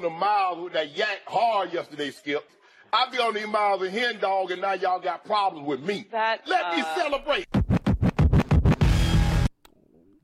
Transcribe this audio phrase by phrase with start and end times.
[0.00, 2.48] on the miles with that yank hard yesterday, Skip.
[2.92, 6.06] I be on these miles of hen dog, and now y'all got problems with me.
[6.10, 7.46] That, Let me uh, celebrate.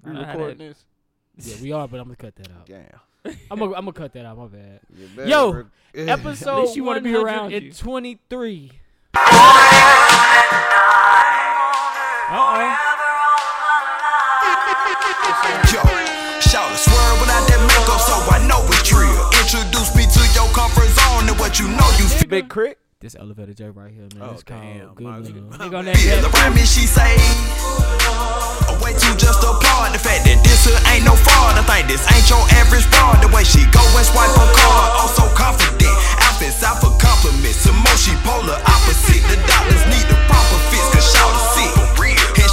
[0.02, 0.84] We I know how recording this?
[1.38, 2.66] Yeah, we are, but I'm gonna cut that out.
[2.66, 2.86] Damn.
[3.50, 4.38] I'm gonna I'm gonna cut that out.
[4.38, 4.80] My bad.
[5.28, 7.72] Yo, rec- Episode least you wanna be around you.
[7.72, 8.72] 123.
[9.14, 9.22] Yo,
[22.36, 22.76] Big Crit.
[23.00, 24.20] This elevator joke right here, man.
[24.20, 24.92] Oh, it's called damn.
[24.92, 25.56] Good My- Love.
[25.56, 27.16] They gonna Feel around me, she say.
[28.68, 31.56] A way to just applaud the fact that this here ain't no fraud.
[31.56, 33.24] I think this ain't your average broad.
[33.24, 35.88] The way she go and swipe her card, oh so confident.
[36.28, 37.64] Outfits out for compliments.
[37.64, 39.24] Some more she polar opposite.
[39.32, 41.72] The doctors need the proper fits, cause shout a sick.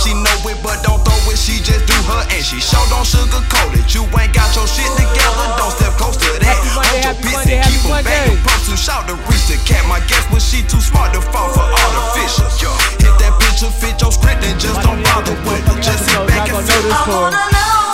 [0.03, 1.39] And she know it, but don't throw it.
[1.39, 3.87] She just do her and she show don't sugarcoat it.
[3.95, 6.43] You ain't got your shit together, don't step close to that.
[6.43, 8.11] Happy Monday, Hold your happy piss Monday, and happy keep 'em Monday.
[8.11, 8.43] banging.
[8.43, 9.87] Supposed to shout to reach the cat.
[9.87, 12.51] My guess was she too smart to fall for artificial.
[12.99, 15.79] Hit that picture, fit your script, and just don't bother with it.
[15.79, 17.31] Just sit back and know feel this for.
[17.31, 17.92] Nita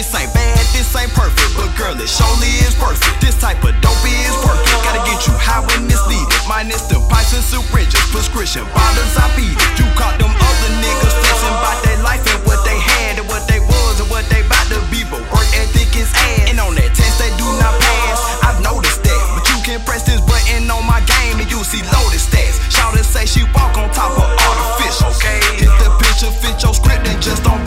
[0.00, 3.20] This ain't bad, this ain't perfect, but girl, it surely is perfect.
[3.20, 4.80] This type of dope is working.
[4.80, 6.24] Gotta get you high when it's needed.
[6.48, 9.60] Minus the pipes and syringes, prescription bottles I beat it.
[9.76, 13.44] You caught them other niggas flexing about their life and what they had and what
[13.44, 16.48] they was and what they about to be, but work ethic is ass.
[16.48, 18.40] And on that test they do not pass.
[18.40, 21.84] I've noticed that, but you can press this button on my game and you see
[21.92, 22.56] loaded stats.
[22.72, 25.12] Shout and say she walk on top of artificial.
[25.12, 27.59] Okay, hit the picture, fit your script and just don't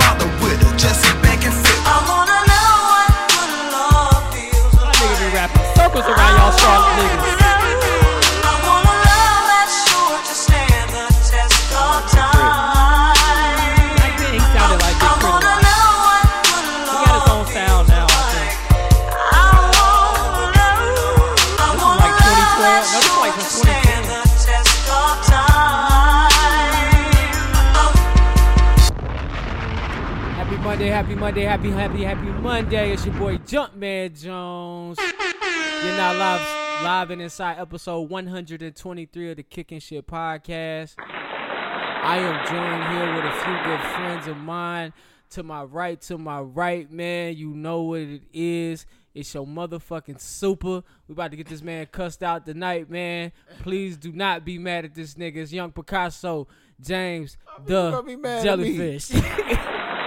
[31.24, 32.92] Monday, happy happy, happy, Monday.
[32.92, 34.98] It's your boy Jumpman Jones.
[35.00, 40.96] You're now live, live and inside episode 123 of the Kicking Shit Podcast.
[41.00, 44.92] I am joined here with a few good friends of mine.
[45.30, 48.86] To my right, to my right, man, you know what it is.
[49.16, 50.84] It's your motherfucking super.
[51.08, 53.32] We about to get this man cussed out tonight, man.
[53.62, 55.38] Please do not be mad at this nigga.
[55.38, 56.50] It's Young Picasso,
[56.82, 58.76] James, the be mad at me?
[58.76, 59.24] jellyfish.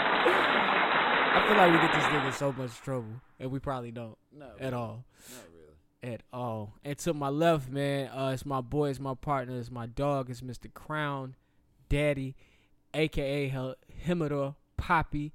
[1.37, 4.17] I feel like we get this nigga in so much trouble, and we probably don't
[4.33, 5.05] no, at all.
[5.31, 6.15] Not really.
[6.15, 6.75] At all.
[6.85, 10.31] And to my left, man, uh, it's my boy, it's my partner, it's my dog,
[10.31, 10.73] it's Mr.
[10.73, 11.35] Crown
[11.89, 12.35] Daddy,
[12.95, 13.75] aka Hel-
[14.07, 15.33] Himidor Poppy.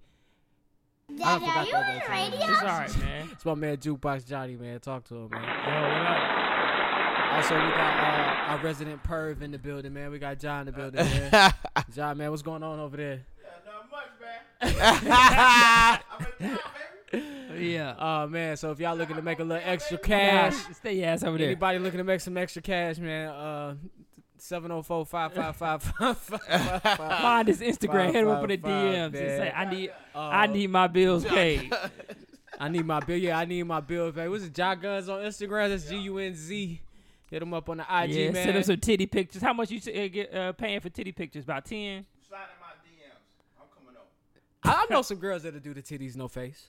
[1.09, 2.31] I Daddy, forgot are you that on other the time.
[2.31, 2.47] radio?
[2.53, 3.29] It's alright, man.
[3.33, 4.79] It's my man Jukebox Johnny, man.
[4.79, 5.41] Talk to him, man.
[5.43, 7.33] Yo, what up?
[7.33, 10.11] Also, we got uh, our resident perv in the building, man.
[10.11, 11.53] We got John in the building, man.
[11.93, 13.21] John, man, what's going on over there?
[17.57, 17.95] Yeah.
[17.99, 20.75] Oh man, so if y'all looking to make a little extra cash, Cash.
[20.77, 21.47] Stay your ass over there.
[21.47, 23.75] anybody looking to make some extra cash, man, uh
[24.39, 26.97] 704-555-5555.
[26.97, 28.05] Find his Instagram.
[28.07, 30.69] Hit him up with the Five, five, DMs and say, "I need, Uh, I need
[30.71, 31.71] my bills paid."
[32.59, 33.17] I need my bill.
[33.17, 34.27] Yeah, I need my bill paid.
[34.29, 34.53] What's it?
[34.53, 35.69] Jot Guns on Instagram.
[35.69, 36.81] That's G U N Z.
[37.29, 38.43] Hit him up on the IG, yeah, man.
[38.43, 39.41] send him some titty pictures.
[39.41, 41.43] How much you uh, get uh, paying for titty pictures?
[41.43, 42.05] About ten.
[44.63, 46.67] I know some girls that'll do the titties no face.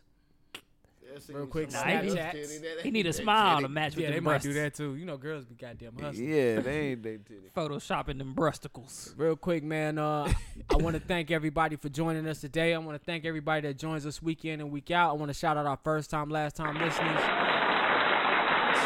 [1.28, 2.80] Real quick, Nah, he need- Snapchats.
[2.80, 4.94] He need a smile to match with Yeah, the they might do that too.
[4.96, 6.26] You know, girls be goddamn hustling.
[6.26, 7.50] Yeah, they ain't they titty.
[7.54, 9.12] Photoshopping them breasticles.
[9.18, 9.98] Real quick, man.
[9.98, 10.32] Uh,
[10.70, 12.72] I want to thank everybody for joining us today.
[12.72, 15.10] I want to thank everybody that joins us week in and week out.
[15.10, 17.51] I want to shout out our first time, last time listeners.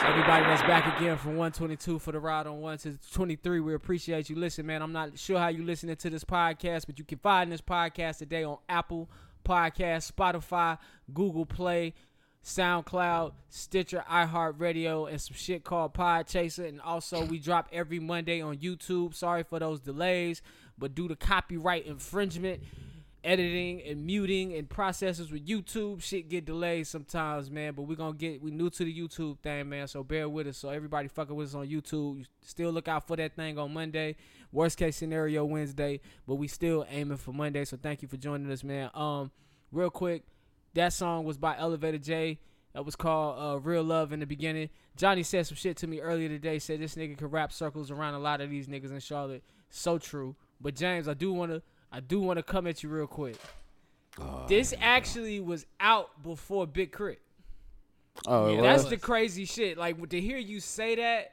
[0.05, 4.31] Everybody that's back again from 122 for the ride on 1 to 23, we appreciate
[4.31, 4.37] you.
[4.37, 7.51] Listen, man, I'm not sure how you listening to this podcast, but you can find
[7.51, 9.11] this podcast today on Apple
[9.45, 10.79] Podcast, Spotify,
[11.13, 11.95] Google Play,
[12.45, 16.69] SoundCloud, Stitcher, iHeartRadio, and some shit called Pod Podchaser.
[16.69, 19.15] And also, we drop every Monday on YouTube.
[19.15, 20.43] Sorry for those delays,
[20.79, 22.63] but due to copyright infringement
[23.27, 26.01] editing and muting and processes with YouTube.
[26.01, 27.75] Shit get delayed sometimes, man.
[27.75, 29.89] But we gonna get we new to the YouTube thing, man.
[29.89, 30.59] So bear with us.
[30.59, 32.21] So everybody fucking with us on YouTube.
[32.21, 34.17] You still look out for that thing on Monday.
[34.53, 37.65] Worst case scenario Wednesday, but we still aiming for Monday.
[37.65, 38.91] So thank you for joining us, man.
[38.95, 39.33] Um,
[39.73, 40.23] real quick,
[40.75, 42.39] that song was by Elevator J.
[42.75, 44.69] That was called uh, Real Love in the beginning.
[44.97, 46.59] Johnny said some shit to me earlier today.
[46.59, 49.43] Said this nigga could wrap circles around a lot of these niggas in Charlotte.
[49.69, 50.37] So true.
[50.61, 51.63] But James, I do wanna
[51.97, 53.37] I do wanna come at you real quick.
[54.21, 57.21] Oh, this actually was out before Big Crit.
[58.27, 59.77] Oh, Yeah, That's the crazy shit.
[59.79, 61.33] Like to hear you say that,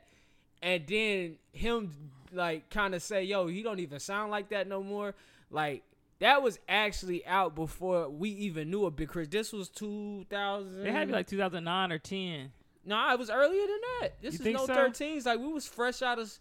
[0.61, 1.91] and then him
[2.31, 5.15] like kind of say, "Yo, he don't even sound like that no more."
[5.49, 5.83] Like
[6.19, 9.27] that was actually out before we even knew of Big Chris.
[9.27, 10.85] This was two thousand.
[10.85, 12.51] It had to be like 2009 or 10.
[12.85, 14.21] no, it was earlier than that.
[14.21, 14.73] This You is think no so?
[14.73, 15.25] 13s.
[15.25, 16.31] Like we was fresh out of,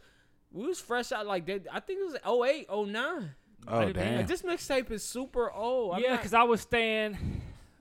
[0.53, 1.67] we was fresh out like that.
[1.73, 3.35] I think it was 08, 09.
[3.69, 4.17] Oh Like, damn.
[4.17, 5.95] Like this mixtape is super old.
[5.95, 7.17] I'm yeah, not- because I was staying,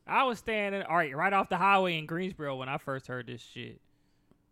[0.08, 3.28] I was standing all right, right off the highway in Greensboro when I first heard
[3.28, 3.80] this shit.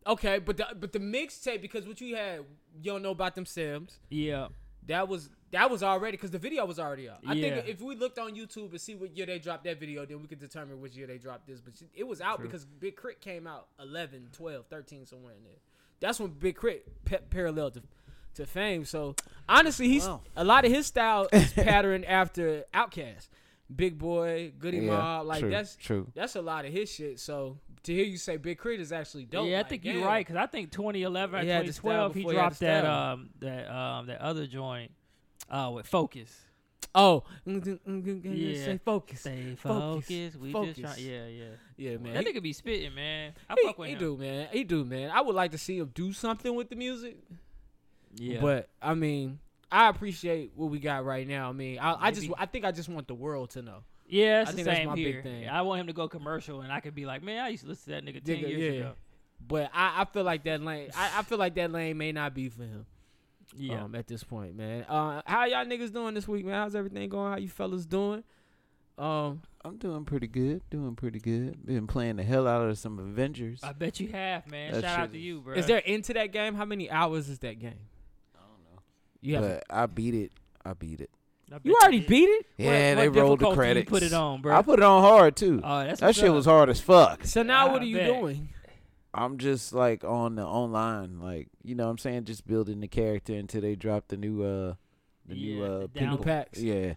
[0.08, 2.40] okay, but the but the mixtape because what you had,
[2.82, 4.00] you don't know about them Sims.
[4.10, 4.48] Yeah,
[4.88, 7.20] That was that was already because the video was already out.
[7.28, 7.56] I Yeah.
[7.56, 10.22] think if we looked on YouTube and see what year they dropped that video, then
[10.22, 11.60] we could determine which year they dropped this.
[11.60, 12.46] But it was out True.
[12.48, 13.18] because Big K.R.I.T.
[13.22, 15.54] came out 11, 12, 13, somewhere in there.
[16.00, 16.84] That's when Big K.R.I.T.
[17.06, 17.82] pe- paralleled to,
[18.36, 18.86] to fame.
[18.86, 19.16] So
[19.48, 20.22] honestly, he's Wow.
[20.36, 23.28] a lot of his style is patterned after Outkast,
[23.76, 25.26] Big Boi, Goodie Yeah, Mob.
[25.28, 26.08] Like true, that's true.
[26.16, 27.20] That's a lot of his shit.
[27.20, 28.82] So to hear you say Big K.R.I.T.
[28.82, 29.48] is actually dope.
[29.48, 29.96] yeah, I like, think damn.
[29.98, 32.38] you're right because I think 2011 or He had the style 2012 he before he
[32.38, 34.92] dropped the that um that um that other joint,
[35.50, 36.36] uh with Focus.
[36.96, 38.66] Oh, Yeah.
[38.66, 39.20] say focus.
[39.22, 40.40] Stay Focus, focused.
[40.40, 40.78] We focus.
[40.78, 41.04] just try.
[41.06, 41.46] Yeah, yeah.
[41.78, 42.14] Yeah, man.
[42.16, 43.34] That He- nigga be spitting, man.
[43.50, 44.00] I he, fuck with he him.
[44.00, 44.48] do, man.
[44.52, 45.12] He do, man.
[45.12, 47.18] I would like to see him do something with the music.
[48.16, 49.40] Yeah, But I mean,
[49.72, 51.50] I appreciate what we got right now.
[51.50, 53.84] I mean, I, I just, I think I just want the world to know.
[54.08, 55.22] yeah, it's I the think that's same my big here.
[55.24, 55.48] thing.
[55.48, 57.70] I want him to go commercial, and I could be like, man, I used to
[57.70, 58.80] listen to that nigga ten Nigga, years yeah.
[58.82, 58.92] ago.
[59.48, 60.90] But I, I feel like that lane.
[60.98, 62.86] I, I feel like that lane may not be for him.
[63.56, 64.84] Yeah, Um, at this point, man.
[64.90, 66.56] Uh, how y'all niggas doing this week, man?
[66.56, 67.32] How's everything going?
[67.32, 68.24] How you fellas doing?
[68.98, 70.62] Um, I'm doing pretty good.
[70.70, 71.66] Doing pretty good.
[71.66, 73.62] Been playing the hell out of some Avengers.
[73.64, 74.74] I bet you have, man.
[74.74, 75.56] That Shout out to you, bro.
[75.56, 76.54] is there into that game?
[76.56, 77.80] How many hours is that game?
[79.22, 79.28] I.
[79.28, 80.32] You But I beat it.
[80.66, 81.10] I beat it.
[81.64, 82.46] You already beat it.
[82.58, 84.56] Yeah, what they rolled the difficulty you put it on, bro?
[84.56, 85.62] I put it on hard too.
[85.64, 86.36] Oh, that's that shit up.
[86.36, 87.26] was hard as fuck.
[87.26, 88.08] So now, I what are you bet.
[88.08, 88.50] doing?
[89.14, 92.88] I'm just like on the online, like you know what I'm saying, just building the
[92.88, 94.76] character until they drop the new uh
[95.26, 96.60] the new uh the people New packs.
[96.60, 96.94] Yeah.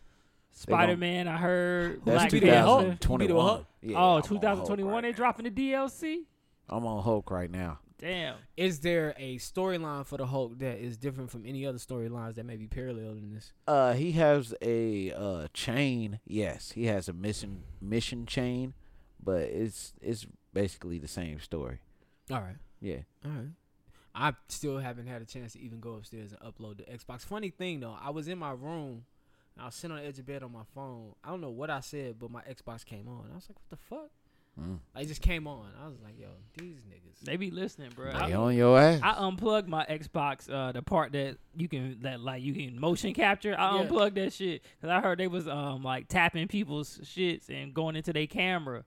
[0.51, 1.29] Spider Man.
[1.29, 2.03] I heard.
[2.05, 2.81] That's Black you the Hulk?
[2.81, 3.13] Panther.
[3.13, 3.67] You beat the 2021.
[3.81, 4.93] Yeah, oh, I'm 2021.
[4.93, 6.19] right they dropping the DLC.
[6.69, 7.79] I'm on Hulk right now.
[8.03, 8.35] Damn.
[8.57, 12.45] Is there a storyline for the Hulk that is different from any other storylines that
[12.45, 13.53] may be parallel in this?
[13.67, 16.19] Uh he has a uh chain.
[16.27, 18.75] Yes, he has a mission mission chain,
[19.23, 21.79] but it's it's basically the same story.
[22.31, 23.03] All right, Yeah.
[23.25, 23.49] all right.
[24.15, 27.21] I still haven't had a chance to even go upstairs and upload the Xbox.
[27.23, 29.05] Funny thing though, I was in my room.
[29.55, 31.15] and I was sitting on the edge of bed on my phone.
[31.23, 33.29] I don't know what I said, but my Xbox came on.
[33.31, 34.11] I was like, "What the fuck?"
[34.61, 34.79] Mm.
[34.95, 35.67] Like, just came on.
[35.83, 36.29] I was like, "Yo,
[36.59, 38.13] these niggas." They be listening, bro.
[38.13, 39.01] They I, on your ass.
[39.03, 43.15] I unplugged my Xbox, uh, the part that you can that like you can motion
[43.15, 43.55] capture.
[43.59, 43.81] I Yeah.
[43.83, 47.97] unplugged that shit because I heard they was um like tapping people's shits and going
[47.97, 48.85] into their camera.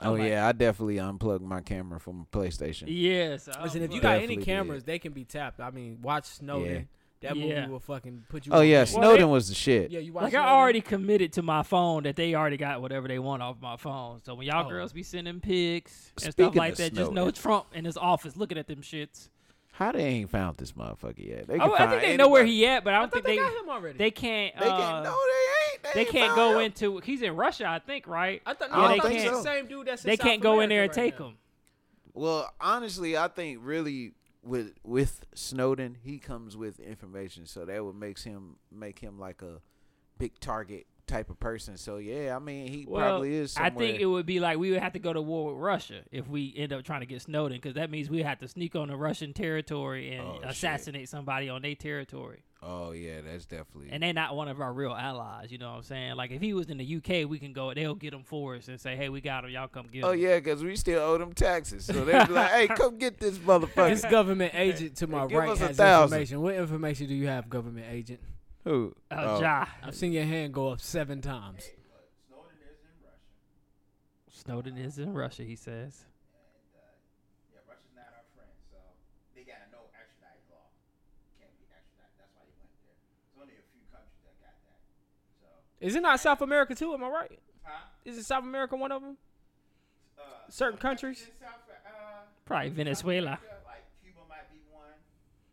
[0.00, 2.84] oh I'm like- yeah, I definitely unplugged my camera from PlayStation.
[2.86, 4.86] Yeah, so Listen, if you got any cameras, did.
[4.92, 5.60] they can be tapped.
[5.60, 6.72] I mean, watch Snowden.
[6.74, 6.80] Yeah.
[7.22, 7.60] That Yeah.
[7.60, 8.52] movie will fucking put you.
[8.52, 8.94] Oh on yeah, game.
[8.94, 9.90] Well, Snowden was the shit.
[9.90, 10.24] Yeah, you watch.
[10.24, 10.48] like I Snowden?
[10.54, 14.20] already committed to my phone that they already got whatever they want off my phone.
[14.24, 14.68] So when y'all Oh.
[14.68, 17.34] girls be sending pics and Speaking stuff like of that, just know Snowden.
[17.42, 19.28] Trump in his office looking at them shits.
[19.74, 21.46] How they ain't found this motherfucker yet?
[21.46, 22.56] They can Oh, I find think they know where anybody.
[22.58, 23.98] he at, but I I don't thought think they they got him already.
[23.98, 24.54] they can't.
[24.60, 25.16] They uh, can no, they
[25.72, 25.82] ain't.
[25.82, 26.64] They, they ain't can't found go him.
[26.66, 26.98] into.
[26.98, 28.42] He's in Russia, I think, right?
[28.44, 29.30] I thought, I yeah, don't they think can't.
[29.34, 29.36] so.
[29.38, 31.20] the same dude that's in They South can't go in there and America right take
[31.20, 31.26] now.
[31.28, 31.36] him.
[32.14, 34.12] Well, honestly, I think really
[34.42, 39.42] with with Snowden, he comes with information, so that would makes him make him like
[39.42, 39.60] a
[40.18, 41.76] big target type of person.
[41.76, 43.56] So yeah, I mean, he Well, probably is.
[43.56, 46.02] I think it would be like we would have to go to war with Russia
[46.10, 48.74] if we end up trying to get Snowden, because that means we have to sneak
[48.76, 50.50] on the Russian territory and Oh, shit.
[50.50, 52.42] assassinate somebody on their territory.
[52.64, 53.88] Oh yeah, that's definitely.
[53.90, 55.50] And they're not one of our real allies.
[55.50, 56.14] You know what I'm saying?
[56.14, 57.74] Like if he was in the UK, we can go.
[57.74, 59.50] They'll get him for us and say, "Hey, we got him.
[59.50, 62.32] Y'all come get him." oh yeah, because we still owe them taxes, so they be
[62.32, 65.76] like, "Hey, come get this motherfucker." This government agent to my right us a has
[65.76, 66.14] thousand.
[66.20, 66.40] information.
[66.40, 68.20] What information do you have, government agent?
[68.64, 68.94] Who?
[69.10, 69.40] Uh, Oh.
[69.40, 69.66] Ja.
[69.82, 71.64] I've seen your hand go up seven times.
[72.30, 74.30] Snowden is in Russia.
[74.30, 75.42] Snowden is in Russia.
[75.42, 76.04] He says.
[77.50, 78.78] Yeah, Russia's not our friend, so
[79.34, 80.70] they got a no extradite law.
[81.42, 82.22] Can't be extradited.
[82.22, 82.94] That's why he went there.
[82.94, 84.78] There's only a few countries that got that.
[85.42, 85.46] So
[85.82, 86.94] Is it not South America too?
[86.94, 87.38] Am I right?
[87.62, 87.72] Huh?
[88.04, 89.16] Is it South America one of them?
[90.18, 91.26] Uh, Certain some countries?
[91.40, 91.90] South, uh,
[92.46, 93.26] Probably Venezuela.
[93.26, 94.84] America, Like Cuba might be one.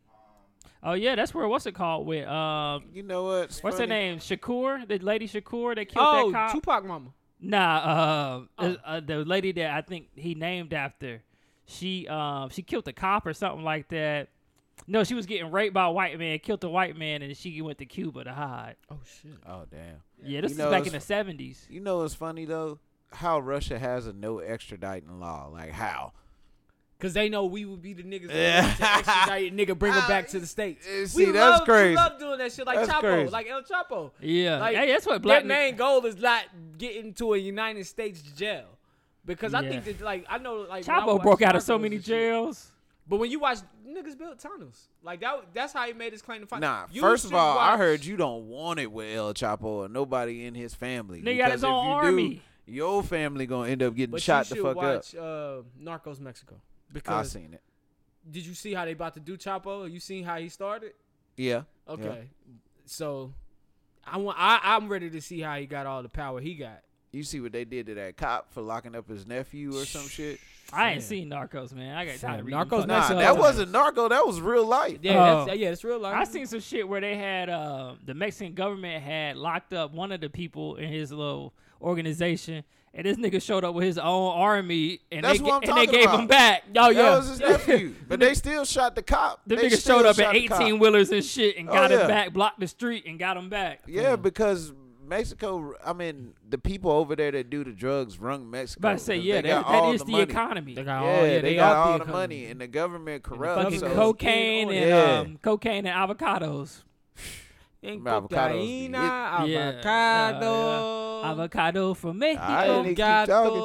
[0.08, 3.44] Um, Oh yeah, that's where what's it called with um You know what?
[3.44, 4.18] It's what's her name?
[4.18, 6.52] Shakur, the lady Shakur that killed Oh, that cop.
[6.52, 7.10] Tupac mama.
[7.42, 8.64] Nah, uh, Oh.
[8.66, 11.22] uh, uh, the lady that I think he named after,
[11.66, 14.28] she um she killed a cop or something like that.
[14.86, 17.60] No, she was getting raped by a white man, killed a white man, and she
[17.62, 18.76] went to Cuba to hide.
[18.90, 19.32] Oh shit.
[19.46, 19.96] Oh damn.
[20.24, 21.66] Yeah, this You is back in the seventies.
[21.70, 22.78] You know what's funny though?
[23.12, 25.48] How Russia has a no extraditing law.
[25.52, 26.12] Like how?
[26.98, 28.60] Cause they know we would be the niggas Yeah.
[28.60, 30.86] that to extradite nigga, bring him back to the states.
[30.86, 31.90] Eh, see, we that's love, crazy.
[31.90, 33.30] We love doing that shit like That's Chapo, crazy.
[33.30, 34.10] like El Chapo.
[34.20, 36.44] Yeah, Like, hey, that's what black that main goal is not
[36.76, 38.66] getting to a United States jail.
[39.24, 42.04] Because I think that like I know like Chapo broke out of so many and
[42.04, 42.70] shit, jails.
[43.10, 46.40] But when you watch niggas built tunnels, like that that's how he made his claim
[46.40, 46.60] to fight.
[46.60, 49.34] Nah, You first of should all, I watch- heard you don't want it with El
[49.34, 51.20] Chapo or nobody in his family.
[51.20, 52.34] Nigga got his because if own you army.
[52.66, 54.94] Do, your family gonna end up getting but shot you the should fuck up.
[54.94, 56.54] watch uh, Narcos Mexico.
[56.54, 57.62] I Because seen it.
[58.30, 59.90] did you see how they about to do Chapo?
[59.90, 60.92] You seen how he started?
[61.36, 61.62] Yeah.
[61.88, 62.30] Okay.
[62.86, 63.34] So
[64.04, 66.80] I want I, I'm ready to see how he got all the power he got.
[67.12, 70.06] You see what they did to that cop for locking up his nephew or some
[70.06, 70.38] shit?
[70.72, 71.96] I ain't seen Narcos, man.
[71.96, 73.18] I got tired of reading Narcos fucking- Nah, Mexico.
[73.18, 74.08] that wasn't narco.
[74.08, 74.98] That was real life.
[75.02, 75.44] Yeah, Oh.
[75.46, 76.14] that's, yeah, it's real life.
[76.16, 80.12] I seen some shit where they had uh, the Mexican government had locked up one
[80.12, 84.32] of the people in his little organization, and this nigga showed up with his own
[84.36, 86.20] army, and That's they what I'm and they talking gave about.
[86.20, 86.62] him back.
[86.76, 87.94] Oh That yeah, was his nephew.
[88.08, 89.40] But they still shot the cop.
[89.46, 90.60] The They nigga still showed up in the cop.
[90.60, 92.00] 18 wheelers and shit and Oh, got yeah.
[92.02, 93.80] him back, blocked the street and got him back.
[93.86, 94.72] Yeah, because
[95.10, 95.74] Mexico.
[95.84, 98.80] I mean, the people over there that do the drugs run Mexico.
[98.80, 100.74] But I say, yeah, they that, got that all is the the, economy.
[100.74, 103.22] They got Yeah, all, yeah, they, got are all the the money, and the government
[103.22, 103.62] corrupt.
[103.64, 105.18] Fucking Fucking so cocaine and Yeah.
[105.18, 106.84] um, cocaine and avocados.
[107.82, 109.00] And Avocados be cocaine, hit.
[109.00, 112.46] Yeah, avocado, Avocado from Mexico.
[112.46, 113.60] I didn't keep talking.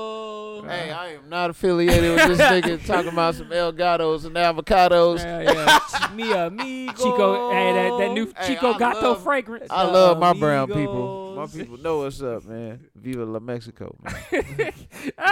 [0.64, 0.68] Avocado.
[0.70, 5.20] Hey, I am not affiliated with this nigga talking about some El Gatos and avocados.
[5.20, 6.10] Yeah, yeah.
[6.16, 6.94] mi amigo.
[6.94, 9.68] Chico, hey, that, that new Hey, Chico I Gato love- fragrance.
[9.70, 11.24] I love my brown people.
[11.36, 12.80] My people know what's up, man.
[12.96, 14.16] Viva la Mexico, man.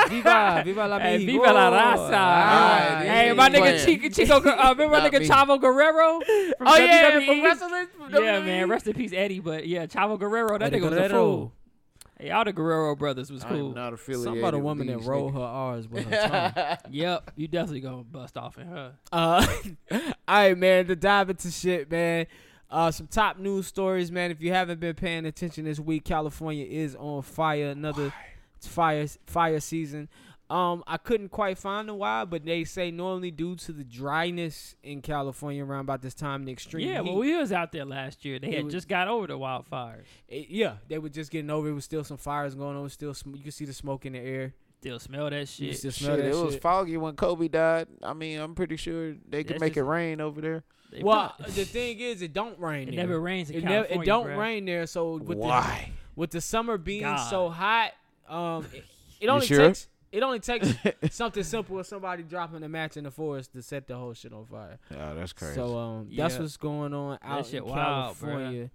[0.09, 2.11] Viva, viva la Hey, viva la raza.
[2.13, 3.85] Ah, hey, these my niggas nigga.
[3.85, 5.27] Chico, Chico uh, remember my nigga me.
[5.27, 6.19] Chavo Guerrero?
[6.57, 7.87] From Oh yeah, from wrestling.
[7.97, 8.45] From Yeah, WWE.
[8.45, 8.69] man.
[8.69, 9.39] Rest in peace, Eddie.
[9.39, 11.09] But yeah, Chavo Guerrero, that Eddie nigga was a Guerrero.
[11.09, 11.51] fool.
[12.19, 13.73] Hey, all the Guerrero brothers was I'm cool.
[13.73, 14.25] not affiliated.
[14.25, 16.93] Something about a woman that rolled her R's with her tongue.
[16.93, 18.93] Yep, you definitely gonna bust off in her.
[19.11, 19.45] Uh,
[19.91, 20.87] all right, man.
[20.87, 22.27] To dive into shit, man.
[22.69, 24.31] Uh, some top news stories, man.
[24.31, 27.69] If you haven't been paying attention this week, California is on fire.
[27.69, 28.13] Another
[28.61, 30.07] fire fire season.
[30.53, 34.75] Um, I couldn't quite find the why, but they say normally due to the dryness
[34.83, 37.09] in California around about this time, the extreme Yeah, heat.
[37.09, 38.37] well, we was out there last year.
[38.37, 40.03] They had was- just got over the wildfires.
[40.27, 41.69] it- yeah, they were just getting over.
[41.69, 42.87] It was still some fires going on.
[42.89, 44.53] Still, sm- you could see the smoke in the air.
[44.81, 45.77] Still smell that You shit.
[45.77, 47.87] still smell Shit, that it was foggy when Kobe died.
[48.03, 50.63] I mean, I'm pretty sure they could That's make it rain over there.
[51.01, 52.89] Well, the thing is, it don't rain.
[52.89, 53.07] it there.
[53.07, 54.01] never rains in It, never, California.
[54.03, 54.37] it don't bruh.
[54.37, 54.85] rain there.
[54.85, 55.87] So with Why?
[55.87, 57.29] the with the summer being God.
[57.29, 57.93] so hot,
[58.27, 58.83] um, it,
[59.21, 59.67] it only sure?
[59.67, 60.67] takes it only takes
[61.11, 64.31] something simple as somebody dropping a match in the forest to set the whole shit
[64.31, 64.77] on fire.
[64.91, 65.55] Oh, that's crazy.
[65.55, 66.41] So um, that's Yeah.
[66.41, 68.19] what's going on out shit in wild, bruh.
[68.21, 68.69] California.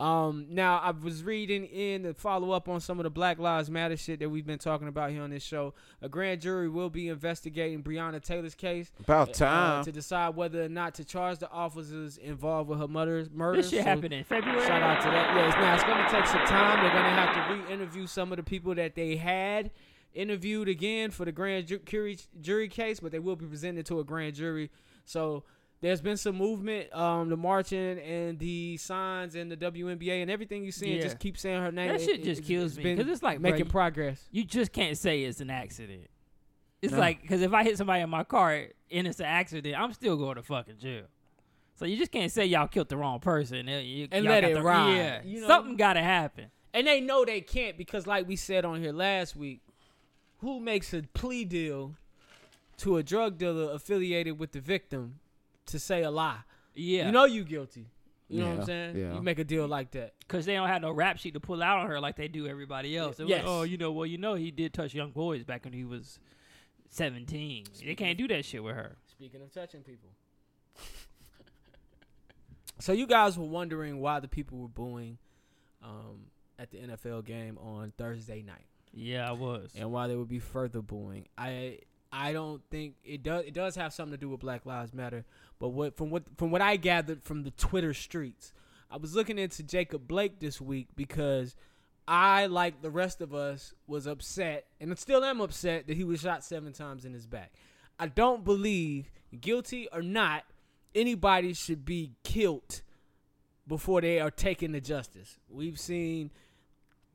[0.00, 3.70] Um, now I was reading in the follow up on some of the Black Lives
[3.70, 5.74] Matter shit that we've been talking about here on this show.
[6.00, 9.84] A grand jury will be investigating Breonna Taylor's case About uh, time.
[9.84, 13.60] to decide whether or not to charge the officers involved with her mother's murder.
[13.60, 14.66] This shit So- happened in February.
[14.66, 15.36] Shout out to that.
[15.36, 16.82] Yeah, it's, now it's going to take some time.
[16.82, 19.70] They're going to have to re-interview some of the people that they had
[20.14, 24.04] interviewed again for the grand jury jury case, but they will be presented to a
[24.04, 24.70] grand jury.
[25.04, 25.44] So
[25.80, 30.62] there's been some movement, um, the marching and the signs and the WNBA and everything
[30.64, 30.94] you see.
[30.96, 31.02] Yeah.
[31.02, 31.88] Just keep saying her name.
[31.88, 34.28] That It- shit it- just it's- kills it's me because it's like making bruh, progress.
[34.30, 36.08] you just can't say it's an accident.
[36.82, 36.98] It's No.
[36.98, 40.16] like because if I hit somebody in my car and it's an accident, I'm still
[40.16, 41.04] going to fucking jail.
[41.76, 44.62] So you just can't say y'all killed the wrong person you- And let it the-
[44.62, 45.46] ride, Yeah, you know?
[45.46, 46.50] something got to happen.
[46.74, 49.60] And they know they can't because, like we said on here last week,
[50.40, 51.94] who makes a plea deal
[52.78, 55.20] to a drug dealer affiliated with the victim
[55.66, 56.40] to say a lie?
[56.74, 57.86] Yeah, You know you guilty.
[58.28, 58.96] You know what I'm saying?
[58.96, 59.14] yeah.
[59.14, 60.14] You make a deal like that.
[60.20, 62.46] because they don't have no rap sheet to pull out on her like they do
[62.46, 63.16] everybody else.
[63.16, 63.44] They're Yes.
[63.44, 65.84] like, oh, you know, well, you know, he did touch young boys back when he
[65.84, 66.20] was
[66.90, 67.64] 17.
[67.84, 68.96] They can't do that shit with her.
[69.10, 70.10] Speaking of touching people.
[72.78, 75.18] so you guys were wondering why the people were booing
[75.82, 76.26] um,
[76.58, 78.64] at the NFL game on Thursday night.
[78.92, 79.72] Yeah, I was.
[79.76, 81.28] and why there would be further booing.
[81.38, 81.78] I
[82.12, 83.44] I don't think it does.
[83.44, 85.24] It does have something to do with Black Lives Matter.
[85.58, 88.52] But what from what from what I gathered from the Twitter streets,
[88.90, 91.54] I was looking into Jacob Blake this week because
[92.08, 96.20] I, like the rest of us, was upset, and still am upset that he was
[96.20, 97.52] shot seven times in his back.
[98.00, 100.44] I don't believe, guilty or not,
[100.94, 102.82] anybody should be killed
[103.68, 105.38] before they are taken to justice.
[105.48, 106.32] We've seen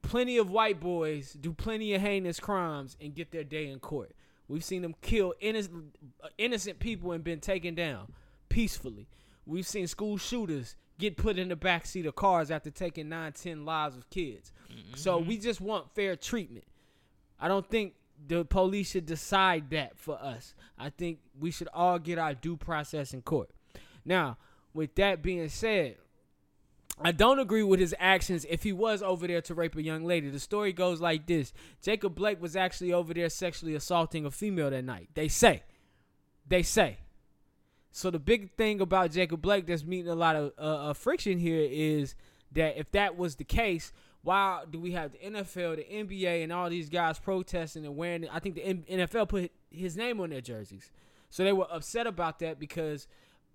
[0.05, 4.11] plenty of white boys do plenty of heinous crimes and get their day in court.
[4.47, 8.11] We've seen them kill innocent, uh, innocent people and been taken down
[8.49, 9.07] peacefully.
[9.45, 13.33] We've seen school shooters get put in the back seat of cars after taking nine,
[13.33, 14.51] ten lives of kids.
[14.71, 14.95] Mm-hmm.
[14.95, 16.65] So we just want fair treatment.
[17.39, 17.93] I don't think
[18.27, 20.53] the police should decide that for us.
[20.77, 23.49] I think we should all get our due process in court.
[24.05, 24.37] Now,
[24.73, 25.97] with that being said,
[27.01, 30.05] I don't agree with his actions if he was over there to rape a young
[30.05, 30.29] lady.
[30.29, 34.69] The story goes like this Jacob Blake was actually over there sexually assaulting a female
[34.69, 35.09] that night.
[35.13, 35.63] They say.
[36.47, 36.99] They say.
[37.91, 41.37] So the big thing about Jacob Blake that's meeting a lot of uh, uh, friction
[41.37, 42.15] here is
[42.51, 46.51] that if that was the case, why do we have the NFL, the NBA, and
[46.51, 48.29] all these guys protesting and wearing it?
[48.33, 50.91] I think the NFL put his name on their jerseys.
[51.29, 53.07] So they were upset about that because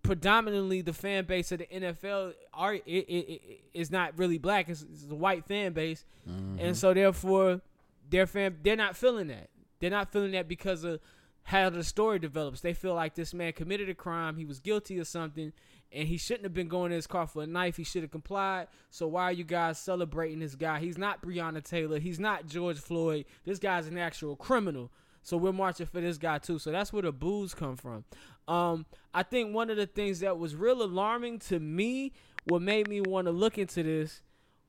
[0.03, 4.69] predominantly the fan base of the NFL are it, it, it, is not really black.
[4.69, 6.59] It's, it's a white fan base, mm-hmm.
[6.59, 7.61] and so therefore
[8.09, 9.51] their fan they're not feeling that.
[9.81, 11.01] They're not feeling that because of
[11.45, 12.61] how the story develops.
[12.61, 14.37] They feel like this man committed a crime.
[14.37, 15.53] He was guilty of something,
[15.91, 17.77] and he shouldn't have been going in his car for a knife.
[17.77, 18.69] He should have complied.
[18.91, 20.81] So why are you guys celebrating this guy?
[20.81, 21.99] He's not Breonna Taylor.
[21.99, 23.25] He's not George Floyd.
[23.45, 24.91] This guy's an actual criminal.
[25.23, 26.59] So we're marching for this guy too.
[26.59, 28.05] So that's where the boos come from.
[28.51, 32.13] Um, I think one of the things that was real alarming to me,
[32.45, 34.23] what made me want to look into this,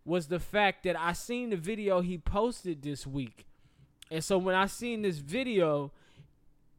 [0.06, 3.48] was the fact that I seen the video he posted this week.
[4.12, 5.92] And so when I seen this video,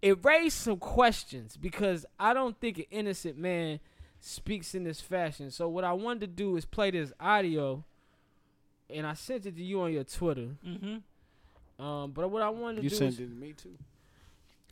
[0.01, 3.81] it raised some questions because I don't think an innocent man
[4.21, 5.51] speaks in this fashion.
[5.51, 7.85] So what I wanted to do is play this audio,
[8.89, 10.51] and I sent it to you on your Twitter.
[10.65, 11.85] Mm-hmm.
[11.85, 13.77] Um, but what I wanted to You do sent is it to me too.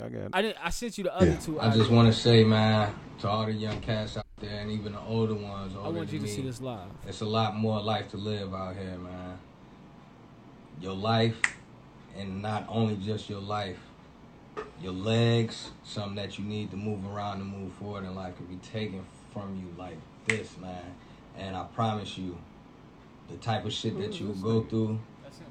[0.00, 0.30] I got it.
[0.32, 0.56] I didn't.
[0.64, 1.60] I sent you the other two.
[1.60, 4.92] I just want to say, man, to all the young cats out there, and even
[4.92, 6.88] the older ones, older I want you than to see this live.
[7.06, 9.38] It's a lot more life to live out here, man.
[10.80, 11.36] Your life,
[12.16, 13.78] and not only just your life,
[14.80, 18.48] your legs, something that you need to move around and move forward in life, could
[18.48, 20.94] be taken from you like this, man.
[21.36, 22.38] And I promise you,
[23.28, 24.98] the type of shit that you will go through,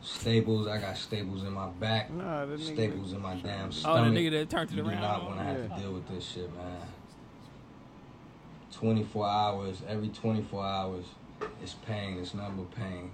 [0.01, 4.07] staples, I got staples in my back, Nah, that staples in my damn oh, stomach.
[4.07, 6.07] Oh, the nigga that turned it You do not want to have to deal with
[6.07, 6.81] this shit, man.
[8.71, 11.05] 24 hours, every 24 hours,
[11.61, 12.17] it's pain.
[12.17, 13.11] It's nothing but pain.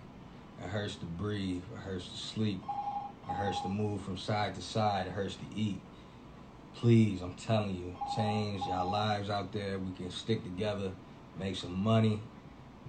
[0.63, 1.63] It hurts to breathe.
[1.73, 2.61] It hurts to sleep.
[3.29, 5.07] It hurts to move from side to side.
[5.07, 5.81] It hurts to eat.
[6.75, 9.79] Please, I'm telling you, change our lives out there.
[9.79, 10.91] We can stick together,
[11.39, 12.21] make some money,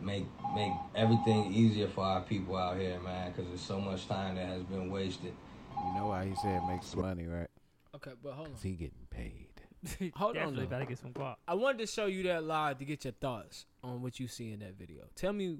[0.00, 3.32] make make everything easier for our people out here, man.
[3.32, 5.32] Because there's so much time that has been wasted.
[5.76, 7.48] You know why he said make some money, right?
[7.94, 8.54] Okay, but hold on.
[8.54, 9.46] Cause he getting paid.
[10.16, 10.70] Hold on, Definitely though.
[10.70, 11.36] better get some guap.
[11.46, 14.50] I wanted to show you that live to get your thoughts on what you see
[14.52, 15.04] in that video.
[15.14, 15.58] Tell me,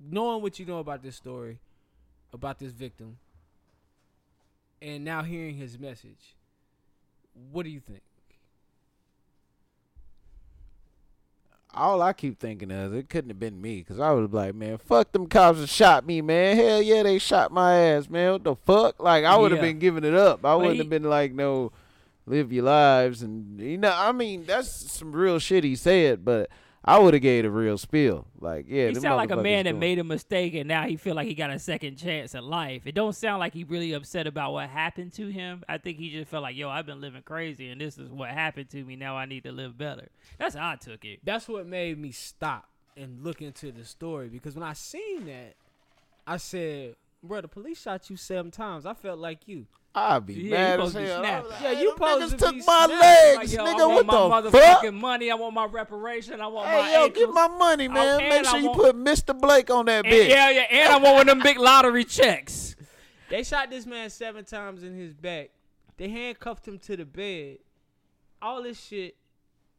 [0.00, 1.58] knowing what you know about this story,
[2.32, 3.18] about this victim,
[4.80, 6.36] and now hearing his message,
[7.50, 8.02] what do you think?
[11.74, 14.76] All I keep thinking of, it couldn't have been me, cause I was like, man,
[14.78, 16.56] fuck them cops that shot me, man.
[16.56, 18.32] Hell yeah, they shot my ass, man.
[18.32, 19.00] What the fuck?
[19.02, 19.68] Like I would have Yeah.
[19.70, 20.44] been giving it up.
[20.44, 21.72] I wouldn't he- have been like, no,
[22.26, 26.50] live your lives, and you know, I mean, that's some real shit he said, but
[26.84, 28.26] I would have gave a real spiel.
[28.40, 30.96] Like, yeah, he them sound like a man that made a mistake and now he
[30.96, 32.86] feel like he got a second chance at life.
[32.86, 35.62] It don't sound like he really upset about what happened to him.
[35.68, 38.30] I think he just felt like, yo, I've been living crazy and this is what
[38.30, 38.96] happened to me.
[38.96, 40.08] Now I need to live better.
[40.38, 41.20] That's how I took it.
[41.22, 45.54] That's what made me stop and look into the story because when I seen that,
[46.26, 48.86] I said, "Bro, the police shot you seven times.
[48.86, 51.20] I felt like you." I'd be Yeah, mad as supposed hell.
[51.20, 51.36] snapped.
[51.36, 52.92] I was like, Yeah, you supposed niggas to took be my snapped.
[53.02, 53.78] legs, Like, yo, I nigga.
[53.88, 54.94] want What my the motherfucking fuck?
[54.94, 55.30] money.
[55.30, 56.40] I want my reparation.
[56.40, 57.18] I want my Hey, yo, ankles.
[57.26, 58.20] get my money, man.
[58.20, 59.38] and Make I sure you want- put Mr.
[59.38, 60.28] Blake on that and, bitch.
[60.30, 62.74] yeah, yeah, and I want one of them big lottery checks.
[63.28, 65.50] They shot this man seven times in his back.
[65.96, 67.58] They handcuffed him to the bed.
[68.42, 69.16] All this shit,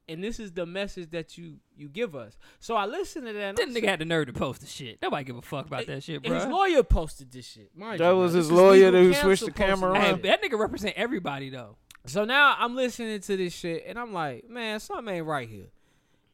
[0.10, 2.38] and this is the message that you you give us.
[2.60, 3.42] So I listened to that.
[3.42, 5.00] and That nigga had the nerve to post the shit.
[5.02, 7.72] Nobody give a fuck about that shit, and his lawyer posted this shit.
[7.76, 8.38] Mind That you, was now.
[8.40, 11.78] his This lawyer legal who switched the camera this Hey, that nigga represent everybody though.
[12.06, 15.68] So now I'm listening to this shit, and I'm like, man, something ain't right here.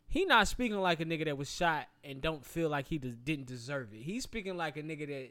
[0.08, 3.10] He not speaking like a nigga that was shot and don't feel like he des-
[3.10, 4.02] didn't deserve it.
[4.02, 5.30] He's speaking like a nigga that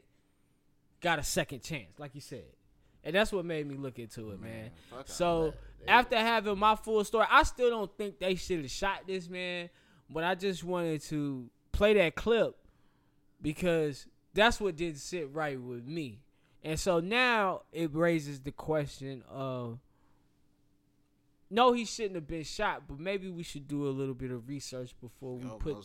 [1.01, 2.45] got a second chance, like you said.
[3.03, 4.69] And that's what made me look into it, man.
[5.05, 5.53] So
[5.87, 9.69] after having my full story, I still don't think they should have shot this man,
[10.09, 12.55] but I just wanted to play that clip
[13.41, 16.19] because that's what didn't sit right with me.
[16.63, 19.79] And so now it raises the question of
[21.51, 24.47] no, he shouldn't have been shot, but maybe we should do a little bit of
[24.47, 25.75] research before we Oh, put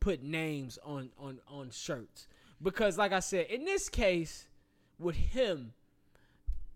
[0.00, 2.26] put names on on on shirts.
[2.62, 4.46] Because like I said, in this case
[4.98, 5.72] with him,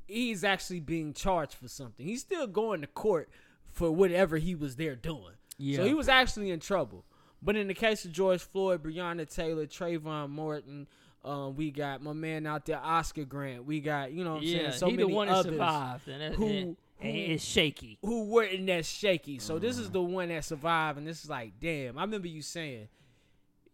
[0.08, 2.04] he's actually being charged for something.
[2.04, 3.28] He's still going to court
[3.70, 5.34] for whatever he was there doing.
[5.58, 5.76] Yeah.
[5.78, 7.04] So he was actually in trouble.
[7.42, 10.88] But in the case of George Floyd, Breonna Taylor, Trayvon Martin,
[11.24, 13.64] um, we got my man out there, Oscar Grant.
[13.64, 14.72] We got, you know what I'm yeah, saying?
[14.72, 17.98] So he many the one that others survived, and, who- and, and who- it's shaky.
[18.02, 19.38] who weren't that shaky.
[19.38, 19.80] So this Mm.
[19.80, 21.96] is the one that survived, and this is like, damn.
[21.98, 22.88] I remember you saying,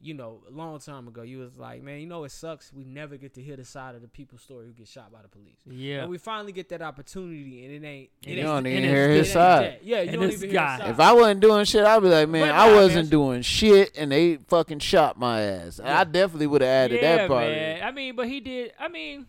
[0.04, 2.70] you know, a long time ago, you was like, man, you know, it sucks.
[2.74, 5.22] We never get to hear the side of the people's story who get shot by
[5.22, 5.56] the police.
[5.66, 6.02] Yeah.
[6.02, 8.10] and we finally get that opportunity, and it ain't.
[8.22, 9.78] It And ain't don't even hear his side.
[9.82, 10.90] Yeah, you And don't even hear guy- his side.
[10.90, 13.10] If I wasn't doing shit, I'd be like, man, But I wasn't man.
[13.10, 15.80] doing shit, and they fucking shot my ass.
[15.82, 17.44] I definitely would have added yeah, that part.
[17.44, 17.52] in.
[17.52, 17.82] man.
[17.82, 18.72] I mean, but he did.
[18.78, 19.24] I mean,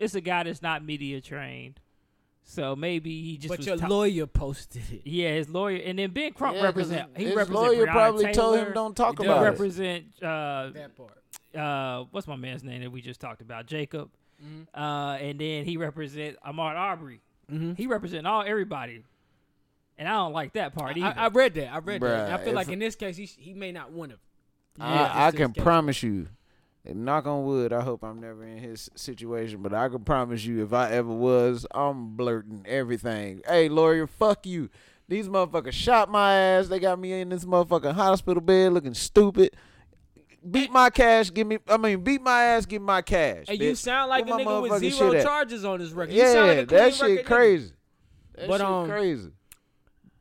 [0.00, 1.78] it's a guy that's not media trained,
[2.44, 3.48] so maybe he just.
[3.48, 5.02] but was your ta- lawyer posted it.
[5.04, 7.08] Yeah, his lawyer, and then Ben Crump Yeah, 'cause represent.
[7.10, 7.64] his- He his represent.
[7.64, 9.36] lawyer Breonna probably told him don't talk He He does.
[9.36, 9.50] about it.
[9.50, 10.04] represent.
[10.22, 11.22] Uh, That part.
[11.56, 13.66] uh, what's my man's name that we just talked about?
[13.66, 14.10] Jacob.
[14.44, 14.66] Mhm.
[14.74, 17.20] Uh, and then he represent Ahmaud Arbery.
[17.50, 17.76] Mhm.
[17.76, 19.04] He represent all everybody,
[19.96, 21.06] and I don't like that part either.
[21.16, 21.72] I, I read that.
[21.72, 22.30] I read that.
[22.32, 24.18] I feel like in this case, he, he may not want to.
[24.80, 26.28] I, I can promise you, and
[26.92, 30.62] knock on wood, I hope I'm never in his situation, but I can promise you,
[30.62, 33.40] if I ever was, I'm blurting everything.
[33.46, 34.68] Hey, lawyer, fuck you.
[35.08, 36.68] These motherfuckers shot my ass.
[36.68, 39.56] They got me in this motherfucking hospital bed looking stupid.
[40.50, 41.58] Beat my cash, give me.
[41.68, 43.46] I mean, beat my ass, give my cash.
[43.48, 46.14] And you sound like Where a nigga with zero charges on his record.
[46.14, 47.72] You sound Yeah, like that shit record crazy.
[48.34, 49.30] That But, shit um, crazy.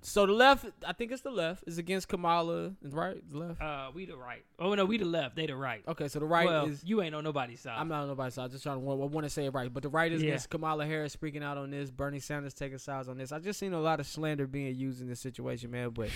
[0.06, 3.24] So the left, I think it's the left, is against Kamala, right?
[3.32, 3.62] The left.
[3.62, 4.44] uh, we the right.
[4.60, 5.36] Oh no, we the left.
[5.38, 5.82] They the right.
[5.88, 6.84] Okay, so the right well, is.
[6.84, 7.78] you ain't on nobody's side.
[7.80, 8.46] I'm not on nobody's side.
[8.46, 8.82] I just trying to.
[8.82, 10.30] Want to say it right, but the right is Yeah.
[10.32, 11.90] against Kamala Harris speaking out on this.
[11.90, 13.32] Bernie Sanders taking sides on this.
[13.32, 15.92] I just seen a lot of slander being used in this situation, man.
[15.92, 16.10] But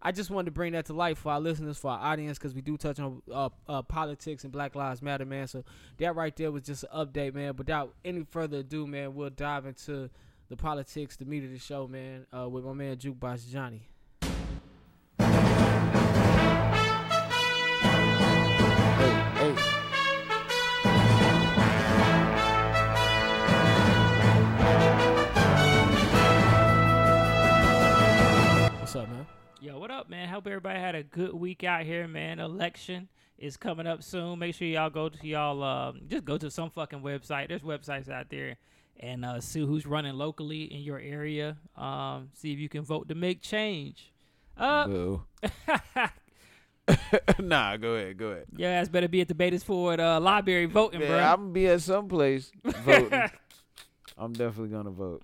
[0.00, 2.54] I just wanted to bring that to light for our listeners, for our audience, because
[2.54, 5.48] we do touch on uh, uh, politics and Black Lives Matter, man.
[5.48, 5.64] So
[5.98, 7.56] that right there was just an update, man.
[7.56, 10.10] Without any further ado, man, we'll dive into
[10.48, 13.88] the politics, the meat of the show, man, uh, with my man Jukebox Johnny.
[14.20, 15.26] Hey,
[19.34, 19.54] hey.
[28.78, 29.26] What's up, man?
[29.60, 30.28] Yo, what up, man?
[30.28, 32.38] Hope everybody had a good week out here, man.
[32.38, 34.38] Election is coming up soon.
[34.38, 37.48] Make sure y'all go to y'all um, just go to some fucking website.
[37.48, 38.56] There's websites out there
[39.00, 41.56] and uh, see who's running locally in your area.
[41.76, 44.12] Um, see if you can vote to make change.
[44.56, 45.22] Uh, Boo.
[47.40, 48.46] nah, go ahead, go ahead.
[48.56, 51.18] your ass better be at the Beatties Ford uh, library voting, Man, bro.
[51.18, 53.30] I'm gonna be at some place voting.
[54.18, 55.22] I'm definitely gonna vote.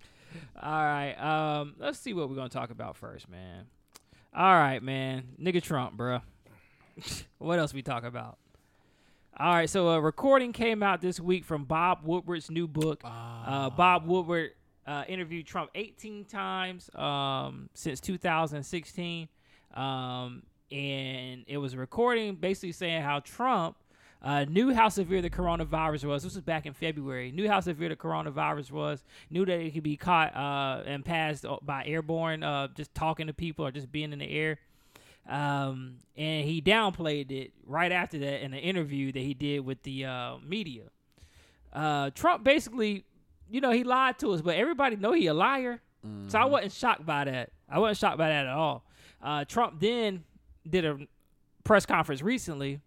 [0.60, 1.14] All right.
[1.14, 3.66] Um, let's see what we're gonna talk about first, man.
[4.34, 5.24] All right, man.
[5.40, 6.20] Nigga Trump, bro.
[7.38, 8.38] what else we talk about?
[9.38, 9.68] All right.
[9.68, 13.00] So a recording came out this week from Bob Woodward's new book.
[13.46, 14.50] Uh, Bob Woodward
[14.86, 19.28] uh, interviewed Trump 18 times um, since 2016,
[19.74, 23.76] um, and it was a recording basically saying how Trump
[24.20, 26.22] uh, knew how severe the coronavirus was.
[26.22, 27.32] This was back in February.
[27.32, 29.02] Knew how severe the coronavirus was.
[29.30, 33.32] Knew that it could be caught uh, and passed by airborne, uh, just talking to
[33.32, 34.58] people or just being in the air.
[35.28, 39.82] Um, and he downplayed it right after that in an interview that he did with
[39.82, 40.84] the uh, media.
[41.72, 43.04] Uh, Trump basically,
[43.50, 45.80] you know, he lied to us, but everybody know he a liar.
[46.26, 47.50] So I wasn't shocked by that.
[47.68, 48.84] I wasn't shocked by that at all.
[49.22, 50.24] Uh, Trump then
[50.68, 50.98] did a
[51.62, 52.80] press conference recently,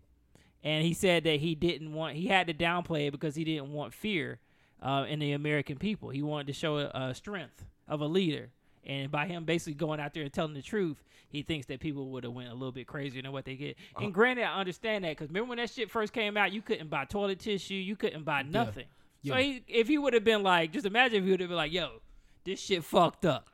[0.63, 3.71] and he said that he didn't want he had to downplay it because he didn't
[3.71, 4.39] want fear
[4.81, 6.09] uh, in the American people.
[6.09, 8.49] He wanted to show a, a strength of a leader,
[8.85, 12.09] and by him basically going out there and telling the truth, he thinks that people
[12.11, 13.75] would have went a little bit crazier than what they get.
[13.95, 14.05] Uh-huh.
[14.05, 16.89] And granted, I understand that because remember when that shit first came out, you couldn't
[16.89, 18.85] buy toilet tissue, you couldn't buy nothing.
[19.25, 19.41] So Yeah.
[19.41, 21.71] he, if he would have been like, just imagine if he would have been like,
[21.73, 22.01] "Yo,
[22.43, 23.49] this shit fucked up."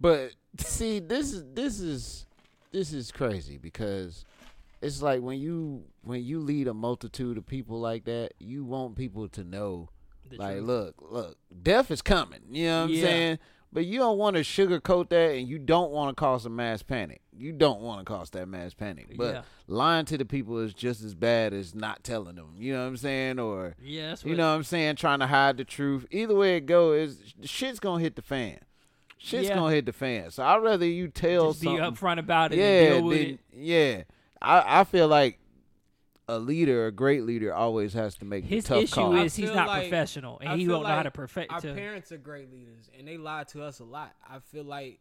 [0.00, 2.26] But see, this is this is
[2.72, 4.24] this is crazy because
[4.80, 8.94] it's like when you when you lead a multitude of people like that, you want
[8.96, 9.88] people to know,
[10.30, 10.66] The like, truth.
[10.66, 12.40] look, look, death is coming.
[12.50, 13.38] You know what I'm saying?
[13.72, 16.82] But you don't want to sugarcoat that, and you don't want to cause a mass
[16.82, 17.20] panic.
[17.36, 19.16] You don't want to cause that mass panic.
[19.16, 19.42] But Yeah.
[19.68, 22.54] lying to the people is just as bad as not telling them.
[22.58, 23.38] You know what I'm saying?
[23.38, 24.96] Or Yeah, you know what I'm saying?
[24.96, 26.06] Trying to hide the truth.
[26.10, 28.58] Either way it goes, shit's gonna hit the fan.
[29.18, 29.54] Shit's Yeah.
[29.54, 30.30] gonna hit the fan.
[30.30, 31.84] So I'd rather you tell just be something.
[31.84, 32.58] upfront about it.
[32.58, 34.02] yeah, and deal with then- yeah.
[34.42, 35.38] I I feel like
[36.36, 39.24] a leader, a great leader, always has to make His tough issue calls.
[39.24, 41.52] is he's not like- professional and I he don't know how to perfect.
[41.52, 44.12] Our to- parents are great leaders, and they lie to us a lot.
[44.28, 44.98] I feel like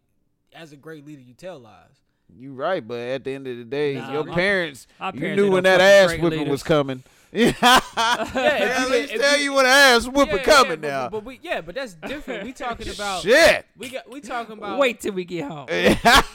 [0.53, 2.01] as a great leader, you tell lies.
[2.37, 5.35] You're right, but at the end of the day, Nah, your my- parents, our you
[5.35, 7.03] knew when that ass fucking great whipping was coming.
[7.31, 10.89] Yeah, if at you- least tell you- you when an ass whipping Yeah, coming yeah,
[10.89, 11.03] now.
[11.05, 12.43] But, but we, yeah, but that's different.
[12.43, 13.65] We talking about Shit.
[13.77, 15.67] we got we talking about Wait till we get home.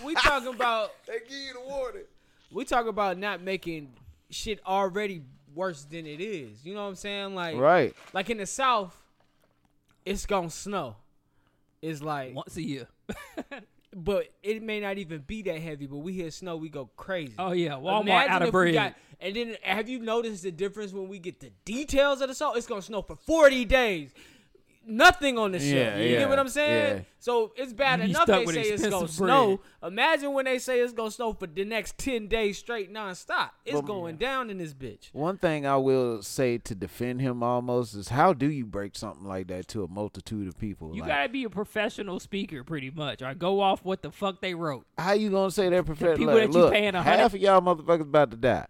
[0.05, 2.03] we talking about They give you the warning.
[2.53, 3.89] we talk about not making
[4.35, 5.23] shit already
[5.55, 6.65] worse than it is.
[6.65, 7.35] You know what I'm saying?
[7.35, 7.95] Like Right.
[8.13, 8.95] like in the south,
[10.05, 10.97] it's gonna snow.
[11.81, 12.89] It's like Once a year.
[13.97, 17.35] but it may not even be that heavy, but we hear snow, we go crazy.
[17.39, 18.75] Oh yeah, Walmart Imagine out of bread.
[18.75, 22.35] got- and then have you noticed the difference when we get the details of the
[22.35, 22.55] snow?
[22.55, 24.13] It's gonna snow for 40 days.
[24.87, 25.71] Nothing on the shelf.
[25.73, 26.97] Yeah, you yeah, get what I'm saying?
[26.99, 27.03] yeah.
[27.19, 29.61] So it's bad You enough they say it's gonna expensive snow.
[29.83, 33.51] Imagine when they say it's gonna snow for the next 10 days straight nonstop.
[33.65, 35.09] It's Well, going down in this bitch.
[35.13, 39.27] One thing I will say to defend him almost is how do you break something
[39.27, 40.95] like that to a multitude of people?
[40.95, 44.41] You Like, gotta be a professional speaker, pretty much, or go off what the fuck
[44.43, 44.87] they wrote.
[44.99, 46.17] how you gonna say that professional?
[46.19, 48.67] people Like, that you look, paying a hundred- half of y'all motherfuckers about to die.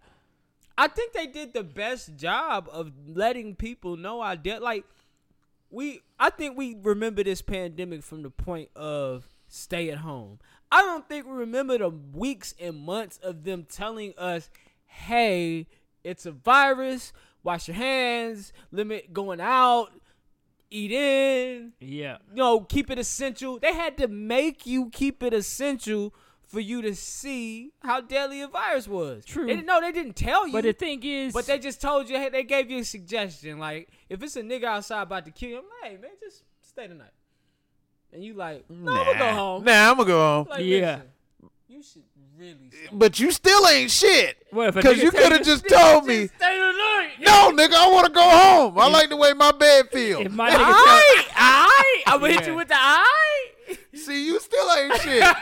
[0.77, 4.83] I think they did the best job of letting people know I did like
[5.75, 10.39] we I think we remember this pandemic from the point of stay at home.
[10.71, 14.49] I don't think we remember the weeks and months of them telling us,
[14.85, 15.67] "Hey,
[16.03, 17.11] it's a virus.
[17.43, 18.53] Wash your hands.
[18.71, 19.91] Limit going out.
[20.71, 21.73] Eat in.
[21.79, 22.17] Yeah.
[22.29, 26.13] You know, keep it essential." They had to make you keep it essential
[26.47, 29.25] for you to see how deadly a virus was.
[29.25, 29.47] True.
[29.47, 30.53] They no, they didn't tell you.
[30.53, 33.57] But the thing is, But they just told you, hey, they gave you a suggestion.
[33.59, 36.43] Like, if it's a nigga outside about to kill you, I'm like, hey, man, just
[36.61, 37.09] stay tonight.
[38.13, 39.63] And you like, no, I'm gonna go home.
[39.65, 40.47] Nah, I'm gonna go home.
[40.49, 40.95] Like, Yeah.
[40.95, 41.09] listen,
[41.67, 42.03] you should
[42.37, 42.89] really stay.
[42.93, 44.37] But you still ain't shit.
[44.51, 47.11] What if Because you could have just told me, Stay tonight.
[47.19, 48.77] no, nigga, I want to go home.
[48.77, 50.25] I like the way my bed feels.
[50.25, 52.03] if my nigga tell, Aight, aight.
[52.07, 53.44] I'm gonna hit you with the eye.
[54.05, 55.35] See, you still ain't shit.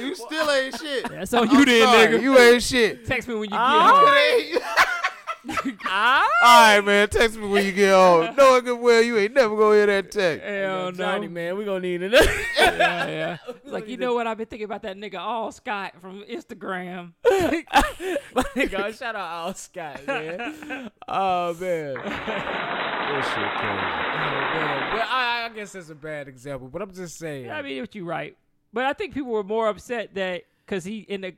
[0.00, 1.08] You still ain't shit.
[1.08, 2.22] that's on you I'm then, sorry, nigga.
[2.22, 3.06] You ain't shit.
[3.06, 4.60] Text me when you get home.
[5.48, 6.26] It ain't- Aight.
[6.42, 7.08] All right, man.
[7.08, 8.34] Text me when you get home.
[8.36, 10.44] Knowing good well you ain't never gonna hear that text.
[10.46, 10.90] Hell no.
[10.92, 12.30] Johnny, man, we gonna need another.
[12.58, 13.36] Yeah, yeah.
[13.48, 17.12] It's like you know what I've been thinking about that nigga All Scott from Instagram.
[17.24, 20.90] My nigga, oh, shout out Al Scott, man.
[21.06, 21.94] Oh man.
[21.94, 23.78] That shit crazy.
[24.14, 24.92] Oh, man.
[24.92, 26.68] But I, I guess that's a bad example.
[26.68, 27.50] But I'm just saying.
[27.50, 28.36] I mean, what you right,
[28.72, 31.34] but I think people were more upset that because he in the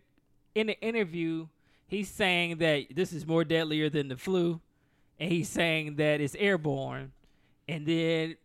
[0.55, 1.47] in the interview
[1.91, 4.61] he's saying that this is more deadlier than the flu,
[5.19, 7.13] and he's saying that it's airborne,
[7.69, 8.37] and then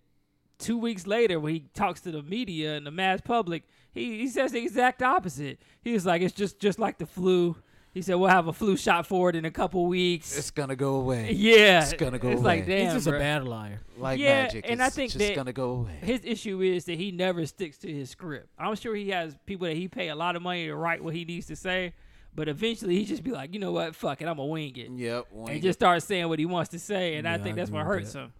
[0.59, 4.27] two weeks later when he talks to the media and the mass public, he, he
[4.27, 5.59] says the exact opposite.
[5.83, 7.55] He's like, it's just just like the flu.
[7.93, 10.37] He said we'll have a flu shot for it in a couple weeks.
[10.37, 11.31] It's gonna go away.
[11.31, 12.77] yeah, it's gonna go It's like away.
[12.83, 13.15] damn, He's just bruh.
[13.15, 13.79] a bad liar.
[13.97, 14.65] Like Yeah, magic.
[14.67, 15.99] and I it's think just that- gonna go away.
[16.01, 18.49] his issue is that he never sticks to his script.
[18.59, 21.13] I'm sure he has people that he pay a lot of money to write what
[21.15, 21.93] he needs to say,
[22.35, 24.91] but eventually he just be like, you know what, fuck it, I'm gonna wing it,
[24.91, 25.27] Yep.
[25.49, 27.85] and just start saying what he wants to say, and I think I that's what
[27.85, 28.19] hurts that.
[28.19, 28.33] him.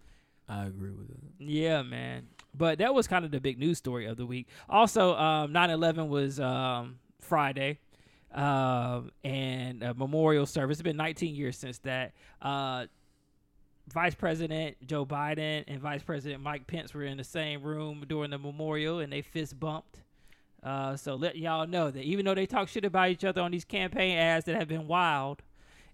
[0.48, 1.16] I agree with it.
[1.38, 2.28] Yeah, man.
[2.54, 4.48] But that was kind of the big news story of the week.
[4.68, 7.80] Also, um, 9/11 was um, Friday,
[8.32, 10.76] um, and a memorial service.
[10.78, 12.12] It's been 19 years since that.
[12.40, 12.86] Uh,
[13.92, 18.30] Vice President Joe Biden and Vice President Mike Pence were in the same room during
[18.30, 20.02] the memorial, and they fist bumped.
[20.62, 23.50] Uh, so let y'all know that even though they talk shit about each other on
[23.52, 25.42] these campaign ads that have been wild,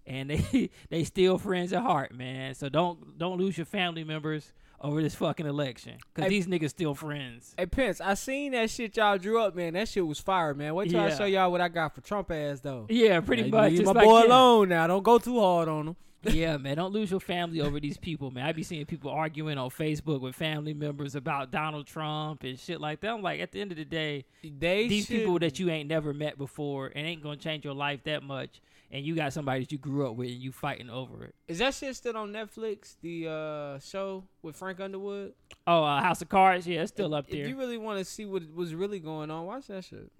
[0.07, 2.55] and they they still friends at heart, man.
[2.55, 6.71] So don't don't lose your family members over this fucking election because Hey- these niggas
[6.71, 7.53] still friends.
[7.57, 9.73] Hey Pence, I seen that shit y'all drew up, man.
[9.73, 10.73] That shit was fire, man.
[10.75, 11.15] Wait till I Yeah.
[11.17, 12.87] show y'all what I got for Trump ass though.
[12.89, 13.71] Yeah, pretty Hey, much.
[13.73, 14.27] Leave my like, boy yeah.
[14.27, 14.87] alone now.
[14.87, 15.95] Don't go too hard on him.
[16.31, 18.45] Yeah, man, don't lose your family over these people, man.
[18.45, 22.79] I be seeing people arguing on Facebook with family members about Donald Trump and shit
[22.79, 23.09] like that.
[23.11, 25.89] I'm like, at the end of the day, They these should- people that you ain't
[25.89, 29.61] never met before and ain't gonna change your life that much, and you got somebody
[29.61, 31.35] that you grew up with and you fighting over it.
[31.47, 32.95] Is that shit still on Netflix?
[33.01, 35.33] The uh, show with Frank Underwood.
[35.65, 37.41] Oh, uh, House of Cards, yeah, it's still up there.
[37.41, 40.11] If you really want to see what was really going on, watch that shit.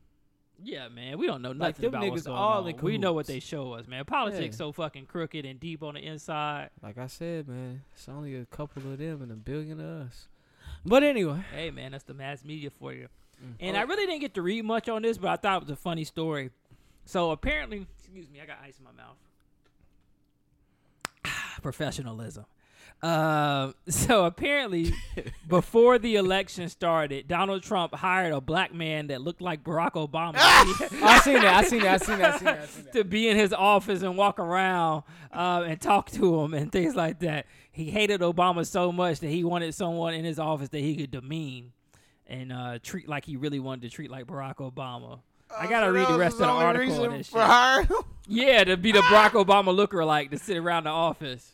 [0.64, 2.76] Yeah, man, we don't know Like, nothing them about what's niggas going all on.
[2.82, 4.06] We know what they show us, man.
[4.06, 4.58] Politics Yeah.
[4.58, 6.70] so fucking crooked and deep on the inside.
[6.82, 10.28] Like I said, man, it's only a couple of them and a billion of us.
[10.86, 13.08] But anyway, Hey, man, that's the mass media for you.
[13.44, 13.56] Mm.
[13.60, 15.72] And I really didn't get to read much on this, but I thought it was
[15.72, 16.52] a funny story.
[17.06, 19.18] So apparently, excuse me, I got ice in my mouth.
[21.62, 22.46] Professionalism.
[23.04, 24.94] Um, so apparently,
[25.48, 30.36] before the election started, Donald Trump hired a black man that looked like Barack Obama
[30.38, 31.54] I seen that.
[31.54, 32.02] I seen that.
[32.02, 32.34] I seen that.
[32.34, 32.60] I seen that.
[32.62, 32.94] I seen that.
[32.94, 36.96] to be in his office and walk around uh, and talk to him and things
[36.96, 37.46] like that.
[37.74, 41.12] He hated Obama so much that he wanted someone in his office that he could
[41.12, 41.74] demean
[42.26, 45.20] and uh, treat like he really wanted to treat like Barack Obama.
[45.56, 48.06] I gotta So read the rest of the article on this for shit.
[48.28, 51.52] Yeah, to be the Barack Obama looker like to sit around the office.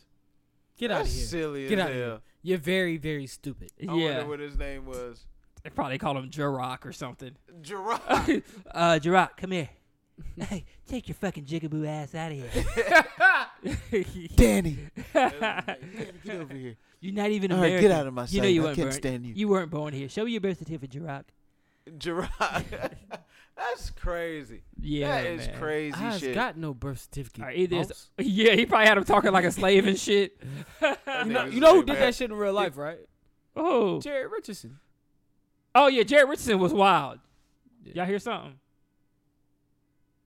[0.80, 1.26] Get out of here.
[1.26, 2.06] silly Get as out of hell.
[2.08, 2.20] here.
[2.42, 3.70] You're very, very stupid.
[3.80, 5.26] I yeah, wonder what his name was.
[5.62, 7.36] they probably call him Jarock or something.
[7.60, 8.00] Gerard.
[8.08, 9.68] uh, Jarock, come here.
[10.38, 14.26] Hey, take your fucking jigaboo ass out of here.
[14.36, 14.78] Danny.
[15.14, 16.76] Get over here.
[17.00, 17.88] You're not even All right, American.
[17.90, 18.54] get out of my You know sight.
[18.54, 19.00] you I weren't can't born.
[19.00, 19.32] stand you.
[19.34, 20.08] You weren't born here.
[20.10, 21.24] Show me your birth certificate, Jarock.
[21.98, 22.30] Gerard.
[23.56, 24.62] That's crazy.
[24.80, 25.58] Yeah, that is man.
[25.58, 26.34] crazy I shit.
[26.34, 27.40] got no birth certificate.
[27.42, 30.40] All right, either it's- yeah, he probably had him talking like a slave and shit.
[30.82, 32.98] you know, you know who did that shit in real life, right?
[33.54, 34.78] Oh, Jerry Richardson.
[35.74, 37.18] oh yeah, Jerry Richardson was wild.
[37.84, 38.54] Y'all hear something?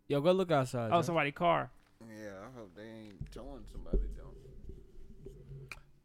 [0.06, 0.90] Yo, go look outside.
[0.92, 1.02] Oh, Joe.
[1.02, 1.70] somebody car.
[2.08, 3.98] Yeah, I hope they ain't towing somebody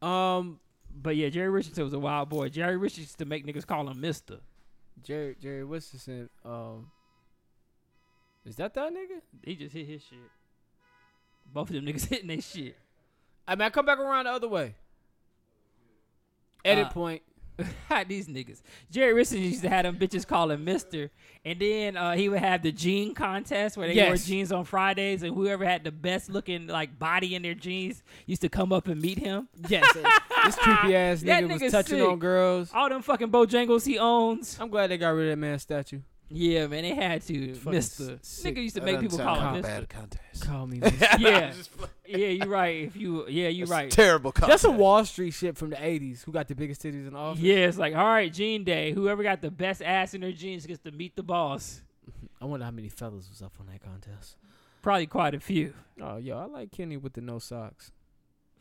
[0.02, 0.10] down.
[0.10, 0.60] Um,
[1.02, 2.50] But yeah, Jerry Richardson was a wild boy.
[2.50, 4.40] Jerry Richardson used to make niggas call him Mister.
[5.04, 6.30] Jerry Jerry Richardson.
[6.46, 6.92] Um,
[8.46, 9.22] is that that nigga?
[9.44, 10.18] He just hit his shit.
[11.52, 12.78] Both of them niggas hitting their shit.
[13.48, 14.76] I mean, I come back around the other way.
[16.64, 17.22] Edit Uh, point.
[18.08, 18.62] These niggas.
[18.92, 21.12] Jerry Richardson used to have them bitches call him Mister,
[21.46, 25.24] and then uh, he would have the jean contest where they wore jeans on Fridays,
[25.24, 28.88] and whoever had the best looking like body in their jeans used to come up
[28.88, 29.48] and meet him.
[29.68, 32.08] Yes, this creepy ass That nigga was touching sick.
[32.08, 32.72] on girls.
[32.74, 34.58] All them fucking Bojangles he owns.
[34.60, 36.00] I'm glad they got rid of that man's statue.
[36.32, 37.56] Yeah, man, they had to.
[37.56, 38.12] Fucking Mister.
[38.14, 38.56] s- sick.
[38.56, 39.68] Nigga used to make people call him Mister.
[39.68, 40.46] bad contest.
[40.46, 40.78] Call me.
[40.82, 41.08] Mister.
[41.18, 41.54] Yeah,
[42.06, 42.84] yeah, you're right.
[42.86, 43.90] If you, yeah, you're It's right.
[43.90, 44.50] Terrible contest.
[44.50, 46.24] That's some Wall Street shit from the '80s.
[46.24, 47.42] Who got the biggest titties in the office?
[47.42, 48.92] Yeah, it's like, all right, Jean Day.
[48.94, 51.82] Whoever got the best ass in their jeans gets to meet the boss.
[52.42, 54.36] I wonder how many fellas was up on that contest.
[54.82, 55.74] Probably quite a few.
[56.02, 57.92] Oh, yo, I like Kenny with the no socks.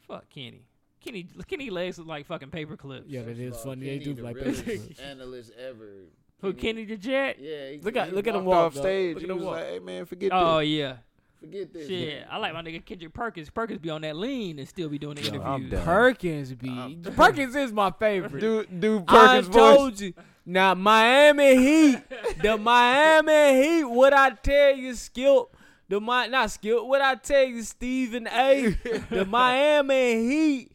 [0.06, 0.62] Fuck Kenny.
[1.04, 3.06] Kenny, Kenny legs look like fucking paper clips.
[3.08, 3.86] Yeah, that is Well, funny.
[3.86, 4.82] They do the like realest paper.
[5.02, 6.06] analyst ever.
[6.40, 7.36] Who Kenny the Jet?
[7.40, 8.80] Yeah, he, Look at- he look at him walk, off though.
[8.82, 9.14] stage.
[9.16, 9.54] Look he was walk.
[9.56, 10.48] like, "Hey man, forget Oh this.
[10.48, 10.96] Oh yeah,
[11.40, 12.26] Forget this." shit.
[12.30, 13.50] I like my nigga Kendrick Perkins.
[13.50, 15.70] Perkins be on that lean and still be doing the Yo, I'm interviews.
[15.72, 15.84] done.
[15.84, 18.40] Perkins be Perkins is my favorite.
[18.40, 19.56] Dude, dude, I Perkins voice.
[19.76, 20.14] told you.
[20.46, 21.98] Now Miami Heat,
[22.42, 23.84] the Miami Heat.
[23.84, 25.56] What I tell you, Skip?
[25.88, 26.84] The Mi- not Skip.
[26.84, 28.76] What I tell you, Stephen A.
[29.10, 30.70] the Miami Heat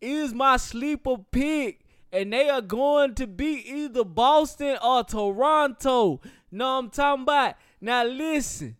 [0.00, 1.80] is my sleeper pick,
[2.12, 6.20] and they are going to be either Boston or Toronto.
[6.50, 7.54] Know what I'm talking about?
[7.80, 8.76] Now listen,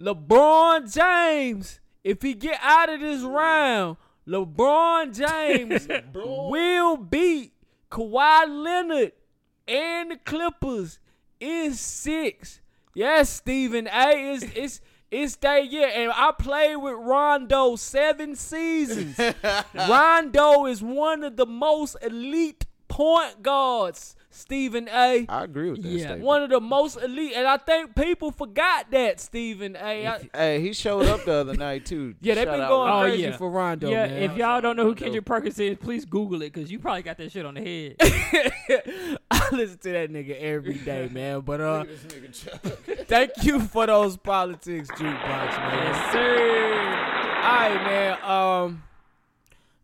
[0.00, 7.52] LeBron James, if he get out of this round, LeBron James will beat
[7.90, 9.12] Kawhi Leonard
[9.66, 10.98] and the Clippers
[11.38, 12.60] in six.
[12.94, 14.34] Yes, Stephen A.
[14.34, 19.18] It's it's it's that year, and I played with Rondo seven seasons.
[19.74, 24.14] Rondo is one of the most elite point guards.
[24.32, 25.26] Stephen A.
[25.28, 25.98] I agree with that Yeah.
[25.98, 26.22] statement.
[26.22, 30.06] One of the most elite, and I think people forgot that Stephen A.
[30.06, 32.14] I- Hey, he showed up the other night too.
[32.20, 33.36] yeah, they've Shout been out going Oh, crazy yeah.
[33.36, 33.90] for Rondo.
[33.90, 34.22] yeah, man.
[34.22, 37.18] if y'all don't know who Kendrick Perkins is, please Google it because you probably got
[37.18, 37.96] that shit on the head.
[39.30, 41.40] I listen to that nigga every day, man.
[41.40, 41.84] But uh,
[43.06, 45.92] thank you for those politics jukebox, man.
[45.92, 47.40] yes, sir.
[47.42, 48.22] All right, man.
[48.22, 48.82] Um,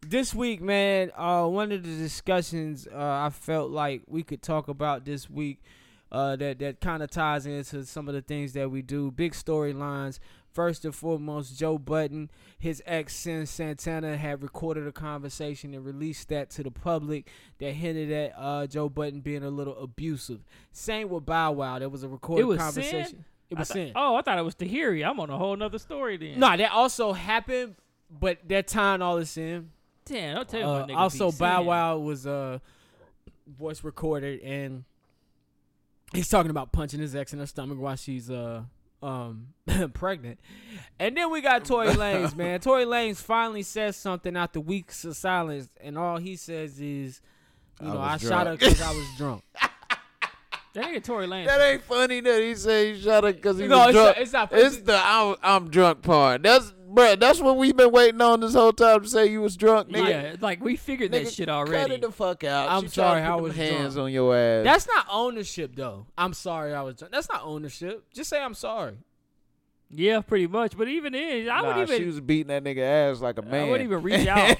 [0.09, 4.69] this week, man, uh, one of the discussions uh, I felt like we could talk
[4.69, 5.61] about this week,
[6.12, 9.11] uh, that that kind of ties into some of the things that we do.
[9.11, 10.19] Big storylines.
[10.53, 16.31] First and foremost, Joe Budden, his ex Cyn Santana had recorded a conversation and released
[16.31, 20.47] that to the public that hinted at uh, Joe Budden being a little abusive.
[20.73, 21.79] Same with Bow Wow.
[21.79, 22.61] There was a recorded was Cyn?
[22.61, 23.25] conversation.
[23.51, 23.92] It I was thought- Cyn.
[23.97, 25.07] oh, I thought it was Tahiri.
[25.07, 26.40] I'm on a whole nother story then.
[26.40, 27.75] No, that also happened,
[28.11, 29.71] but they're tying all this in.
[30.07, 32.59] Damn, don't tell me Uh, my also, beat Bow Wow was uh,
[33.59, 34.85] voice recorded, and
[36.14, 38.62] he's talking about punching his ex in her stomach while she's uh
[39.03, 39.49] um
[39.95, 40.39] pregnant.
[40.99, 42.61] And then we got Tory Lanez, man.
[42.61, 47.20] Tory Lanez finally says something after weeks of silence, and all he says is,
[47.81, 49.43] you know, I, was shot her because I was drunk.
[50.77, 51.47] That nigga Tory Lanez.
[51.47, 54.16] That ain't funny that he said he shot her because he No, was it's drunk.
[54.16, 56.43] not- it's not- It's the I'm, I'm drunk part.
[56.43, 59.57] That's bruh, That's what we've been waiting on this whole time to say you was
[59.57, 59.89] drunk.
[59.89, 61.95] Nigga, yeah, like we figured that Nigga, shit Cut already.
[61.95, 62.68] it the fuck out.
[62.68, 64.07] I'm She sorry, I was them hands drunk.
[64.07, 64.64] on your ass.
[64.64, 66.07] That's not ownership, though.
[66.16, 67.12] I'm sorry, I was drunk.
[67.12, 68.05] That's not ownership.
[68.14, 68.99] Just say I'm sorry.
[69.91, 70.77] yeah, pretty much.
[70.77, 73.43] But even then, I nah, would even she was beating that nigga ass like a
[73.43, 73.66] man.
[73.66, 74.57] I wouldn't even reach out.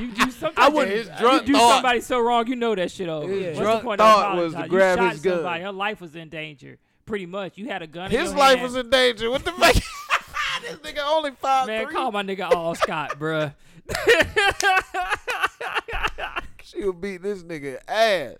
[0.00, 2.56] You do sometimes I wouldn't- you, his drunk you do thought- somebody so wrong, you
[2.56, 3.34] know that shit over.
[3.34, 3.48] Yeah.
[3.48, 5.34] What's Drunk the point of thought was to grab you shot his gun.
[5.36, 5.62] somebody.
[5.64, 6.78] Her life was in danger.
[7.06, 7.56] Pretty much.
[7.56, 8.10] You had a gun.
[8.12, 8.62] in His life hand.
[8.62, 9.30] was in danger.
[9.30, 9.74] What the fuck?
[10.62, 11.94] this nigga only five Man, three.
[11.94, 13.54] call my nigga All Scott, bruh.
[16.62, 18.34] She would beat this nigga ass.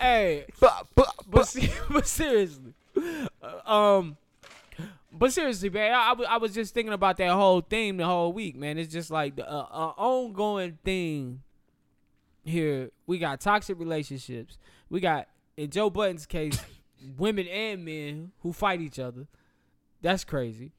[0.00, 2.72] hey, But, but, but, but but seriously,
[3.42, 4.16] uh, um,
[5.18, 8.32] but seriously, man, I, I, I was just thinking about that whole theme the whole
[8.32, 8.78] week, man.
[8.78, 11.42] It's just like the uh, uh, ongoing thing
[12.44, 12.90] here.
[13.06, 14.58] We got toxic relationships.
[14.88, 16.58] We got in Joe Budden's case,
[17.18, 19.26] women and men who fight each other.
[20.02, 20.72] That's crazy.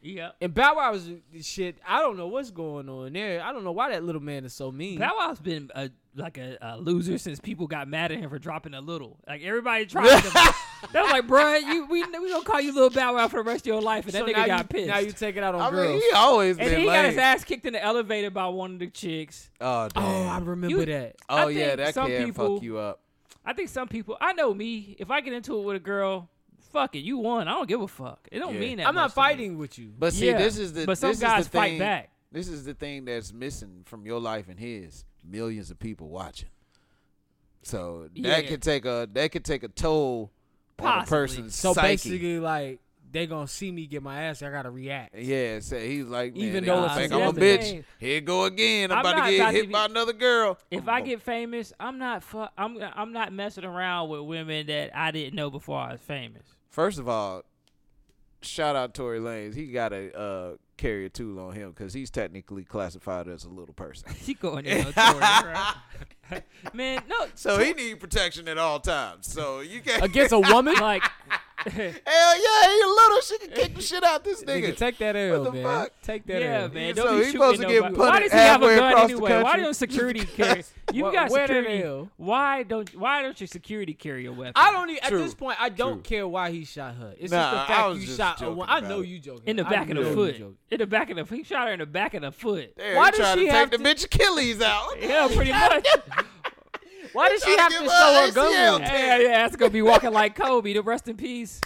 [0.00, 0.30] yeah.
[0.40, 1.08] And Bow Wow's
[1.42, 3.42] shit, I don't know what's going on there.
[3.42, 4.98] I don't know why that little man is so mean.
[4.98, 8.38] Bow Wow's been a like a, a loser since people got mad at him for
[8.38, 9.18] dropping a little.
[9.26, 10.54] Like everybody tried to.
[10.92, 13.48] they was like, bruh, you we we gonna call you little Bow Wow for the
[13.48, 14.88] rest of your life, and that nigga got you, pissed.
[14.88, 15.88] Now you take it out on I girls.
[15.92, 18.46] mean, he always and been then he got his ass kicked in the elevator by
[18.48, 19.50] one of the chicks.
[19.60, 20.04] Oh damn.
[20.04, 21.16] oh, I remember You- that.
[21.28, 23.00] Oh yeah, think that some can people- fuck you up.
[23.44, 24.16] I think some people.
[24.20, 24.94] I know me.
[24.98, 26.28] If I get into it with a girl,
[26.72, 27.48] fuck it, you won.
[27.48, 28.28] I don't give a fuck.
[28.30, 28.60] It don't Yeah.
[28.60, 28.86] mean that.
[28.86, 29.24] I'm not much to me.
[29.24, 29.92] fighting with you.
[29.98, 32.10] But see, Yeah, this is the but some this guys is the fight thing, back.
[32.30, 35.04] This is the thing that's missing from your life and his.
[35.24, 36.48] Millions of people watching.
[37.62, 38.48] So that Yeah.
[38.48, 40.30] could take a that could take a toll
[40.78, 41.06] on a Possibly.
[41.18, 41.86] person's So psyche.
[41.88, 44.42] basically, like they gonna see me get my ass.
[44.42, 45.14] I gotta react.
[45.16, 47.42] Yeah, so he's like, man, Even they though gonna it's think a I'm a woman.
[47.42, 47.84] bitch.
[48.00, 48.90] Here go again.
[48.90, 50.58] I'm, I'm about not to get about to hit be- by another girl.
[50.70, 52.22] If I get famous, I'm not.
[52.24, 52.78] Fu- I'm.
[52.94, 56.42] I'm not messing around with women that I didn't know before I was famous.
[56.70, 57.42] First of all,
[58.40, 59.54] shout out Tory Lanez.
[59.54, 63.74] He got a uh, carrier tool on him because he's technically classified as a little
[63.74, 64.08] person.
[64.22, 65.74] He going in on Tory, right?
[66.72, 67.26] Man, no.
[67.34, 69.26] So he need protection at all times.
[69.26, 71.38] So you can't Against a woman, Like, Hell
[71.76, 73.20] yeah, he little.
[73.22, 74.76] She can kick the shit out this nigga, nigga.
[74.76, 75.62] take that L, the man.
[75.64, 75.92] fuck?
[76.02, 76.68] Take that yeah, L.
[76.70, 76.94] man.
[76.96, 77.94] So Don't he be shooting supposed to get nobody.
[77.96, 79.42] Why punted does he have a gun across the anyway?
[79.42, 80.64] Why don't security carry?
[80.92, 82.08] You Wh- got security.
[82.16, 84.52] Why don't Why don't your security carry a weapon?
[84.56, 85.02] I don't even.
[85.04, 86.02] At this point, I don't True.
[86.02, 87.14] care why he shot her.
[87.18, 88.74] It's Nah, just the I fact was you shot a joking woman.
[88.74, 89.06] I know it.
[89.08, 89.42] you joking.
[89.46, 90.36] in the back of the foot.
[90.70, 91.36] In the back of the.
[91.36, 92.76] He shot her in the back of the foot.
[92.76, 94.88] Damn, Why he does trying she to have take the to- bitch Achilles out.
[95.00, 95.86] Yeah, pretty much.
[97.12, 99.28] Why does she have to show her her gun ACL yeah, yeah.
[99.42, 100.72] That's gonna be walking like Kobe.
[100.72, 101.60] To rest in peace.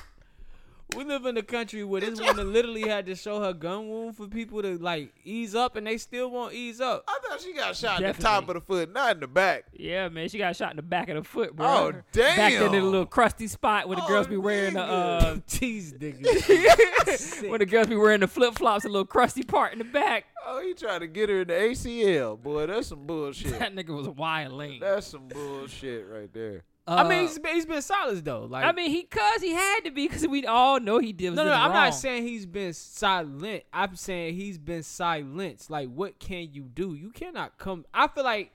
[0.95, 4.17] We live in a country where this woman literally had to show her gun wound
[4.17, 7.05] for people to like ease up, and they still won't ease up.
[7.09, 9.65] I thought she got shot in the top of the foot, not in the back.
[9.75, 10.29] Yeah, man.
[10.29, 11.67] She got shot in the back of the foot, bro.
[11.67, 12.37] Oh, damn!
[12.37, 15.35] Back there in the little crusty spot where the Oh, girls be wearing the uh,
[15.49, 16.23] Jeez, nigga.
[17.51, 20.27] where the girls be wearing the flip flops, a little crusty part in the back.
[20.47, 22.41] Oh, he tried to get her in the ACL.
[22.41, 23.53] Boy, that's some bullshit.
[23.59, 24.79] That nigga was wilding.
[24.81, 26.63] that's some bullshit right there.
[26.89, 28.45] I Uh, mean, he's been, he's been solid though.
[28.45, 31.35] Like, I mean, he cause he had to be because we all know he did.
[31.35, 31.85] no, no, did I'm wrong.
[31.87, 33.65] not saying he's been silent.
[33.73, 35.71] I'm saying he's been silenced.
[35.71, 36.95] Like, what can you do?
[36.95, 37.85] You cannot come.
[37.93, 38.53] I feel like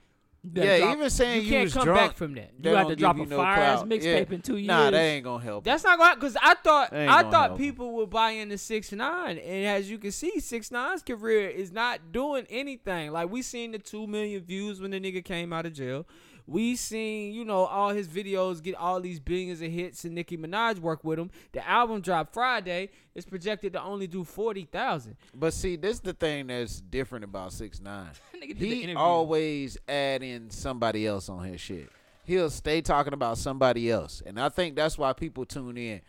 [0.54, 2.52] Yeah, drop- even saying you you, can't was come drunk, back from that.
[2.64, 3.90] You have to drop a no fire-ass clout.
[3.90, 4.36] mixtape Yeah.
[4.36, 4.68] in two years.
[4.68, 4.92] Nah, years.
[4.94, 5.64] that ain't gonna help.
[5.66, 7.58] That's not gonna because I thought I thought help.
[7.60, 11.72] people would buy into six nine, and as you can see, six nine's career is
[11.72, 13.12] not doing anything.
[13.12, 16.08] Like we seen the two million views when the nigga came out of jail.
[16.52, 20.38] We seen you know all his videos get all these billions of hits, and Nicki
[20.38, 21.32] Minaj work with him.
[21.54, 22.90] The album dropped Friday.
[23.16, 25.16] It's projected to only do forty thousand.
[25.34, 28.10] But see, this the thing that's different about six nine.
[28.36, 28.98] Nigga did the He interview.
[28.98, 31.90] always add in somebody else on his shit.
[32.26, 36.02] He'll stay talking about somebody else, and I think that's why people tune in.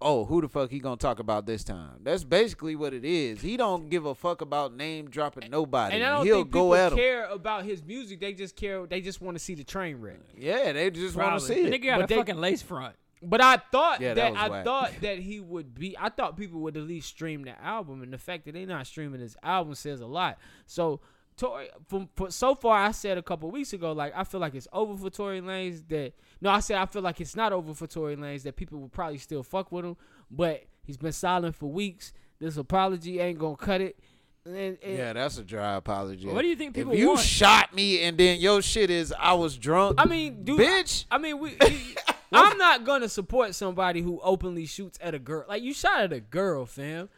[0.00, 2.00] Oh, who the fuck he gonna talk about this time?
[2.02, 3.40] That's basically what it is.
[3.40, 5.94] He don't give a fuck about name dropping nobody.
[5.96, 6.98] And I don't He'll think go people at him.
[6.98, 8.20] care about his music.
[8.20, 8.86] They just care.
[8.86, 10.18] They just want to see the train wreck.
[10.36, 11.80] Yeah, they just want to see The it.
[11.80, 12.96] nigga got But a they- fucking lace front.
[13.22, 14.64] But I thought Yeah, that that, I whack.
[14.64, 15.96] thought that he would be.
[15.98, 18.86] I thought people would at least stream the album, and the fact that they're not
[18.86, 20.36] streaming his album says a lot.
[20.66, 21.00] So,
[21.36, 24.54] Tory, from, for, so far, I said a couple weeks ago, like I feel like
[24.54, 25.86] it's over for Tory Lanez.
[25.88, 28.42] That no, I said I feel like it's not over for Tory Lanez.
[28.44, 29.96] That people will probably still fuck with him,
[30.30, 32.12] but he's been silent for weeks.
[32.38, 33.98] This apology ain't gonna cut it.
[34.46, 36.28] And, and- Yeah, that's a dry apology.
[36.28, 37.20] What do you think people If you want?
[37.20, 41.06] shot me and then your shit is I was drunk, I mean, dude, bitch.
[41.10, 41.56] I mean, we.
[41.60, 41.96] we-
[42.32, 45.44] I'm not gonna support somebody who openly shoots at a girl.
[45.48, 47.08] Like you shot at a girl, fam.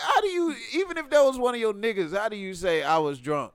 [0.00, 2.16] How do you even if that was one of your niggas?
[2.16, 3.52] How do you say I was drunk?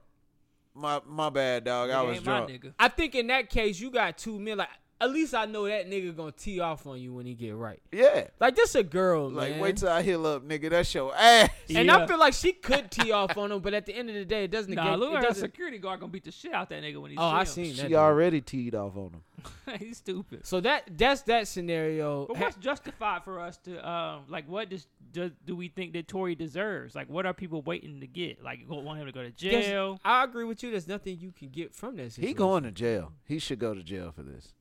[0.78, 1.90] My my bad, dog.
[1.90, 2.50] I was ain't my drunk.
[2.50, 2.74] nigga.
[2.78, 4.58] I think in that case, you got two men.
[4.58, 4.68] Like
[5.00, 7.80] at least I know that nigga gonna tee off on you when he get right.
[7.92, 9.60] Yeah, Like this a girl, like man.
[9.60, 10.70] wait till I heal up, nigga.
[10.70, 11.50] That's your ass.
[11.68, 11.96] and Yeah.
[11.98, 14.24] I feel like she could tee off on him, but at the end of the
[14.24, 14.72] day, it doesn't.
[14.74, 15.42] Nah, negate, look it at her doesn't.
[15.50, 17.46] security guard gonna beat the shit out that nigga when he Oh, see I him.
[17.46, 17.82] seen that.
[17.82, 17.96] She dude.
[17.96, 19.22] already teed off on him.
[19.78, 20.46] He's stupid.
[20.46, 22.26] So that that's that scenario.
[22.26, 26.06] But what's justified for us to um like what does do, do we think that
[26.08, 26.94] Tory deserves?
[26.94, 28.42] Like, what are people waiting to get?
[28.42, 29.98] Like, go, want him to go to There's- jail?
[30.04, 30.70] I agree with you.
[30.70, 32.16] There's nothing you can get from this.
[32.16, 33.12] He going to jail.
[33.24, 34.52] He should go to jail for this.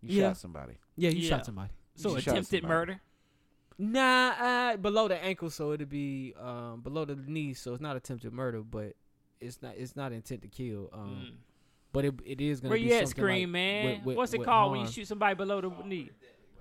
[0.00, 0.28] You Yeah.
[0.30, 0.74] shot somebody.
[0.96, 1.28] Yeah, you Yeah.
[1.36, 1.70] shot somebody.
[1.94, 2.68] So You shot attempted somebody.
[2.68, 3.00] murder.
[3.78, 7.96] Nah, uh, below the ankle, so it'd be um below the knee, so it's not
[7.96, 8.94] attempted murder, but
[9.40, 10.90] it's not it's not intent to kill.
[10.92, 11.36] Um, Mm.
[11.92, 13.84] but it it is gonna Where be you at, something Scream like man?
[13.98, 14.92] with- with- What's it with called when you harm.
[14.92, 16.10] shoot somebody below the knee?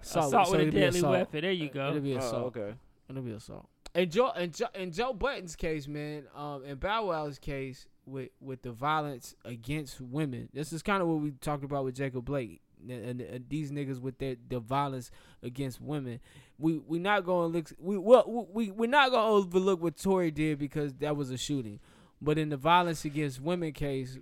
[0.01, 1.11] Assault, Assault so with a it'd be deadly assault.
[1.11, 1.41] weapon.
[1.41, 1.89] There you go.
[1.89, 2.55] It'll be assault.
[2.57, 2.75] Oh, okay.
[3.09, 3.67] It'll be assault.
[3.93, 8.29] And Joe and Joe and Joe Budden's case, man, um, and Bow Wow's case with
[8.39, 10.49] with the violence against women.
[10.53, 13.99] This is kind of what we talked about with Jacob Blake and, and, these niggas
[13.99, 15.11] with their the violence
[15.43, 16.19] against women.
[16.57, 17.71] We we not going to look.
[17.79, 21.37] We well we we're not going to overlook what Tory did because that was a
[21.37, 21.79] shooting,
[22.21, 24.17] but in the violence against women case,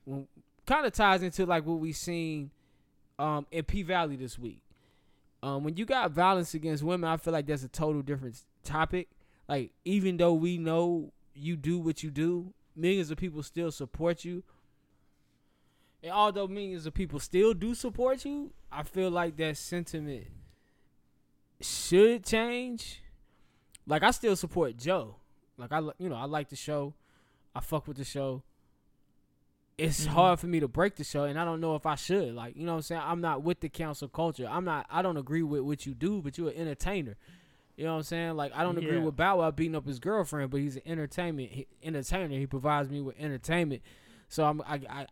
[0.65, 2.51] kind of ties into like what we seen
[3.17, 4.61] um in P Valley this week.
[5.41, 9.07] Um, when you got violence against women, I feel like that's a total different topic.
[9.47, 14.23] Like, even though we know you do what you do, millions of people still support
[14.23, 14.43] you.
[16.01, 20.27] And although millions of people still do support you, I feel like that sentiment
[21.59, 23.01] should change.
[23.85, 25.15] Like, I still support Joe.
[25.57, 26.93] Like, I, you know, I like the show.
[27.53, 28.43] I fuck with the show.
[29.77, 30.13] It's mm-hmm.
[30.13, 32.33] hard for me to break the show, and I don't know if I should.
[32.33, 33.01] Like, you know what I'm saying?
[33.03, 34.47] I'm not with the cancel culture.
[34.49, 34.85] I'm not.
[34.89, 37.15] I don't agree with what you do, but you're an entertainer.
[37.79, 38.35] You know what I'm saying?
[38.35, 39.03] Like, I don't agree Yeah.
[39.05, 42.37] with Bow Wow beating up his girlfriend, but he's an entertainment he, entertainer.
[42.37, 43.81] He provides me with entertainment.
[44.27, 44.61] So I'm.
[44.63, 45.07] I, I.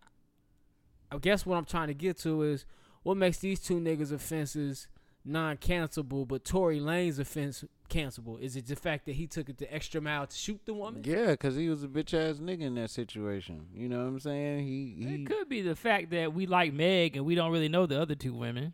[1.09, 2.65] I guess what I'm trying to get to is
[3.03, 4.89] what makes these two niggas offenses
[5.23, 8.37] non-cancelable, but Tory Lanez offense cancelable.
[8.41, 11.03] Is it the fact that he took it the extra mile to shoot the woman?
[11.05, 13.67] Yeah, because he was a bitch ass nigga in that situation.
[13.73, 14.65] You know what I'm saying?
[14.67, 15.15] He he.
[15.23, 18.01] It could be the fact that we like Meg and we don't really know the
[18.01, 18.73] other two women.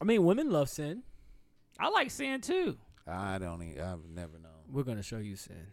[0.00, 1.02] I mean, women love Cyn.
[1.80, 2.76] I like Cyn too.
[3.06, 3.62] I don't.
[3.62, 4.52] Even, I've never known.
[4.70, 5.66] We're gonna show you sin.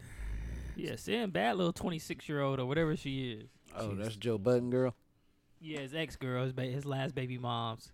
[0.76, 3.48] Yeah, Cyn, bad little twenty six year old or whatever she is.
[3.76, 4.94] Oh, that's Joe Budden girl.
[5.60, 7.92] Yeah, his ex girl, his, ba- his last baby mom's.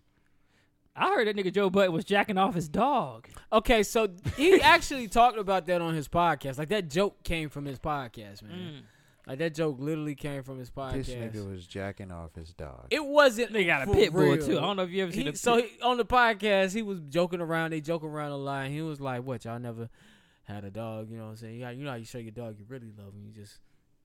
[0.95, 3.27] I heard that nigga Joe Budden was jacking off his dog.
[3.51, 4.07] Okay, so
[4.37, 6.57] he actually talked about that on his podcast.
[6.57, 8.51] Like that joke came from his podcast, man.
[8.57, 8.81] Mm.
[9.27, 11.05] Like that joke literally came from his podcast.
[11.05, 12.87] This nigga was jacking off his dog.
[12.91, 13.53] it wasn't.
[13.53, 14.45] They got a pit bull real.
[14.45, 14.57] too.
[14.57, 16.81] I don't know if you ever seen He, the so he, on the podcast, he
[16.83, 17.71] was joking around.
[17.71, 18.67] They joking around a lot.
[18.67, 19.89] He was like, "What y'all never
[20.43, 21.09] had a dog?
[21.09, 21.55] You know what I'm saying?
[21.55, 23.23] You, got, you know how you show your dog you really love him.
[23.25, 23.59] You just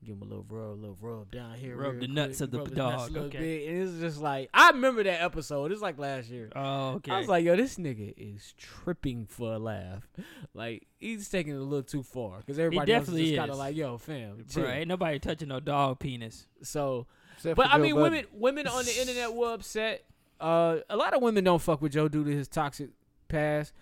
[0.05, 2.51] give him a little rub, a little rub down here, Rub the nuts quick, of
[2.51, 3.39] the rub his nuts a dog, little okay.
[3.39, 3.69] bit.
[3.69, 5.73] And it's just like I remember that episode.
[5.73, 6.51] It's like last year.
[6.55, 7.13] Oh, okay.
[7.13, 10.09] I was like, yo, this nigga is tripping for a laugh.
[10.53, 13.51] Like he's taking it a little too far because everybody else is definitely just kind
[13.51, 13.59] of is.
[13.59, 16.47] like, yo, fam, Bro, ain't nobody touching no dog penis.
[16.63, 18.03] So, Except but I mean, Budden.
[18.03, 20.05] women, women on the internet were upset.
[20.41, 22.91] Uh, a lot of women don't fuck with Joe due to his toxic
[23.29, 23.73] past.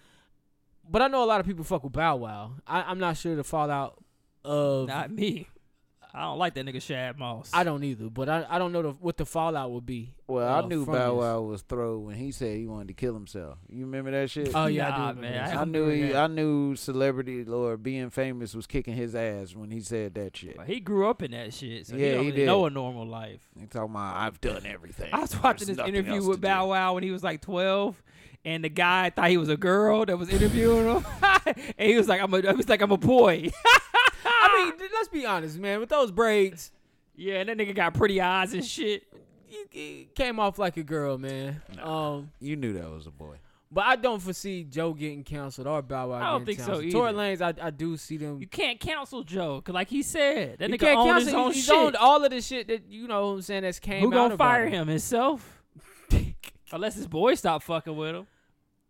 [0.88, 2.52] But I know a lot of people fuck with Bow Wow.
[2.66, 4.02] I, I'm not sure the fallout
[4.44, 4.88] of.
[4.88, 5.48] Not me.
[6.14, 7.50] I don't like that nigga Shad Moss.
[7.52, 10.14] I don't either, but I, I don't know the, what the fallout would be.
[10.26, 11.20] Well, uh, I knew from Bow this.
[11.22, 13.59] Wow was throw when he said he wanted to kill himself.
[13.68, 14.50] You remember that shit?
[14.54, 15.20] Oh yeah, I Nah, do.
[15.20, 15.56] man.
[15.56, 16.14] I I knew he.
[16.14, 20.56] I knew celebrity or being famous was kicking his ass when he said that shit.
[20.56, 22.46] But he grew up in that shit, so Yeah, he don't he really did.
[22.46, 23.40] know a normal life.
[23.59, 25.11] He talking about I've done everything.
[25.12, 26.40] I was watching There's this interview with.
[26.40, 28.02] Bow Wow when he was like 12,
[28.44, 31.06] and the guy thought he was a girl that was interviewing him,
[31.78, 33.50] and he was like, "I'm a," he was like, "I'm a boy."
[34.51, 35.80] I mean, let's be honest, man.
[35.80, 36.72] With those braids,
[37.14, 39.05] yeah, and that nigga got pretty eyes and shit.
[39.49, 41.61] you, you came off like a girl, man.
[41.82, 43.36] Um, You knew that was a boy.
[43.70, 46.16] but I don't foresee Joe getting canceled or Bow Wow.
[46.16, 46.92] I don't getting think so canceled.
[46.92, 47.12] Tory.
[47.12, 48.40] Lanez, I, I do see them.
[48.40, 51.53] You can't cancel Joe, cause like he said, that You nigga can't own his own
[51.53, 51.74] He's shit.
[51.74, 53.26] owned all of the shit that you know.
[53.28, 54.88] what I'm saying that's came Who out gonna about fire him?
[54.88, 55.62] Himself?
[56.72, 58.26] Unless his boy stop fucking with him.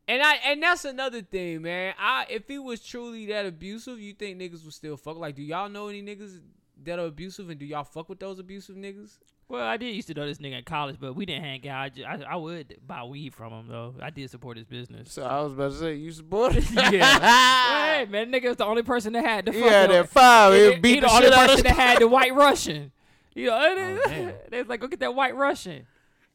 [0.09, 1.95] And I and that's another thing, man.
[1.99, 5.19] I if he was truly that abusive, you think niggas would still fuck?
[5.19, 6.41] Like, do y'all know any niggas
[6.85, 9.19] that are abusive, and do y'all fuck with those abusive niggas?
[9.51, 11.81] Well, I did used to know this nigga in college, but we didn't hang out.
[11.85, 13.95] I, ju- I, I would buy weed from him though.
[14.01, 15.13] I did support his business.
[15.13, 16.71] So I was about to say you support it.
[16.93, 17.19] yeah.
[17.19, 19.53] Well, hey man, nigga was the only person that had the.
[19.53, 20.53] He had that five.
[20.55, 22.93] He, He, he the the only person that had the white Russian.
[23.35, 25.87] You know, Oh, they was like, go get that white Russian,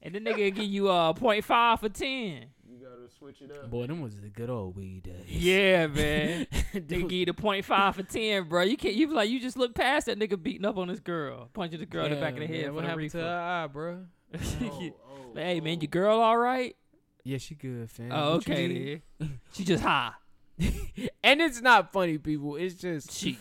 [0.02, 2.46] and the nigga give you uh 0.5 for ten.
[2.84, 3.70] You gotta switch it up.
[3.70, 5.26] Boy, them was the good old weed days.
[5.30, 6.48] Yeah, man.
[6.74, 8.64] they Dude, give you the 0.5 for ten, bro.
[8.64, 8.94] You can't.
[8.94, 11.86] You like, you just look past that nigga beating up on this girl, punching the
[11.86, 12.64] girl in the back of the head.
[12.64, 13.30] man, for What the happened to reefer.
[13.30, 14.00] her eye, bro?
[14.62, 15.92] Oh, oh, like, hey man, your oh.
[15.92, 16.76] girl all right?
[17.24, 18.10] Yeah, she good, fam.
[18.12, 19.40] Oh, okay then.
[19.54, 20.12] She just high.
[20.60, 22.58] and it's not funny, people.
[22.58, 23.38] It's just Shit.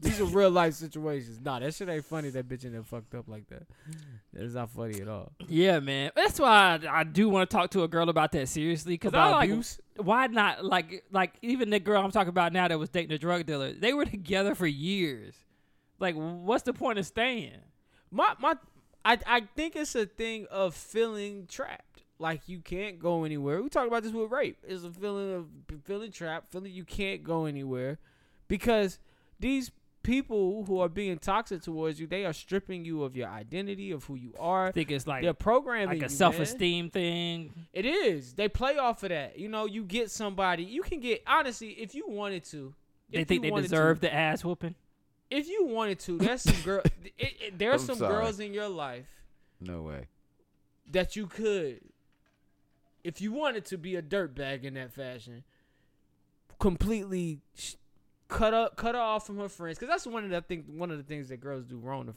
[0.00, 1.40] These are real life situations.
[1.42, 2.30] Nah, that shit ain't funny.
[2.30, 3.66] That bitch in there fucked up like that.
[4.36, 5.32] That is not funny at all.
[5.48, 6.10] Yeah, man.
[6.14, 8.92] That's why I, I do want to talk to a girl about that seriously.
[8.92, 9.80] Because I like, abuse?
[9.96, 10.62] why not?
[10.62, 13.72] Like, like even the girl I'm talking about now that was dating a drug dealer,
[13.72, 15.34] they were together for years.
[15.98, 17.56] Like, what's the point of staying?
[18.10, 18.56] My my,
[19.06, 22.02] I I think it's a thing of feeling trapped.
[22.18, 23.62] Like you can't go anywhere.
[23.62, 24.58] We talked about this with rape.
[24.68, 25.46] It's a feeling of
[25.84, 27.98] feeling trapped, feeling you can't go anywhere,
[28.48, 28.98] because
[29.40, 29.70] these
[30.06, 34.04] people who are being toxic towards you, they are stripping you of your identity, of
[34.04, 34.68] who you are.
[34.68, 37.52] I think it's like They're programming like a self esteem thing.
[37.72, 38.34] It is.
[38.34, 39.38] They play off of that.
[39.38, 40.62] You know, you get somebody.
[40.62, 42.74] You can get honestly if you wanted to.
[43.10, 44.74] They think they deserve to, the ass whooping.
[45.30, 46.82] If you wanted to, there's some girl.
[46.84, 48.14] it, it, there's I'm some sorry.
[48.14, 49.06] girls in your life
[49.60, 50.06] No way.
[50.90, 51.80] that you could,
[53.02, 55.42] if you wanted to be a dirtbag in that fashion,
[56.58, 57.74] completely sh-
[58.28, 59.78] cut up, cut her off from her friends.
[59.78, 62.14] Because that's one of the thing, one of the things that girls do wrong.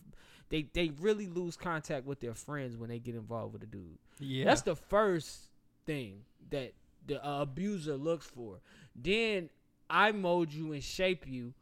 [0.50, 3.98] They they really lose contact with their friends when they get involved with a dude.
[4.20, 5.50] Yeah, That's the first
[5.86, 6.74] thing that
[7.06, 8.60] the uh, abuser looks for.
[8.96, 9.50] Then
[9.90, 11.54] I mold you and shape you,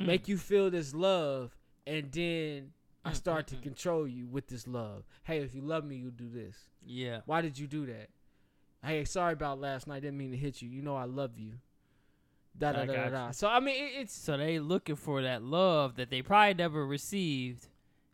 [0.00, 0.06] Mm.
[0.06, 1.56] make you feel this love,
[1.86, 2.72] and then
[3.04, 5.04] I start to control you with this love.
[5.22, 6.56] Hey, if you love me, you do this.
[6.84, 7.20] yeah.
[7.26, 8.08] Why did you do that?
[8.82, 10.02] Hey, sorry about last night.
[10.02, 10.68] Didn't mean to hit you.
[10.68, 11.52] You know I love you.
[12.58, 13.08] Da da da da.
[13.10, 13.30] da.
[13.32, 16.86] So I mean, it, it's So they looking for that love that they probably never
[16.86, 17.66] received.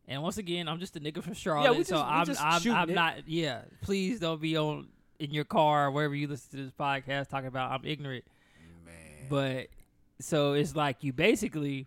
[0.08, 2.88] And once again, I'm just a nigga from Charlotte, we so just- we I'm I'm,
[2.90, 3.28] I'm not.
[3.28, 4.88] Yeah, please don't be on
[5.18, 8.24] in your car or wherever you listen to this podcast talking about I'm ignorant.
[8.84, 8.94] Man.
[9.28, 9.66] But
[10.18, 11.86] so it's like you basically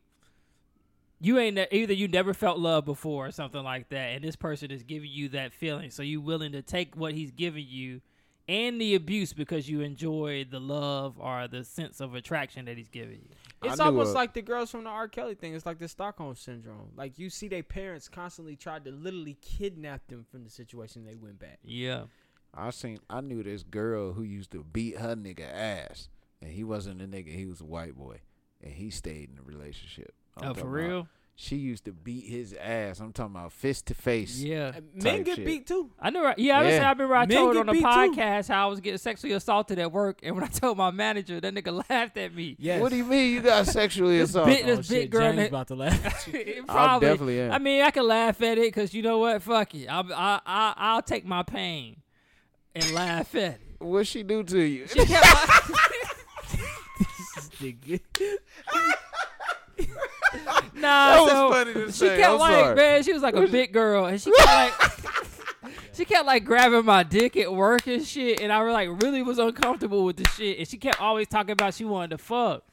[1.20, 4.36] you ain't ne- either you never felt love before or something like that, and this
[4.36, 8.02] person is giving you that feeling, so you willing to take what he's giving you
[8.48, 12.90] and the abuse because you enjoy the love or the sense of attraction that he's
[12.90, 13.36] giving you.
[13.70, 15.08] It's almost a- like the girls from the R.
[15.08, 15.54] Kelly thing.
[15.56, 16.92] It's like the Stockholm syndrome.
[16.96, 21.16] Like you see, their parents constantly tried to literally kidnap them from the situation they
[21.16, 21.60] went back.
[21.64, 22.04] Yeah.
[22.54, 26.10] I seen I knew this girl who used to beat her nigga ass,
[26.42, 27.34] and he wasn't a nigga.
[27.36, 28.20] He was a white boy,
[28.62, 30.14] and he stayed in the relationship.
[30.38, 31.08] I'm Oh, for talking about- real?
[31.36, 33.00] She used to beat his ass.
[33.00, 34.38] I'm talking about fist to face.
[34.40, 34.74] Yeah.
[34.94, 35.46] Men get shit.
[35.46, 35.90] beat too.
[36.00, 36.24] I know.
[36.24, 36.38] Right?
[36.38, 36.88] Yeah, I, was- Yeah.
[36.88, 37.86] I remember I Men told on the beat too.
[37.88, 41.42] podcast how I was getting sexually assaulted at work, and when I told my manager,
[41.42, 42.56] that nigga laughed at me.
[42.60, 42.80] Yes.
[42.80, 44.58] What do you mean you got sexually assaulted?
[44.58, 46.28] bit- this oh, big shit, girl James that- about to laugh.
[46.28, 47.08] It I Probably.
[47.08, 47.52] definitely am.
[47.52, 49.42] I mean, I can laugh at it because you know what?
[49.42, 49.88] Fuck it.
[49.88, 51.98] I'll, I, I, I'll take my pain
[52.76, 53.62] and laugh at it.
[53.80, 54.86] What she do to you?
[54.88, 55.26] She kept
[57.60, 59.00] like,
[60.84, 62.18] nah, That was so funny to she say.
[62.18, 62.76] kept I'm like, sorry.
[62.76, 66.86] man, she was like a big girl, and she kept like, she kept like grabbing
[66.86, 70.30] my dick at work and shit, and I was like really was uncomfortable with the
[70.30, 72.64] shit, and she kept always talking about she wanted to fuck.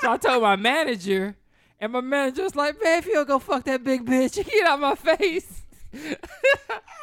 [0.00, 1.36] So I told my manager,
[1.80, 4.44] and my manager was like, man, if you don't go fuck that big bitch, you
[4.44, 5.62] get out my face.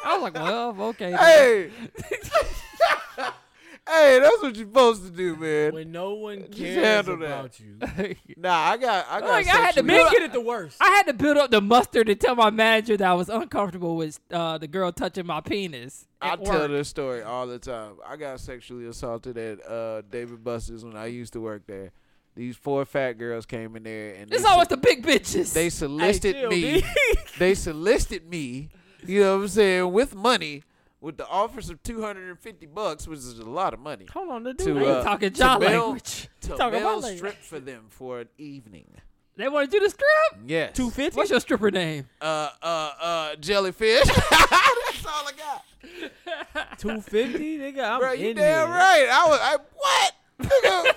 [0.04, 1.12] I was like, well, okay.
[1.12, 1.70] Hey,
[3.88, 5.72] hey, that's what you're supposed to do, man.
[5.74, 7.40] when no one Just cares handle that.
[7.40, 8.16] about you.
[8.36, 9.28] Nah, I got, I got.
[9.28, 10.76] Like, I had to sexually- Men build- get it the worst.
[10.80, 13.96] I had to build up the mustard to tell my manager that I was uncomfortable
[13.96, 16.06] with uh, the girl touching my penis.
[16.20, 16.70] I at tell work.
[16.70, 17.94] this story all the time.
[18.06, 21.92] I got sexually assaulted at uh, Dave and Buster's when I used to work there.
[22.36, 25.52] These four fat girls came in there and they, It's always so- the big bitches.
[25.52, 26.80] they solicited chill, me.
[26.80, 26.84] B.
[27.38, 28.70] they solicited me.
[29.06, 29.92] You know what I'm saying?
[29.92, 30.62] With money,
[31.04, 34.06] with the offers of 250 bucks, which is a lot of money.
[34.12, 34.76] Hold on, the To, dude.
[34.78, 36.28] I ain't uh, talking to John language.
[36.40, 38.88] To talking bail about like- strip for them for an evening.
[39.36, 40.42] They want to do the strip.
[40.46, 40.76] Yes.
[40.76, 41.16] Two fifty.
[41.16, 42.06] What's your stripper name?
[42.20, 44.04] Uh, uh, uh, jellyfish.
[44.04, 46.78] That's all I got.
[46.78, 47.82] Two fifty, nigga.
[47.82, 48.76] I'm Bro, you in damn here.
[48.76, 49.08] right.
[49.10, 50.12] I was, I, what?
[50.40, 50.94] Nigga,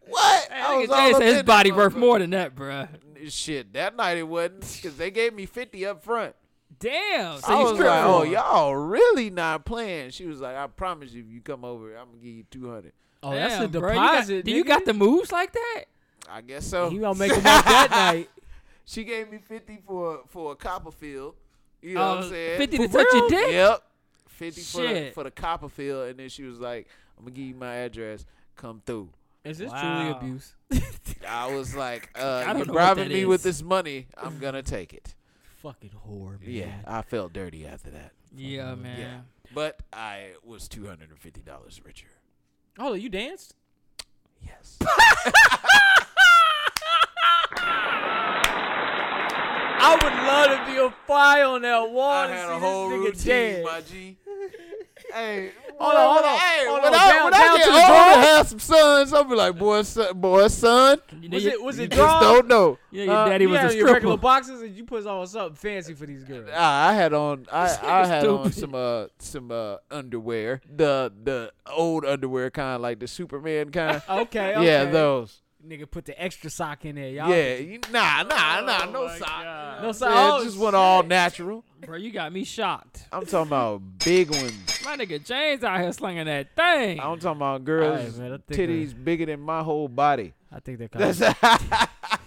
[0.06, 0.52] what?
[0.52, 2.88] I was all Jay up his body worth more than that, bruh.
[3.28, 6.34] Shit, that night it wasn't because they gave me 50 up front.
[6.82, 7.38] Damn.
[7.40, 10.10] So I you was strip like, oh, y'all really not playing.
[10.10, 12.44] She was like, I promise you, if you come over, I'm going to give you
[12.50, 12.92] 200.
[13.22, 14.44] Oh, that's a Damn, bruh, you got- deposit.
[14.44, 15.84] Do you got the moves like that?
[16.28, 16.90] I guess so.
[16.90, 18.30] You gonna make him up that night.
[18.84, 21.34] She gave me 50 for for a Copperfield.
[21.82, 22.58] You know what Uh, I'm saying?
[22.58, 23.28] 50 to For touch your real?
[23.28, 23.52] dick?
[23.52, 23.82] Yep.
[24.28, 26.08] 50 for the, for the Copperfield.
[26.10, 28.24] And then she was like, I'm going to give you my address.
[28.56, 29.08] Come through.
[29.44, 29.80] Is this Wow.
[29.80, 30.54] truly abuse?
[31.28, 34.06] I was like, uh, don't you're know bribing that me with this money.
[34.16, 35.14] I'm going to take it.
[35.62, 36.50] Fucking whore, man.
[36.50, 38.10] Yeah, I felt dirty after that.
[38.34, 38.82] Yeah, mm-hmm.
[38.82, 38.98] man.
[38.98, 39.20] Yeah.
[39.54, 42.08] But I was $250 richer.
[42.80, 43.54] Oh, you danced?
[44.40, 44.78] Yes.
[49.84, 53.62] I would love to be a fly on that wall I had a whole routine,
[53.62, 53.64] dance.
[53.64, 54.16] my G.
[55.14, 57.00] hey, Hold Hold on, hold on, Hey, hold when on.
[57.00, 58.26] I, Down, when down I to get the older, drawers.
[58.26, 61.00] have some sons, I'll be like, boy, son, boy, son.
[61.30, 62.22] Was it was You it just draws?
[62.22, 62.78] don't know.
[62.90, 65.06] Yeah, your Uh, daddy you was had a on your regular boxes, and you put
[65.06, 66.48] on something fancy for these girls.
[66.54, 71.52] I, I had on I, I had on some uh some uh underwear the the
[71.72, 74.02] old underwear kind like the Superman kind.
[74.08, 74.64] Okay, okay.
[74.66, 75.41] Yeah, those.
[75.66, 77.28] Nigga put the extra sock in there, y'all.
[77.28, 79.28] Yeah, you, nah, nah, nah, no oh sock.
[79.28, 79.82] God.
[79.82, 80.10] No Yeah, sock.
[80.12, 81.64] Oh, just went all natural.
[81.86, 83.06] Bro, you got me shocked.
[83.12, 84.80] I'm talking about big ones.
[84.84, 86.98] My nigga James out here slinging that thing.
[86.98, 90.32] I'm talking about girls Alright, man, I titties bigger than my whole body.
[90.50, 91.04] I think that kind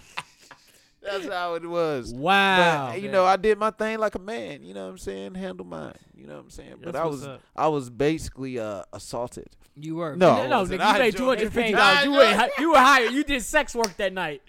[1.06, 2.12] That's how it was.
[2.12, 2.88] Wow.
[2.90, 3.12] But, you man.
[3.12, 4.62] know, I did my thing like a man.
[4.64, 5.34] You know what I'm saying?
[5.34, 5.94] Handle mine.
[6.14, 6.74] You know what I'm saying?
[6.82, 7.40] But That's I was up.
[7.54, 9.48] I was basically uh, assaulted.
[9.76, 10.16] You were.
[10.16, 11.18] No, No, no, nigga, you made joke.
[11.18, 11.98] two hundred fifty dollars.
[11.98, 13.12] paid- You I were you were hired.
[13.12, 14.42] You did sex work that night.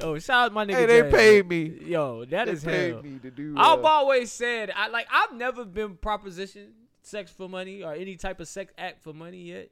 [0.00, 0.74] Yo, shout out my nigga.
[0.74, 1.14] Hey, they James.
[1.14, 1.72] paid me.
[1.86, 3.02] Yo, that They is paid hell.
[3.02, 3.54] me to do.
[3.56, 6.70] I've uh, always said I like I've never been propositioned
[7.02, 9.68] sex for money or any type of sex act for money yet.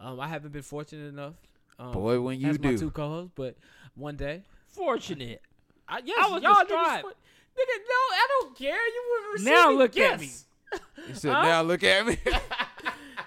[0.00, 1.34] Um, I haven't been fortunate enough.
[1.78, 2.78] Um, Boy, when you as my do.
[2.78, 3.56] two co-hosts, but
[3.94, 5.40] one day, Fortunate.
[5.88, 7.00] I, yes, I was y'all niggas, distraught.
[7.00, 8.76] fu- nigga, no, I don't care.
[8.86, 10.12] You were receiving Now look gifts.
[10.12, 11.04] at me.
[11.08, 11.42] He said, Huh?
[11.42, 12.16] "Now look at me."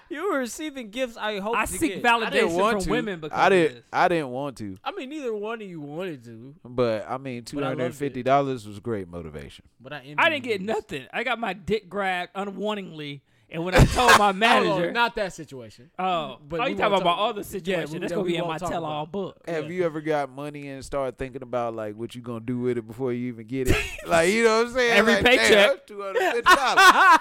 [0.08, 1.16] You were receiving gifts.
[1.16, 2.04] I hope I to seek get.
[2.06, 2.90] I didn't validation want from to.
[2.90, 3.76] women because I didn't.
[3.76, 3.84] this.
[3.90, 4.76] I didn't want to.
[4.84, 7.84] I mean, neither one of you wanted to, But I mean, two But I hundred
[7.84, 9.64] loved and fifty dollars was great motivation.
[9.80, 10.14] but I.
[10.18, 10.64] I didn't get niggas.
[10.66, 11.06] nothing.
[11.14, 13.22] I got my dick grabbed unwantingly,
[13.52, 15.90] and when I told my Hold on, manager, not that situation.
[15.98, 17.92] oh, but oh, you talking about talk- other Yeah, situation?
[17.92, 19.12] we- That's gonna be in my tell-all about.
[19.12, 19.42] book.
[19.46, 22.78] Have you ever got money and started thinking about like what you gonna do with
[22.78, 23.76] it before you even get it?
[24.06, 24.92] like you know what I'm saying?
[24.98, 25.86] Every like, paycheck.
[25.86, 26.78] two hundred fifty dollars.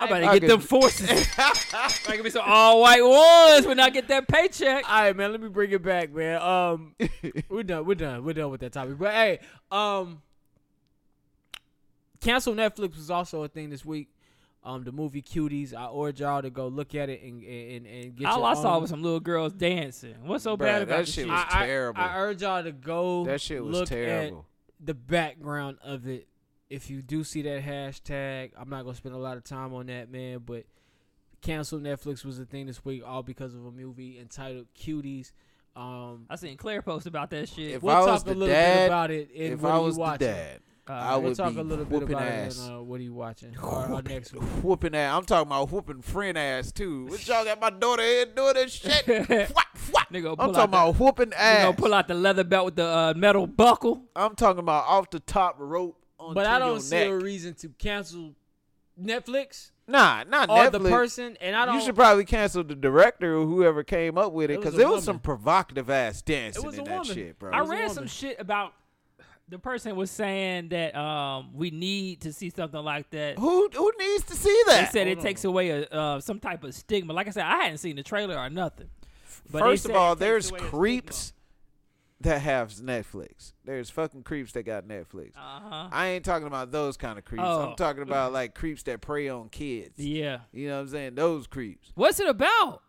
[0.00, 1.08] I'm about to I get them forces.
[1.38, 4.88] I give me some all white ones when I get that paycheck.
[4.90, 5.30] All right, man.
[5.32, 6.40] Let me bring it back, man.
[6.42, 6.94] Um,
[7.48, 7.84] we're done.
[7.86, 8.24] We're done.
[8.24, 8.98] We're done with that topic.
[8.98, 9.38] But hey,
[9.70, 10.22] um,
[12.20, 14.08] cancel Netflix was also a thing this week.
[14.62, 15.74] Um, the movie Cuties.
[15.74, 18.26] I urge y'all to go look at it and and and get.
[18.28, 20.16] All your I saw own- was some little girls dancing.
[20.24, 21.28] What's so Bruh, bad about that the shit shit?
[21.28, 22.00] was I, I- terrible.
[22.02, 23.24] I, urge y'all to go.
[23.24, 24.46] that shit was look terrible.
[24.80, 26.26] At the background of it.
[26.68, 29.86] If you do see that hashtag, I'm not gonna spend a lot of time on
[29.86, 30.40] that, man.
[30.44, 30.66] But
[31.40, 35.32] cancel Netflix was a thing this week, all because of a movie entitled Cuties.
[35.74, 37.70] Um, I seen Claire post about that shit.
[37.72, 39.30] If we'll I talk was a the little bit about it.
[39.30, 40.60] In if what I are was you the dad,
[40.90, 42.66] Uh, I we'll would talk a little bit whooping about ass.
[42.66, 42.72] it.
[42.72, 43.56] Uh, what are you watching?
[43.62, 44.42] Or, or next week.
[44.62, 45.14] whooping ass.
[45.16, 47.06] I'm talking about whooping friend ass too.
[47.10, 49.04] What y'all got my daughter here doing this shit?
[49.06, 50.06] Fwat, fwat.
[50.12, 51.58] Nigga, I'm talking out about whooping ass.
[51.58, 54.04] you gonna pull out the leather belt with the uh, metal buckle.
[54.16, 55.96] I'm talking about off the top rope
[56.34, 57.08] But I don't see neck.
[57.08, 58.34] a reason to cancel
[59.00, 60.70] Netflix Nah, not or Netflix.
[60.72, 61.36] the person.
[61.40, 61.74] And I don't.
[61.74, 64.78] You should probably cancel the director or whoever came up with it It was because
[64.78, 67.14] there was some provocative ass dancing was in that woman.
[67.14, 67.50] shit, bro.
[67.52, 68.72] I read some shit about
[69.50, 73.38] the person was saying that um we need to see something like that.
[73.38, 74.72] who who needs to see that?
[74.74, 74.92] They that?
[74.92, 77.12] said it Hold takes away a uh, some type of stigma.
[77.12, 78.88] Like I said, I hadn't seen the trailer or nothing.
[79.50, 81.32] But First of all, there's creeps
[82.20, 83.52] that have Netflix.
[83.64, 85.36] There's fucking creeps that got Netflix.
[85.36, 85.88] Uh huh.
[85.90, 87.44] I ain't talking about those kind of creeps.
[87.46, 87.70] Oh.
[87.70, 89.98] I'm talking about like creeps that prey on kids.
[89.98, 90.40] Yeah.
[90.52, 91.14] You know what I'm saying?
[91.14, 91.90] Those creeps.
[91.94, 92.82] What's it about?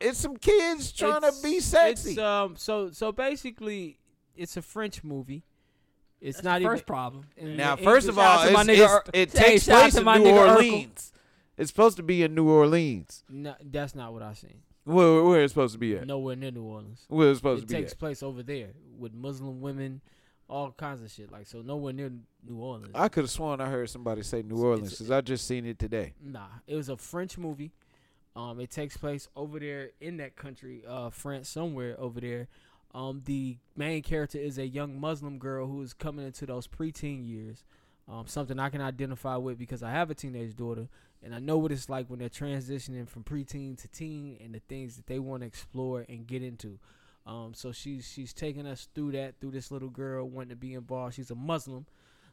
[0.00, 2.10] It's some kids trying It's- to be sexy.
[2.10, 2.56] It's, um.
[2.56, 3.98] So so basically,
[4.36, 5.44] it's a French movie.
[6.22, 7.24] It's That's not the even first problem.
[7.36, 9.80] in now, the first of all, out to my it's, nigga it's- it takes out
[9.80, 10.54] place in New nigga Urkel.
[10.54, 11.12] Orleans.
[11.58, 13.24] It's supposed to be in New Orleans.
[13.28, 14.62] no, that's not what I seen.
[14.84, 16.06] Where, where it's supposed to be at?
[16.06, 17.04] Nowhere near New Orleans.
[17.08, 17.98] Where it's supposed It to be It takes at?
[17.98, 20.00] place over there with Muslim women,
[20.48, 21.30] all kinds of shit.
[21.32, 22.10] Like so, nowhere near
[22.48, 22.90] New Orleans.
[22.94, 25.78] I could have sworn I heard somebody say New Orleans because I just seen it
[25.78, 26.14] today.
[26.22, 27.72] Nah, it was a French movie.
[28.34, 32.48] Um, it takes place over there in that country, uh, France, somewhere over there.
[32.94, 37.26] Um, the main character is a young Muslim girl who is coming into those preteen
[37.26, 37.64] years.
[38.08, 40.88] Um, something I can identify with because I have a teenage daughter,
[41.22, 44.60] and I know what it's like when they're transitioning from preteen to teen and the
[44.68, 46.78] things that they want to explore and get into.
[47.24, 50.74] Um, so she's she's taking us through that through this little girl wanting to be
[50.74, 51.14] involved.
[51.14, 51.86] She's a Muslim,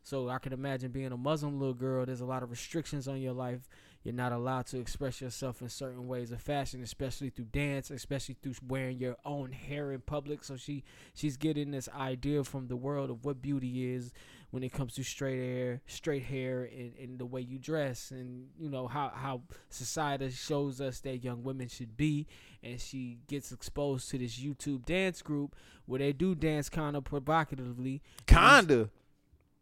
[0.04, 2.06] so I can imagine being a Muslim little girl.
[2.06, 3.68] There's a lot of restrictions on your life.
[4.04, 8.38] You're not allowed to express yourself in certain ways of fashion, especially through dance, especially
[8.42, 10.44] through wearing your own hair in public.
[10.46, 10.84] So she
[11.14, 14.14] she's getting this idea from the world of what beauty is
[14.52, 18.48] when it comes to straight hair, straight hair, and, and the way you dress, and
[18.58, 22.26] you know how how society shows us that young women should be.
[22.64, 27.04] And she gets exposed to this YouTube dance group where they do dance kind of
[27.04, 28.02] provocatively.
[28.26, 28.90] Kinda.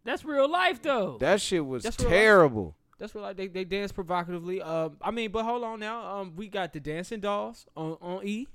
[0.07, 1.17] That's real life though.
[1.19, 1.91] That shit was terrible.
[1.91, 2.19] That's real life.
[2.19, 2.75] terrible.
[2.97, 4.61] That's what like they, they dance provocatively.
[4.61, 6.17] Um, I mean, but hold on now.
[6.21, 8.47] Um, we got the dancing dolls on on E.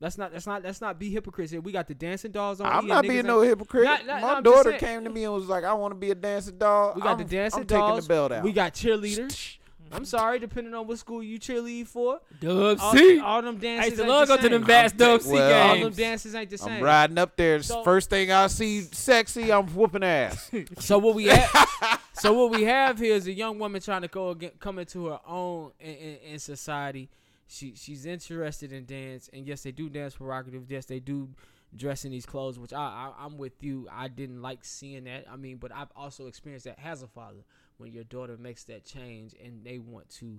[0.00, 1.60] Let's not let's not let's not be hypocrites here.
[1.60, 2.70] We got the dancing dolls on E.
[2.70, 3.84] I'm and not being no hypocrite.
[3.84, 5.98] Not- not- My no, daughter saying- came to me and was like, "I want to
[5.98, 7.90] be a dancing doll." We got I'm, the dancing I'm dolls.
[7.90, 8.42] taking the belt out.
[8.42, 9.58] We got cheerleaders.
[9.92, 12.20] I'm sorry, depending on what school you cheerlead for.
[12.40, 13.18] Dub All, C.
[13.18, 13.90] all them I dances.
[13.92, 14.66] used to love the go to them same.
[14.66, 15.96] vast Dub C Well, All them games.
[15.96, 16.72] dances ain't the same.
[16.74, 17.60] I'm riding up there.
[17.62, 20.50] So- First thing I see sexy, I'm whooping ass.
[20.78, 24.08] So what we have, so what we have here is a young woman trying to
[24.08, 27.08] go again, come into her own in, in, in society.
[27.48, 30.70] She she's interested in dance, and yes, they do dance provocative.
[30.70, 31.28] Yes, they do
[31.76, 33.88] dress in these clothes, which I, I I'm with you.
[33.92, 35.24] I didn't like seeing that.
[35.28, 37.38] I mean, but I've also experienced that as a father
[37.80, 40.38] when your daughter makes that change and they want to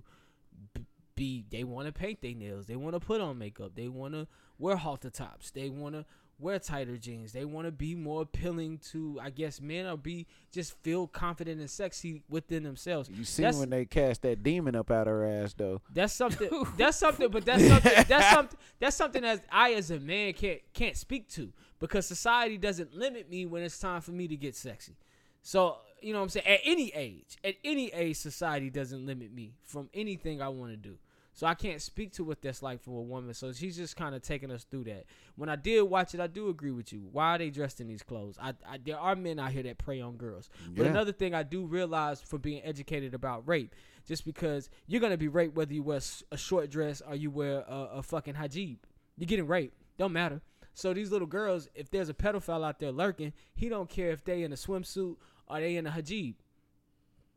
[1.14, 4.14] be they want to paint their nails they want to put on makeup they want
[4.14, 4.26] to
[4.58, 6.04] wear halter tops they want to
[6.38, 10.26] wear tighter jeans they want to be more appealing to i guess men or be
[10.50, 14.74] just feel confident and sexy within themselves You see That's- when they cast that demon
[14.74, 15.82] up out her ass though.
[15.92, 16.48] that's something.
[16.78, 17.28] That's something.
[17.30, 17.92] But that's something.
[18.08, 18.58] That's something.
[18.80, 23.30] That's something that I, as a man, can't can't speak to because society doesn't limit
[23.30, 24.96] me when it's time for me to get sexy.
[25.42, 26.46] So you know what I'm saying.
[26.46, 30.76] At any age, at any age, society doesn't limit me from anything I want to
[30.76, 30.96] do.
[31.34, 33.32] So I can't speak to what that's like for a woman.
[33.32, 35.06] So she's just kind of taking us through that.
[35.36, 37.08] When I did watch it, I do agree with you.
[37.10, 38.36] Why are they dressed in these clothes?
[38.40, 40.50] I, I there are men out here that prey on girls.
[40.68, 43.74] But another thing I do realize for being educated about rape,
[44.06, 46.00] just because you're gonna be raped whether you wear
[46.30, 48.76] a short dress or you wear a, a fucking hijab,
[49.16, 49.74] you're getting raped.
[49.96, 50.42] Don't matter.
[50.74, 54.24] So these little girls, if there's a pedophile out there lurking, he don't care if
[54.24, 55.16] they in a swimsuit
[55.48, 56.34] or they in a hijab.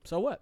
[0.03, 0.41] So what?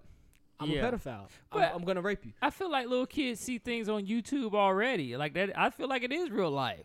[0.60, 0.88] I'm Yeah.
[0.88, 1.28] a pedophile.
[1.52, 2.34] I'm, I'm gonna rape you.
[2.42, 5.18] I feel like little kids see things on YouTube already.
[5.18, 5.58] Like that.
[5.58, 6.84] I feel like it is real life.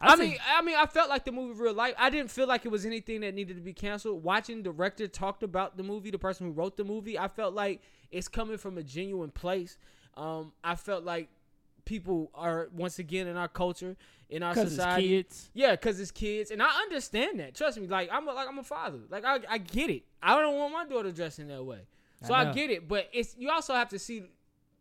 [0.00, 1.94] I, see- mean, I mean, I felt like the movie real life.
[1.98, 4.22] I didn't feel like it was anything that needed to be canceled.
[4.22, 7.80] Watching director talked about the movie, the person who wrote the movie, I felt like
[8.10, 9.78] it's coming from a genuine place.
[10.16, 11.28] Um, I felt like
[11.86, 13.96] people are once again in our culture,
[14.28, 15.08] in our 'Cause it's society.
[15.08, 15.50] kids.
[15.54, 17.54] Yeah, because it's kids, and I understand that.
[17.54, 18.98] Trust me, like I'm a, like I'm a father.
[19.08, 20.04] Like I, I get it.
[20.22, 21.80] I don't want my daughter dressing that way,
[22.24, 22.88] so I I, get it.
[22.88, 24.24] But it's you also have to see,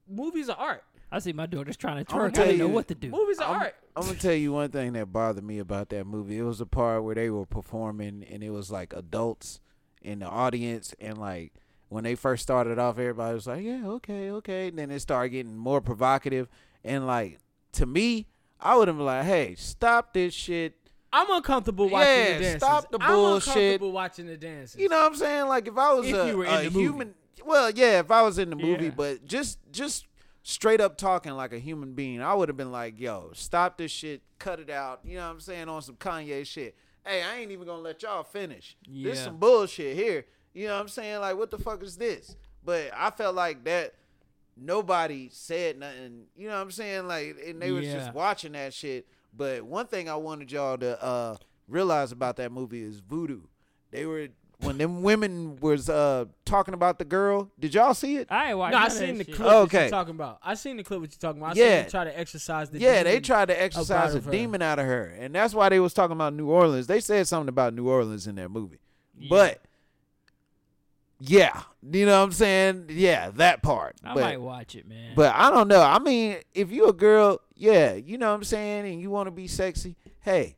[0.09, 0.83] movies are art.
[1.11, 2.27] I see my daughter's trying to I'ma twerk.
[2.27, 3.09] I tell didn't know what to do.
[3.09, 3.75] Movies are I'm, art.
[3.95, 6.37] I'm gonna tell you one thing that bothered me about that movie.
[6.39, 9.61] It was a part where they were performing and it was like adults
[10.01, 11.53] in the audience and like
[11.89, 15.29] when they first started off, everybody was like, "Yeah, okay, okay." And then it started
[15.29, 16.49] getting more provocative
[16.83, 17.37] and like
[17.73, 18.27] to me,
[18.59, 20.73] I would have been like, "Hey, stop this shit."
[21.13, 22.61] I'm uncomfortable watching Yeah, the dances.
[22.61, 23.09] stop the bullshit.
[23.09, 24.79] I'm uncomfortable watching the dances.
[24.81, 25.47] You know what I'm saying?
[25.47, 26.79] Like if I was If a, you were in a the movie.
[26.81, 27.13] human,
[27.45, 28.91] well, yeah, if I was in the movie, Yeah.
[28.95, 30.07] but just just
[30.43, 33.91] straight up talking like a human being, I would have been like, "Yo, stop this
[33.91, 35.69] shit, cut it out." You know what I'm saying?
[35.69, 36.75] On some Kanye shit.
[37.05, 38.75] Hey, I ain't even gonna let y'all finish.
[38.87, 39.23] This Yeah.
[39.25, 40.25] some bullshit here.
[40.53, 41.19] You know what I'm saying?
[41.21, 42.35] Like, what the fuck is this?
[42.63, 43.93] But I felt like that
[44.57, 46.23] nobody said nothing.
[46.35, 47.07] You know what I'm saying?
[47.07, 47.93] Like, and they was Yeah.
[47.99, 49.07] just watching that shit.
[49.35, 51.35] But one thing I wanted y'all to uh,
[51.67, 53.41] realize about that movie is voodoo.
[53.91, 54.27] They were
[54.61, 57.51] when them women was uh, talking about the girl.
[57.59, 58.27] Did y'all see it?
[58.31, 59.35] I ain't watching no, I seen the shit.
[59.35, 59.81] clip Okay.
[59.81, 60.39] you're talking about.
[60.41, 61.57] I seen the clip what you're talking about.
[61.57, 61.65] I Yeah.
[61.67, 64.31] seen them try to exercise the yeah, they tried to exercise a of her.
[64.31, 66.87] demon out of her, and that's why they was talking about New Orleans.
[66.87, 68.79] They said something about New Orleans in that movie,
[69.29, 69.61] but
[71.19, 72.85] yeah, you know what I'm saying?
[72.89, 73.95] Yeah, that part.
[74.03, 75.13] I but, might watch it, man.
[75.15, 75.81] But I don't know.
[75.81, 79.27] I mean, if you're a girl, yeah, you know what I'm saying, and you want
[79.27, 80.57] to be sexy, hey,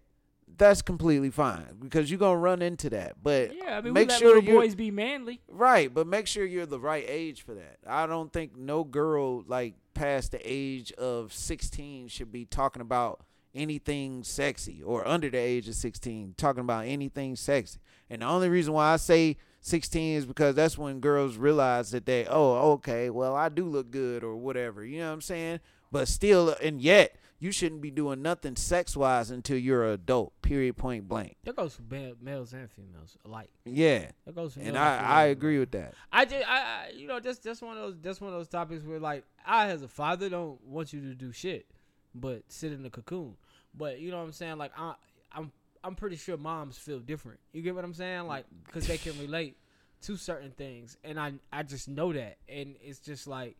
[0.57, 3.15] that's completely fine because you're gonna run into that.
[3.21, 5.41] But yeah, I mean, make we let sure you're boys be manly.
[5.47, 5.93] right.
[5.93, 7.77] But make sure you're the right age for that.
[7.85, 13.21] I don't think no girl like past the age of 16 should be talking about
[13.55, 17.79] anything sexy or under the age of 16 talking about anything sexy.
[18.09, 19.37] And the only reason why I say
[19.67, 23.91] 16 is because that's when girls realize that they, oh, okay, well, I do look
[23.91, 24.83] good or whatever.
[24.83, 25.59] You know what I'm saying?
[25.91, 30.33] But still, and yet, you shouldn't be doing nothing sex wise until you're an adult,
[30.41, 31.35] period, point blank.
[31.43, 31.83] That goes for
[32.21, 33.49] males and females alike.
[33.65, 34.09] Yeah.
[34.25, 35.93] That goes for And I, I agree with that.
[36.11, 38.47] I just, I, I, you know, that's that's one of those, that's one of those
[38.47, 41.67] topics where, like, I as a father don't want you to do shit,
[42.15, 43.35] but sit in the cocoon.
[43.75, 44.57] But you know what I'm saying?
[44.57, 44.95] Like, I,
[45.31, 45.51] I'm,
[45.87, 47.39] I'm pretty sure moms feel different.
[47.53, 48.27] You get what I'm saying?
[48.27, 49.57] Like, because they can relate
[50.03, 53.57] to certain things, and I, I just know that, and it's just like,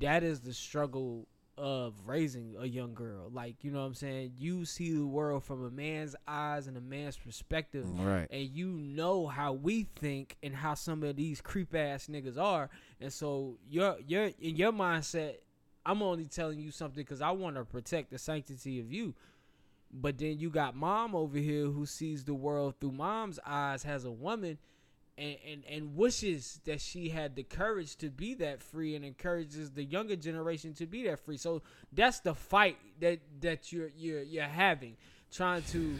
[0.00, 3.30] that is the struggle of raising a young girl.
[3.32, 4.32] Like, you know what I'm saying?
[4.38, 8.26] You see the world from a man's eyes and a man's perspective Right.
[8.30, 12.68] and you know how we think and how some of these creep ass niggas are,
[13.00, 15.36] and so your your in your mindset,
[15.86, 19.14] I'm only telling you something because I want to protect the sanctity of you.
[19.92, 24.04] But then you got mom over here who sees the world through mom's eyes as
[24.04, 24.58] a woman,
[25.18, 29.70] and, and and wishes that she had the courage to be that free, and encourages
[29.72, 31.36] the younger generation to be that free.
[31.36, 31.62] So
[31.92, 34.96] that's the fight that that you're you're you're having,
[35.30, 35.98] trying to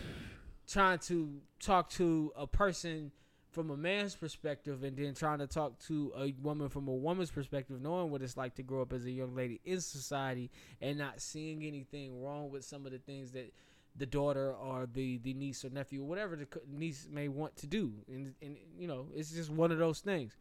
[0.66, 3.12] trying to talk to a person
[3.50, 7.30] from a man's perspective and then trying to talk to a woman from a woman's
[7.30, 10.96] perspective, knowing what it's like to grow up as a young lady in society and
[10.96, 13.52] not seeing anything wrong with some of the things that
[13.96, 17.66] the daughter or the, the niece or nephew or whatever the niece may want to
[17.66, 17.92] do.
[18.08, 20.36] And, and you know, it's just one of those things.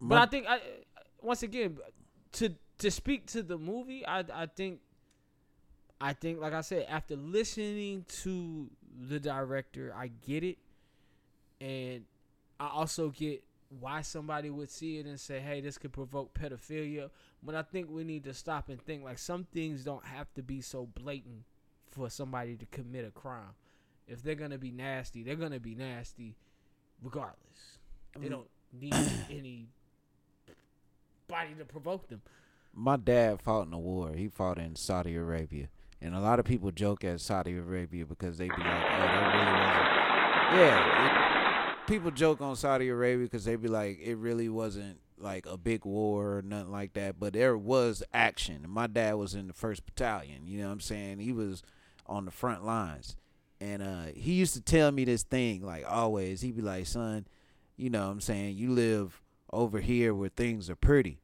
[0.00, 0.60] But My- I think I
[1.20, 1.78] once again
[2.32, 4.80] to to speak to the movie, I I think
[6.00, 8.70] I think like I said after listening to
[9.08, 10.58] the director, I get it,
[11.60, 12.04] and
[12.60, 13.42] I also get
[13.80, 17.10] why somebody would see it and say, "Hey, this could provoke pedophilia."
[17.42, 20.42] But I think we need to stop and think like some things don't have to
[20.42, 21.44] be so blatant
[21.98, 23.54] for somebody to commit a crime.
[24.06, 26.36] If they're gonna be nasty, they're gonna be nasty,
[27.02, 27.78] regardless.
[28.18, 28.30] They mm.
[28.30, 28.94] don't need
[29.30, 29.68] any
[31.28, 32.22] body to provoke them.
[32.74, 34.12] my dad fought in a war.
[34.14, 35.68] He fought in Saudi Arabia,
[36.00, 39.34] and a lot of people joke at Saudi Arabia because they be like, "Oh, that
[39.34, 39.98] really wasn't."
[40.58, 45.44] Yeah, it, people joke on Saudi Arabia because they be like, "It really wasn't like
[45.46, 48.64] a big war or nothing like that." But there was action.
[48.68, 50.46] My dad was in the first battalion.
[50.46, 51.18] You know what I'm saying?
[51.18, 51.62] He was
[52.08, 53.16] on the front lines,
[53.60, 56.40] and uh, he used to tell me this thing like always.
[56.40, 57.26] He'd be like, "Son,
[57.76, 58.56] you know what I'm saying?
[58.56, 61.20] You live over here where things are pretty."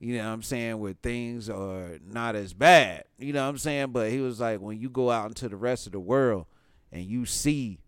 [0.00, 3.04] you know what I'm saying, where things are not as bad.
[3.18, 3.88] You know what I'm saying?
[3.88, 6.46] But he was like, when you go out into the rest of the world
[6.92, 7.80] and you see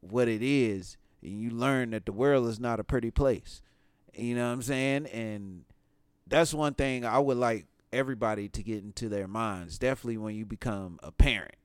[0.00, 3.60] what it is, and you learn that the world is not a pretty place.
[4.14, 5.06] You know what I'm saying?
[5.06, 5.64] And
[6.26, 9.78] that's one thing I would like everybody to get into their minds.
[9.78, 11.56] Definitely when you become a parent.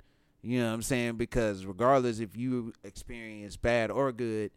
[0.46, 1.16] You know what I'm saying?
[1.16, 4.52] Because regardless if you experience bad or good,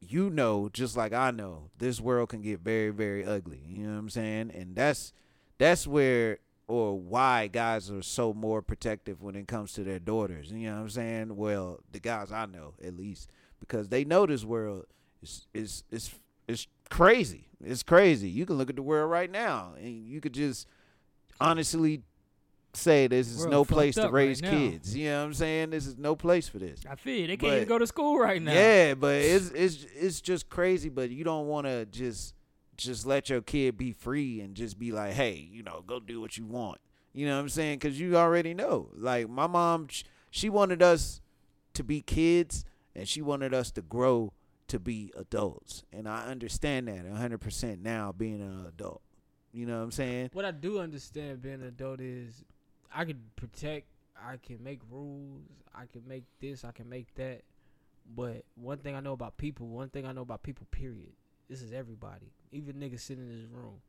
[0.00, 3.62] you know just like I know this world can get very very ugly.
[3.68, 4.50] You know what I'm saying?
[4.52, 5.12] And that's
[5.58, 10.50] that's where or why guys are so more protective when it comes to their daughters.
[10.50, 11.36] You know what I'm saying?
[11.36, 13.30] Well the guys I know at least
[13.60, 14.86] because they know this world
[15.22, 16.10] is is is
[16.48, 17.46] is crazy.
[17.64, 18.28] It's crazy.
[18.28, 20.66] You can look at the world right now and you could just
[21.40, 22.02] honestly
[22.72, 25.34] say this is World no place to up right raise kids you know what I'm
[25.34, 27.26] saying this is no place for this I feel you.
[27.26, 28.52] they can't But- even go to school right now.
[28.52, 30.88] yeah, but it's it's it's just crazy.
[30.88, 32.34] But you don't want to just
[32.76, 36.20] just let your kid be free and just be like, hey, you know, go do
[36.20, 36.78] what you want.
[37.12, 37.78] You know what I'm saying?
[37.80, 38.88] Because you already know.
[38.94, 39.88] Like my mom,
[40.30, 41.20] she wanted us
[41.74, 42.64] to be kids,
[42.94, 44.32] and she wanted us to grow
[44.68, 45.82] to be adults.
[45.92, 49.02] And I understand that 100% now, being an adult.
[49.52, 50.30] You know what I'm saying?
[50.32, 52.44] What I do understand being an adult is
[52.94, 53.86] I can protect,
[54.16, 55.42] I can make rules,
[55.74, 57.42] I can make this, I can make that.
[58.16, 61.12] But one thing I know about people, one thing I know about people, period.
[61.48, 63.80] This is everybody, even niggas sitting in this room.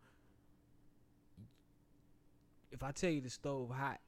[2.72, 3.99] If I tell you the stove hot,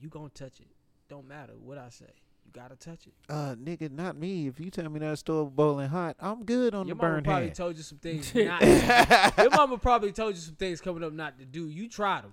[0.00, 0.68] you gonna touch it.
[1.08, 2.06] Don't matter what I say.
[2.46, 3.12] You gotta touch it.
[3.28, 4.46] Uh, nigga, not me.
[4.46, 7.24] If you tell me that stove boiling hot, I'm good on Your the mama burn
[7.24, 7.56] probably hand.
[7.56, 8.62] told you some things not.
[9.36, 11.68] your mama probably told you some things coming up not to do.
[11.68, 12.32] You tried them.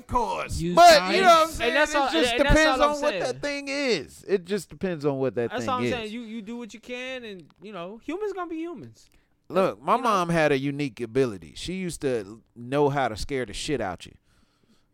[0.00, 0.58] I of course.
[0.60, 1.14] Use but time.
[1.14, 1.74] you know what I'm And saying?
[1.74, 4.24] that's all- it just and that's depends all on what that thing is.
[4.28, 5.92] It just depends on what that That's thing all I'm is.
[5.92, 6.10] saying.
[6.12, 9.08] You you do what you can, and you know humans gonna be humans.
[9.48, 11.54] Look, my you know- mom had a unique ability.
[11.56, 14.12] She used to know how to scare the shit out you.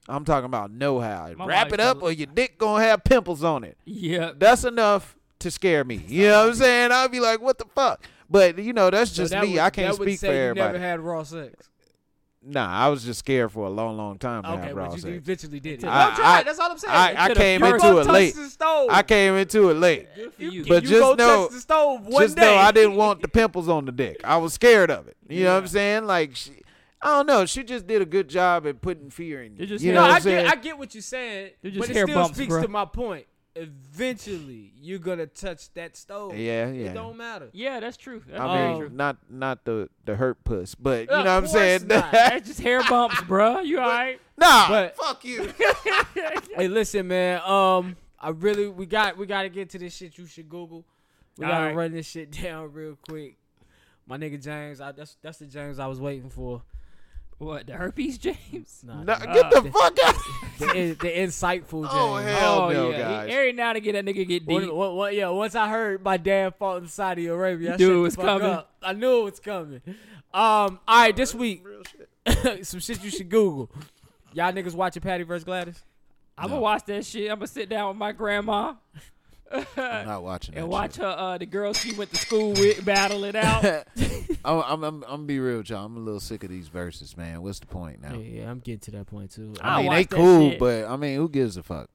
[0.08, 1.32] I'm talking about know how.
[1.36, 3.76] My Wrap it up or your dick gonna have pimples on it.
[3.84, 4.30] Yeah.
[4.36, 5.96] That's enough to scare me.
[6.06, 6.92] You know what I'm saying?
[6.92, 8.04] I'll be like, what the fuck?
[8.30, 9.50] But you know, that's So just that me.
[9.52, 10.72] would- I can't speak say for you everybody.
[10.74, 11.68] Never had raw sex.
[12.46, 14.42] Nah, I was just scared for a long, long time.
[14.44, 15.14] to Okay, have raw but you sex.
[15.16, 15.86] eventually did it.
[15.86, 16.44] I- Don't I- it.
[16.46, 16.94] That's all I'm saying.
[16.94, 18.34] I, I could've- came into it late.
[18.90, 20.08] I came into it late.
[20.14, 20.64] Good for you.
[20.66, 22.42] But you just go know- touch the stove one just day.
[22.42, 24.20] know I didn't want the pimples on the dick.
[24.24, 25.16] I was scared of it.
[25.28, 26.04] You know what I'm saying?
[26.06, 26.52] Like, she,
[27.02, 27.44] I don't know.
[27.46, 29.58] She just did a good job at putting fear in you.
[29.58, 30.44] They're just you know what I I'm saying?
[30.46, 32.62] get, I get what you're saying, They're just but it hair still bumps, speaks bruh.
[32.62, 33.26] to my point.
[33.56, 36.36] Eventually, you're gonna touch that stove.
[36.36, 36.90] yeah, yeah.
[36.90, 37.48] It don't matter.
[37.52, 38.22] Yeah, that's true.
[38.28, 38.90] That's I very mean, true.
[38.92, 41.86] not not the the hurt puss, but you Of know what I'm course saying?
[41.88, 42.12] not.
[42.12, 43.64] That's just hair bumps, bruh.
[43.64, 44.20] You all right?
[44.36, 45.52] nah, But- fuck you.
[46.56, 47.40] Hey, listen, man.
[47.42, 50.16] Um, I really we got we got to get to this shit.
[50.18, 50.84] You should Google.
[51.38, 51.76] We All gotta right.
[51.76, 53.36] run this shit down real quick.
[54.06, 56.62] My nigga James, I, that's that's the James I was waiting for.
[57.38, 58.82] What, the herpes, James?
[58.82, 60.14] Nah, Nah, the, get the fuck out.
[60.58, 61.92] the, in- the insightful James.
[61.92, 62.98] Oh, hell oh, no, yeah.
[62.98, 63.28] guys.
[63.28, 64.72] He, every now and again, that nigga get What, deep.
[64.72, 67.98] what, what, yeah, once I heard my dad fought in Saudi Arabia, I You knew
[67.98, 68.46] it was coming.
[68.46, 68.72] up.
[68.82, 69.82] I knew it was coming.
[69.86, 69.92] Um,
[70.32, 71.62] all right, this week,
[72.62, 73.70] some shit you should Google.
[74.32, 75.44] Y'all niggas watching Patti vs.
[75.44, 75.82] Gladys?
[76.38, 77.30] I'm gonna watch that shit.
[77.30, 78.74] I'm gonna sit down with my grandma
[79.52, 81.02] I'm not watching that and watch shit.
[81.04, 83.64] her, uh, the girl she went to school with, battle it out.
[84.44, 85.84] I'm, I'm, I'm, I'm gonna be real, with y'all.
[85.84, 87.42] I'm a little sick of these verses, man.
[87.42, 88.14] What's the point now?
[88.14, 89.54] Yeah, yeah, I'm getting to that point too.
[89.60, 90.58] I I'll mean, they cool, shit.
[90.58, 91.90] but I mean, who gives a fuck?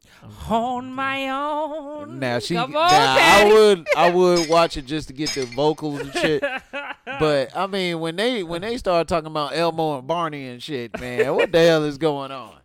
[0.50, 2.20] On my own.
[2.20, 5.46] Now she, Come now on, I would, I would watch it just to get the
[5.46, 6.44] vocals and shit.
[7.06, 11.00] but I mean, when they when they start talking about Elmo and Barney and shit,
[11.00, 12.56] man, what the hell is going on?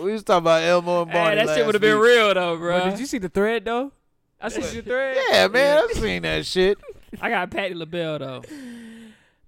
[0.00, 1.30] We was talking about Elmo and Barney.
[1.30, 1.46] Hey, Barney.
[1.46, 2.80] that shit would have been real though, bro.
[2.80, 3.92] But did you see the thread though?
[4.40, 5.16] I see the thread.
[5.30, 6.78] Yeah, man, I've seen that shit.
[7.20, 8.42] I got Patti LaBelle though.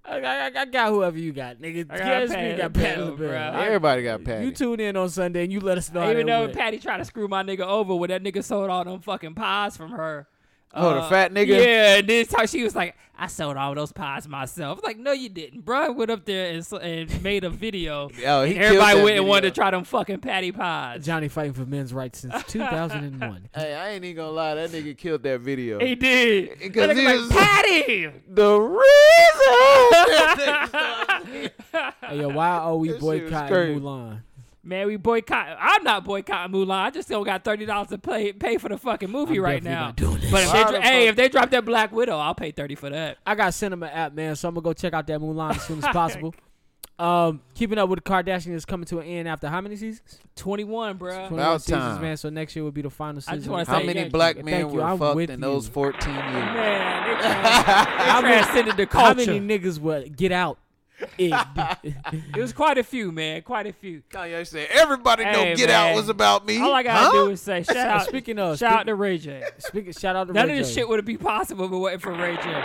[0.05, 1.85] I, I, I got whoever you got, nigga.
[1.91, 3.17] I got Yes, Patti we got Patti LaBelle.
[3.29, 3.53] bruh.
[3.55, 4.45] I- Everybody got Patti.
[4.45, 6.01] You tune in on Sunday and you let us know.
[6.01, 6.53] how Even though went.
[6.57, 9.77] Patti tried to screw my nigga over when that nigga sold all them fucking pies
[9.77, 10.27] from her.
[10.73, 11.47] Oh, the Uh, fat nigga?
[11.47, 14.77] Yeah, and this time she was like, I sold all those pies myself.
[14.77, 15.77] I was like, no, you didn't, bro.
[15.77, 18.09] I went up there and, so- and made a video.
[18.25, 21.05] Oh, he and killed everybody that went and wanted to try them fucking patty pies.
[21.05, 23.49] Johnny fighting for men's rights since 2001.
[23.53, 25.79] Hey, I ain't even gonna lie, that nigga killed that video.
[25.79, 26.59] He did.
[26.59, 28.11] Because That nigga he like, was- Patti!
[28.27, 28.85] the reason.
[32.09, 33.81] hey, yo, why are we That boycotting.
[33.81, 34.21] Mulan?
[34.61, 35.57] Man, we boycott.
[35.59, 36.71] I'm not boycotting Mulan.
[36.71, 39.63] I just still got thirty dollars to pay pay for the fucking movie I'm right
[39.63, 39.85] definitely now.
[39.85, 40.31] not doing this.
[40.31, 42.51] But if they, the dro- hey, fuck- if they drop that Black Widow, I'll pay
[42.51, 43.17] thirty for that.
[43.25, 45.77] I got Cinema app, man, so I'm gonna go check out that Mulan as soon
[45.83, 46.35] as possible.
[46.99, 50.19] Um, keeping up with the Kardashians is coming to an end after how many seasons?
[50.35, 51.29] Twenty one, bro.
[51.29, 52.01] 21 seasons, time.
[52.01, 52.17] man.
[52.17, 53.51] So next year will be the final I just season.
[53.53, 54.43] wanna How many thank black you.
[54.43, 55.37] men were I'm fucked in you.
[55.37, 56.21] those 14 years?
[56.25, 60.57] Man, they, trans- they transcended the How many niggas would get out?
[61.17, 61.33] It,
[62.35, 63.41] it was quite a few, man.
[63.41, 64.01] Quite a few.
[64.11, 65.91] Kanye said, everybody know Hey, Get man.
[65.91, 66.59] Out was about me.
[66.59, 67.11] All I gotta Huh?
[67.11, 68.05] do is say shout out.
[68.05, 69.43] speaking of, shout out to Ray J.
[69.59, 70.81] speaking, shout out to None Ray of this J.
[70.81, 72.63] shit would it be possible if it wasn't for Ray J.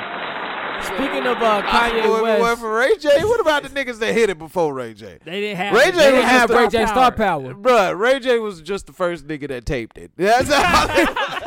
[0.82, 3.08] Speaking of uh, Kanye swear West, wasn't for Ray J.
[3.24, 5.18] What about the niggas that hit it before Ray J?
[5.24, 5.72] They didn't have.
[5.74, 7.54] Ray they J didn't have Ray J star power.
[7.54, 10.10] Bruh, Ray J was just the first nigga that taped it.
[10.16, 10.86] That's how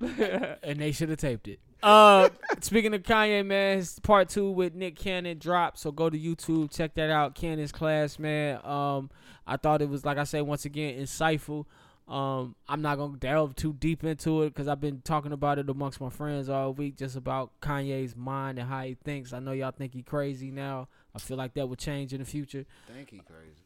[0.62, 1.60] and they should have taped it.
[1.82, 2.28] Uh,
[2.60, 5.78] speaking of Kanye, man, his part two with Nick Cannon dropped.
[5.78, 7.34] So go to YouTube, check that out.
[7.34, 8.64] Cannon's class, man.
[8.64, 9.10] Um,
[9.46, 11.66] I thought it was like I say once again insightful.
[12.08, 15.68] Um, I'm not gonna delve too deep into it because I've been talking about it
[15.68, 19.32] amongst my friends all week, just about Kanye's mind and how he thinks.
[19.32, 20.88] I know y'all think he crazy now.
[21.14, 22.64] I feel like that would change in the future.
[22.92, 23.62] Think he crazy.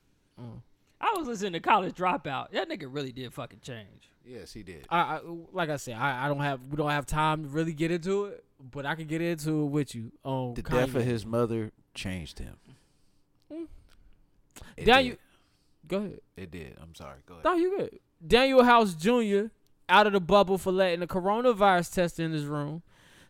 [1.01, 2.51] I was listening to College Dropout.
[2.53, 4.10] That nigga really did fucking change.
[4.25, 4.87] Yes, he did.
[4.91, 5.21] I, I
[5.53, 8.27] like I said, I, I don't have we don't have time to really get into
[8.27, 10.13] it, but I can get into it with you.
[10.25, 10.87] On The Kanye.
[10.87, 12.57] death of his mother changed him.
[13.53, 13.65] Hmm.
[14.77, 15.19] It Now did.
[15.89, 16.21] go ahead.
[16.37, 16.77] It did.
[16.81, 17.19] I'm sorry.
[17.27, 17.45] Go ahead.
[17.45, 17.99] No, you good.
[18.27, 19.47] Danuel House Jr.
[19.89, 22.83] out of the bubble for letting the coronavirus test in his room,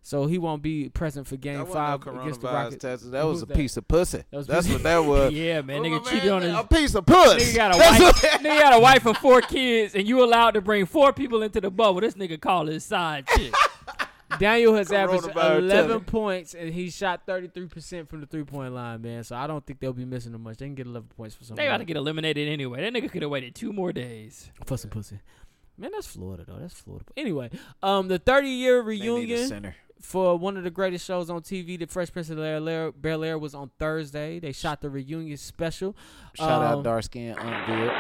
[0.03, 2.81] so he won't be present for Game Five no against the Rockets.
[2.83, 3.11] test.
[3.11, 3.57] That was a that?
[3.57, 4.25] piece of pussy.
[4.31, 5.33] That That's what that was.
[5.33, 5.83] Yeah, man.
[5.83, 6.55] Well, Nigga cheated on his.
[6.55, 7.53] a piece of pussy.
[7.53, 8.33] Nigga got a That's wife.
[8.41, 11.61] nigga got a wife and four kids, and you allowed to bring four people into
[11.61, 12.01] the bubble.
[12.01, 13.55] This nigga called his side chick.
[14.33, 19.25] Danuel has averaged 11 points and he shot 33% from the three point line, man.
[19.25, 20.59] So I don't think they'll be missing them much.
[20.59, 21.63] They can get 11 points for something.
[21.63, 22.81] they about to get eliminated anyway.
[22.81, 24.51] That nigga could have waited two more days.
[24.65, 25.19] for some pussy.
[25.77, 26.59] Man, that's Florida though.
[26.61, 27.07] That's Florida.
[27.17, 27.51] Anyway,
[27.83, 29.75] um, the 30 year They need a reunion.
[30.01, 33.23] For one of the greatest shows on TV, The Fresh Prince of Bel Air, Bel
[33.23, 34.39] Air was on Thursday.
[34.41, 35.95] They shot the reunion special.
[36.35, 37.93] Shout Um, out dark skin Aunt Viv.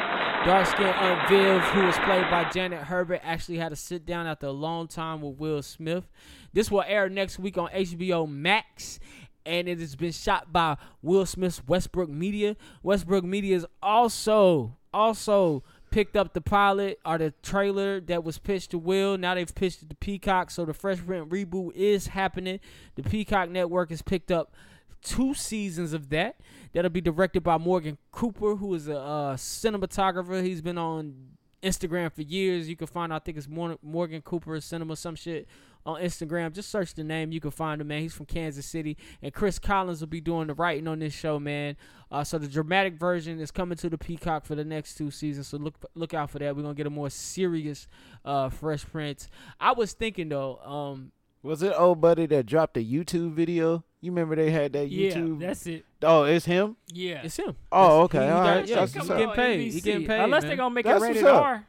[0.46, 4.26] Dark Skin Aunt Viv, who was played by Janet Hubert, actually had to sit down
[4.26, 6.08] after a long time with Will Smith.
[6.54, 8.98] This will air next week on HBO Max.
[9.44, 12.56] And it has been shot by Will Smith's Westbrook Media.
[12.82, 18.70] Westbrook Media is also also picked up the pilot or the trailer that was pitched
[18.70, 19.18] to Will.
[19.18, 22.60] Now they've pitched it to Peacock, so the Fresh Prince reboot is happening.
[22.94, 24.54] The Peacock Network has picked up
[25.02, 26.36] two seasons of that.
[26.72, 30.42] That'll be directed by Morgan Cooper, who is a cinematographer.
[30.42, 31.14] He's been on
[31.62, 32.68] Instagram for years.
[32.68, 35.48] You can find, I think it's Morgan Cooper Cinema, some shit
[35.86, 36.52] on Instagram.
[36.52, 38.02] Just search the name, you can find him, man.
[38.02, 41.38] He's from Kansas City, and Chris Collins will be doing the writing on this show,
[41.38, 41.76] man.
[42.10, 45.46] Uh, so the dramatic version is coming to the Peacock for the next two seasons.
[45.48, 46.56] So look look out for that.
[46.56, 47.86] We're gonna get a more serious
[48.24, 49.28] uh, Fresh Prince.
[49.60, 51.12] I was thinking though, um,
[51.42, 53.84] Was it old buddy that dropped a YouTube video?
[54.02, 55.40] You remember they had that Yeah, YouTube?
[55.40, 55.84] that's it.
[56.02, 56.76] oh, it's him.
[56.92, 57.20] Yeah.
[57.22, 57.54] it's him.
[57.70, 58.18] Oh, okay.
[58.20, 59.34] he- he All yeah, That's he what's getting up.
[59.36, 59.72] paid.
[59.72, 60.20] He getting paid.
[60.20, 60.48] Unless man.
[60.48, 61.24] they're gonna make That's it rated.
[61.26, 61.66] R.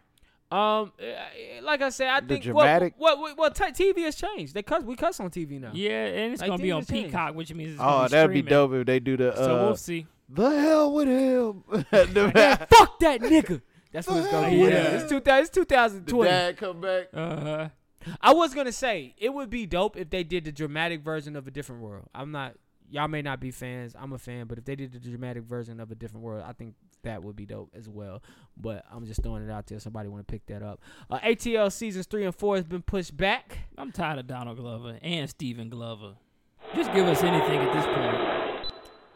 [0.52, 4.03] Um, uh, like I said, I The think dramatic- what what what, what t- TV
[4.03, 4.53] has changed.
[4.53, 5.72] They cuss we cuss on TV now.
[5.73, 7.10] Yeah, and it's Like, gonna be on things have changed.
[7.14, 9.36] Peacock, which means it's Oh, gonna be that'd be dope if they do the uh,
[9.36, 10.07] So we'll see.
[10.30, 11.64] the hell with him.
[11.69, 13.61] the, Fuck that nigga.
[13.94, 14.57] That's what it's gonna be.
[14.57, 14.68] Yeah.
[14.68, 15.41] Yeah, it's two thousand.
[15.45, 17.07] It's two thousand the dad come back.
[17.14, 17.69] Uh huh.
[18.19, 21.48] I was gonna say it would be dope if they did the dramatic version of
[21.48, 22.06] a different world.
[22.15, 22.56] I'm not.
[22.90, 23.95] Y'all may not be fans.
[23.98, 26.52] I'm a fan, but if they did the dramatic version of a different world, I
[26.52, 28.22] think that would be dope as well.
[28.57, 29.80] But I'm just throwing it out there.
[29.80, 30.82] Somebody want to pick that up.
[31.10, 33.60] Uh, ATL seasons three and four has been pushed back.
[33.78, 36.15] I'm tired of Donald Glover and Stephen Glover.
[36.76, 38.41] Just give us anything at this point.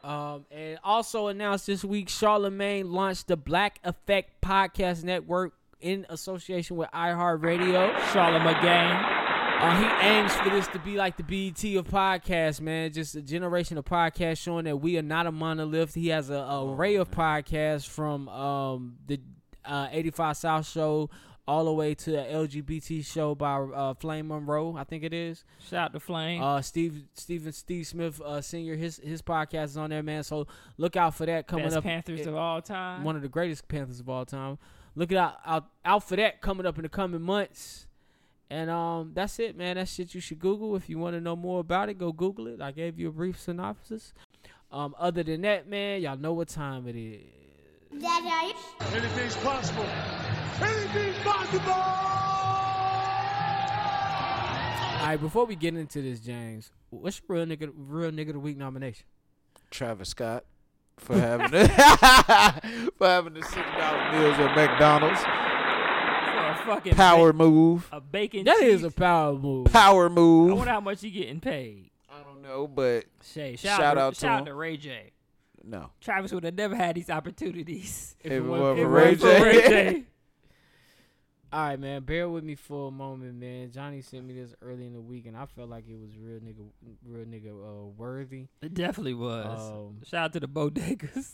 [0.04, 6.76] Um, and also announced this week, Charlamagne launched the Black Effect Podcast Network in association
[6.78, 7.94] with iHeartRadio.
[8.12, 9.15] Charlamagne gang.
[9.58, 12.92] Uh, he aims for this to be like the BET of podcasts, man.
[12.92, 15.94] Just a generation of podcasts showing that we are not a monolith.
[15.96, 19.20] He has a, a array of podcasts from um, the
[19.64, 21.10] uh, 85 South show
[21.48, 25.44] all the way to the LGBT show by uh, Flame Monroe, I think it is.
[25.70, 26.42] Shout out to Flame.
[26.42, 30.24] Uh, Steve Stephen Steve Smith uh, Senior, his his podcast is on there, man.
[30.24, 31.84] So look out for that coming Best up.
[31.84, 33.04] Panthers It- of all time.
[33.04, 34.58] one of the greatest Panthers of all time.
[34.96, 37.85] Look it out, out out for that coming up in the coming months.
[38.50, 39.78] And um, that's it, man.
[39.78, 41.98] That shit you should Google if you want to know more about it.
[41.98, 42.62] Go Google it.
[42.62, 44.14] I gave you a brief synopsis.
[44.72, 47.22] Um, other than that, man, y'all know what time it is.
[48.94, 49.86] Anything's possible.
[50.62, 51.72] Anything's possible.
[55.00, 58.34] All right, before we get into this, James, what's your real nigga, real nigga of
[58.34, 59.06] the week nomination?
[59.70, 60.46] Travis Scott
[60.98, 61.68] for having the
[62.98, 65.55] for having the six dollar meals at McDonald's.
[66.66, 67.88] For a fucking Power ba- move.
[67.92, 68.76] a bacon That cheese.
[68.76, 69.68] is a power move.
[69.72, 70.52] Power move.
[70.52, 71.90] I wonder how much he getting paid.
[72.10, 74.46] I don't know, but Shay, shout, Shout out, out to, to shout out him.
[74.48, 75.12] to Ray J.
[75.64, 75.90] no.
[76.02, 78.16] Travis would have never had these opportunities.
[78.24, 79.44] If it wasn't wasn't for Ray J.
[79.44, 80.04] Ray J.
[81.54, 82.02] All right, man.
[82.04, 83.72] Bear with me for a moment, man.
[83.72, 86.40] Johnny sent me this early in the week, and I felt like it was real
[86.40, 86.66] nigga,
[87.06, 88.48] real nigga uh, worthy.
[88.62, 89.72] It definitely was.
[89.72, 91.32] Um, Shout out to the bodegas.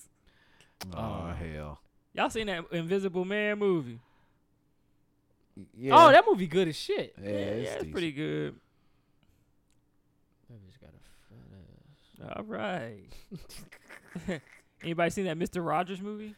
[0.96, 1.80] Oh hell.
[2.14, 4.00] Y'all seen that Invisible Man movie?
[5.76, 5.94] Yeah.
[5.96, 7.14] Oh, that movie good as shit.
[7.22, 8.56] yeah, yeah, it's, it's pretty good.
[10.50, 12.38] That bitch got a fat ass.
[12.38, 14.42] All right.
[14.84, 15.66] Anybody seen that Mr.
[15.66, 16.36] Rogers movie?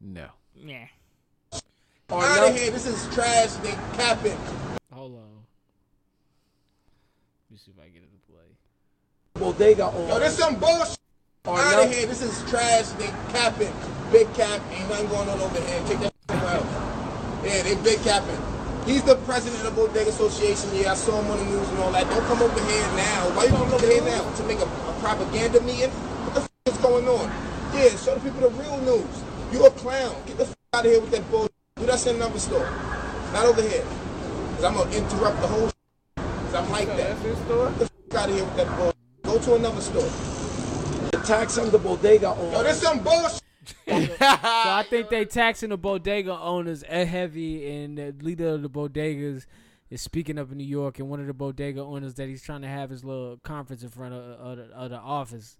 [0.00, 0.26] No.
[0.54, 0.86] Yeah.
[2.12, 3.52] Out of here, this is trash.
[3.62, 4.36] They capping.
[4.92, 5.44] Hold on.
[7.48, 8.42] Let me see if I get it to play.
[9.34, 10.08] Bodega on.
[10.08, 10.98] Yo, this some bullshit.
[11.46, 12.88] Out of here, this is trash.
[12.98, 13.72] They capping.
[14.10, 14.60] Big cap.
[14.72, 15.82] Ain't nothing going on over here.
[15.86, 16.09] Take that somewhere else.
[17.44, 18.36] Yeah, they big capping.
[18.86, 20.70] He's the president of the Bodega Association.
[20.74, 22.08] Yeah, I saw him on the news and all that.
[22.08, 23.30] Don't come over here now.
[23.36, 24.28] Why you don't come over here now?
[24.34, 25.90] To make a, a propaganda meeting?
[25.90, 27.28] What the f is going on?
[27.74, 29.22] Yeah, show the people the real news.
[29.52, 30.14] You a clown.
[30.26, 31.52] Get the f out of here with that bullshit.
[31.76, 32.68] Do that in another store.
[33.32, 33.84] Not over here.
[34.56, 35.72] Cause I'm gonna interrupt the whole sh-
[36.16, 37.22] Cause I'm like that.
[37.22, 37.46] Get
[37.78, 38.96] the f out of here with that bullshit.
[39.22, 40.10] Go to another store.
[41.24, 42.52] Tax on the bodega on.
[42.52, 43.39] Yo, this some bullshit.
[44.20, 48.70] So I think they taxing the bodega owners a heavy, and the leader of the
[48.70, 49.46] bodegas
[49.90, 52.62] is speaking up in New York, and one of the bodega owners that he's trying
[52.62, 55.56] to have his little conference in front of, of, the, of the office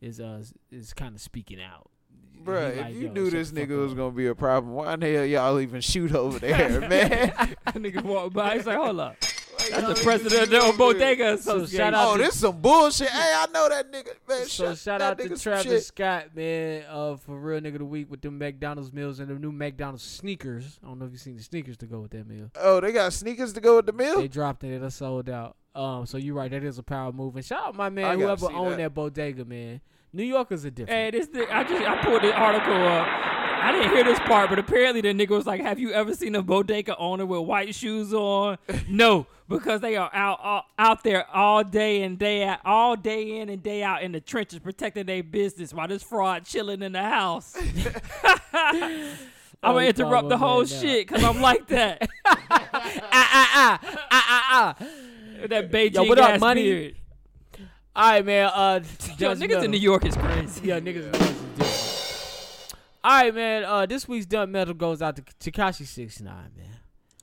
[0.00, 1.90] is uh is kind of speaking out.
[2.42, 5.00] Bruh, He if you yo, knew this nigga was gonna be a problem, why in
[5.00, 7.30] the hell y'all even shoot over there, man?
[7.68, 8.56] nigga walked by.
[8.56, 9.16] He's like, hold up.
[9.70, 11.78] That's the president of the Bodega So Association.
[11.78, 13.08] shout out oh, to- this some bullshit.
[13.08, 14.46] Hey, I know that nigga, man.
[14.46, 15.84] So shut shout out to Travis shit.
[15.84, 19.34] Scott, man, uh, for real nigga of the week with the McDonald's meals and the
[19.34, 20.78] new McDonald's sneakers.
[20.82, 22.50] I don't know if you seen the sneakers to go with that meal.
[22.56, 24.18] Oh, they got sneakers to go with the meal.
[24.18, 24.82] They dropped it.
[24.82, 25.56] It sold out.
[25.74, 26.50] Um, so you're right.
[26.50, 27.36] That is a power move.
[27.36, 28.78] And shout out my man, whoever see owned that.
[28.78, 28.94] that.
[28.94, 29.80] bodega, man.
[30.12, 31.14] New Yorkers are different.
[31.14, 33.39] Hey, this thing, I just I pulled the article up.
[33.60, 36.34] I didn't hear this part, but apparently the nigga was like, "Have you ever seen
[36.34, 38.58] a bodega owner with white shoes on?"
[38.88, 43.38] no, because they are out out, out there all day and day out, all day
[43.38, 46.92] in and day out in the trenches protecting their business while this fraud chilling in
[46.92, 47.56] the house.
[49.62, 52.08] I'm gonna interrupt the whole shit because I'm like that.
[52.24, 52.70] ah, ah,
[53.12, 54.76] ah, ah, ah.
[54.80, 54.86] ah.
[55.48, 56.62] that Beijing Yo, what up, ass money?
[56.62, 56.94] beard.
[57.94, 58.50] All right, man.
[58.54, 58.80] Uh,
[59.18, 59.62] Yo, niggas Metal.
[59.64, 60.68] in New York is crazy.
[60.68, 61.89] Yeah, niggas in New York is different.
[63.02, 63.64] All right, man.
[63.64, 66.66] Uh, this week's dumb metal goes out to Tekashi Six Nine, man.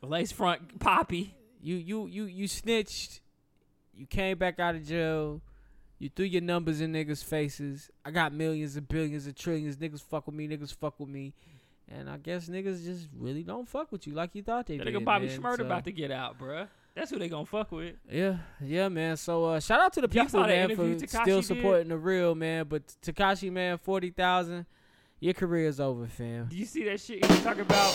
[0.09, 1.35] Lace front poppy.
[1.61, 3.21] You you you you snitched.
[3.93, 5.41] You came back out of jail.
[5.99, 7.89] You threw your numbers in niggas' faces.
[8.05, 9.77] I got millions and billions and trillions.
[9.77, 10.47] Niggas fuck with me.
[10.47, 11.33] Niggas fuck with me.
[11.89, 14.85] And I guess niggas just really don't fuck with you like you thought they That
[14.85, 14.93] did.
[14.95, 15.41] nigga Bobby man.
[15.41, 16.67] So, about to get out, bruh.
[16.93, 17.95] That's who they gonna fuck with.
[18.11, 19.17] Yeah, yeah, man.
[19.17, 21.45] So uh, shout out to the people, man, for Tekashi still did?
[21.47, 22.65] supporting the real, man.
[22.67, 24.65] But Tekashi, man, forty thousand.
[25.19, 26.47] Your career's over, fam.
[26.47, 27.93] Did you see that shit he was talking about?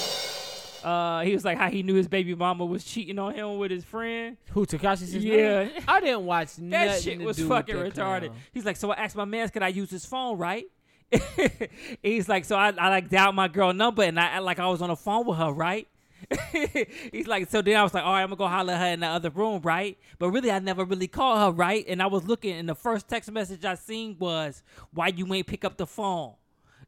[0.83, 3.71] Uh, he was like how he knew his baby mama was cheating on him with
[3.71, 4.37] his friend.
[4.51, 5.07] Who Tekashi?
[5.07, 5.65] Six Yeah.
[5.65, 5.71] Nine?
[5.87, 7.95] I didn't watch That shit was fucking retarded.
[8.27, 8.37] clown.
[8.53, 10.67] He's like, so I asked my man, could I use his phone, right?
[12.03, 14.67] He's like, so I, I like dialed my girl number and I act like I
[14.67, 15.87] was on the phone with her, right?
[17.13, 18.87] He's like, so then I was like, all right, I'm gonna go holler at her
[18.95, 19.99] in the other room, right?
[20.19, 21.85] But really, I never really called her, right?
[21.87, 24.63] And I was looking, and the first text message I seen was,
[24.93, 26.35] "Why you ain't pick up the phone?"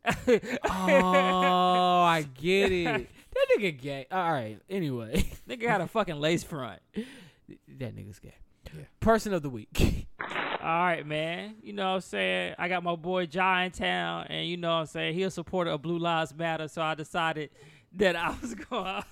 [0.06, 3.10] Oh, I get it.
[3.35, 4.06] That nigga gay.
[4.12, 4.60] All right.
[4.70, 6.81] Anyway, Nigga had a fucking lace front.
[6.94, 8.35] that nigga's gay.
[9.01, 10.06] Person of the week.
[10.20, 10.28] All
[10.62, 11.56] right, man.
[11.60, 12.55] You know what I'm saying?
[12.60, 15.14] I got my boy in town, and you know what I'm saying?
[15.14, 17.51] He a supporter of Blue Lives Matter, so I decided
[17.97, 19.02] that I was going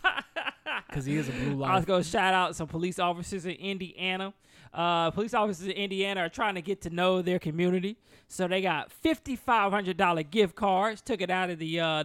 [0.86, 4.34] Because he is a blue I was gonna shout out some police officers in Indiana.
[4.74, 7.96] Uh, police officers in Indiana are trying to get to know their community,
[8.28, 11.02] so they got fifty five hundred dollar gift cards.
[11.02, 12.04] Took it out of the uh,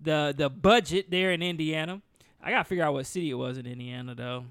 [0.00, 2.00] the the budget there in Indiana.
[2.42, 4.44] I gotta figure out what city it was in Indiana though.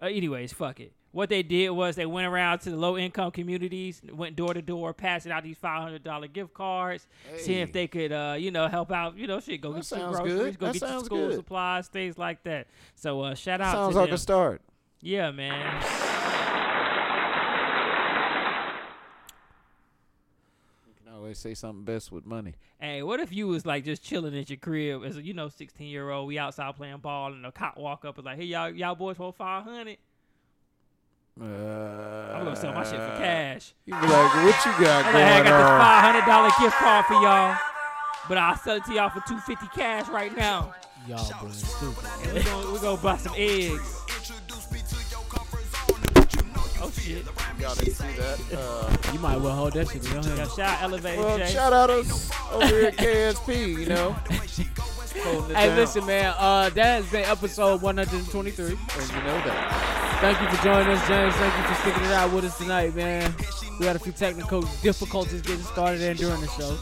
[0.00, 0.92] Uh, anyways, fuck it.
[1.10, 4.62] What they did was they went around to the low income communities, went door to
[4.62, 7.06] door, passing out these five hundred dollar gift cards,
[7.38, 9.16] seeing if they could, uh, you know, help out.
[9.18, 10.58] You know, shit, go That get some groceries, good.
[10.60, 11.36] go That get your school good.
[11.36, 12.68] supplies, things like that.
[12.94, 14.14] So uh, shout out Sounds to like them.
[14.14, 14.62] a start.
[15.00, 15.82] Yeah, man.
[21.28, 22.54] You always say something best with money.
[22.80, 25.50] Hey, what if you was like just chilling at your crib as a you know
[25.50, 26.26] sixteen year old?
[26.26, 29.18] We outside playing ball, and a cop walk up and like, hey y'all y'all boys
[29.18, 29.98] want five hundred?
[31.38, 33.74] Uh, I'm gonna sell my shit for cash.
[33.84, 35.80] You be like, what you got I'm like, I going got this on?
[35.80, 37.58] five hundred dollar gift card for y'all,
[38.26, 40.72] but I'll sell it to y'all for two fifty cash right now.
[41.06, 42.06] Y'all boys stupid.
[42.24, 43.97] And we gonna we gonna buy some eggs.
[46.80, 47.24] Oh shit!
[47.60, 48.38] Y'all didn't see that.
[48.56, 50.50] Uh, You might well hold that shit in your Yeah, hand.
[50.50, 51.46] shout out Elevate well, J.
[51.52, 54.12] shout out us over here at KSP, you know.
[55.54, 55.76] Hey, down.
[55.76, 56.34] listen, man.
[56.38, 58.64] Uh, that has been episode 123.
[58.66, 60.18] And you know that.
[60.20, 61.34] Thank you for joining us, James.
[61.34, 63.34] Thank you for sticking it out with us tonight, man.
[63.80, 66.76] We had a few technical difficulties getting started and during the show.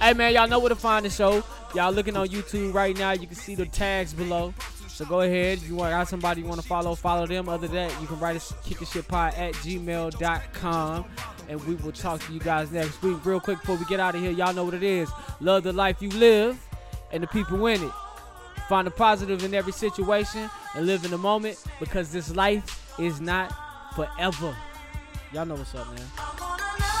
[0.00, 1.42] Hey, man, y'all know where to find the show.
[1.74, 3.12] Y'all looking on YouTube right now.
[3.12, 4.54] You can see the tags below.
[4.94, 5.58] So go ahead.
[5.58, 7.48] If you want got somebody you want to follow, follow them.
[7.48, 11.04] Other than that, you can write us kickingshitpod at gmail.com.
[11.48, 13.16] And we will talk to you guys next week.
[13.26, 15.10] Real quick before we get out of here, y'all know what it is.
[15.40, 16.64] Love the life you live
[17.10, 17.92] and the people in it.
[18.68, 23.20] Find the positive in every situation and live in the moment because this life is
[23.20, 23.52] not
[23.96, 24.56] forever.
[25.32, 26.93] Y'all know what's up, man.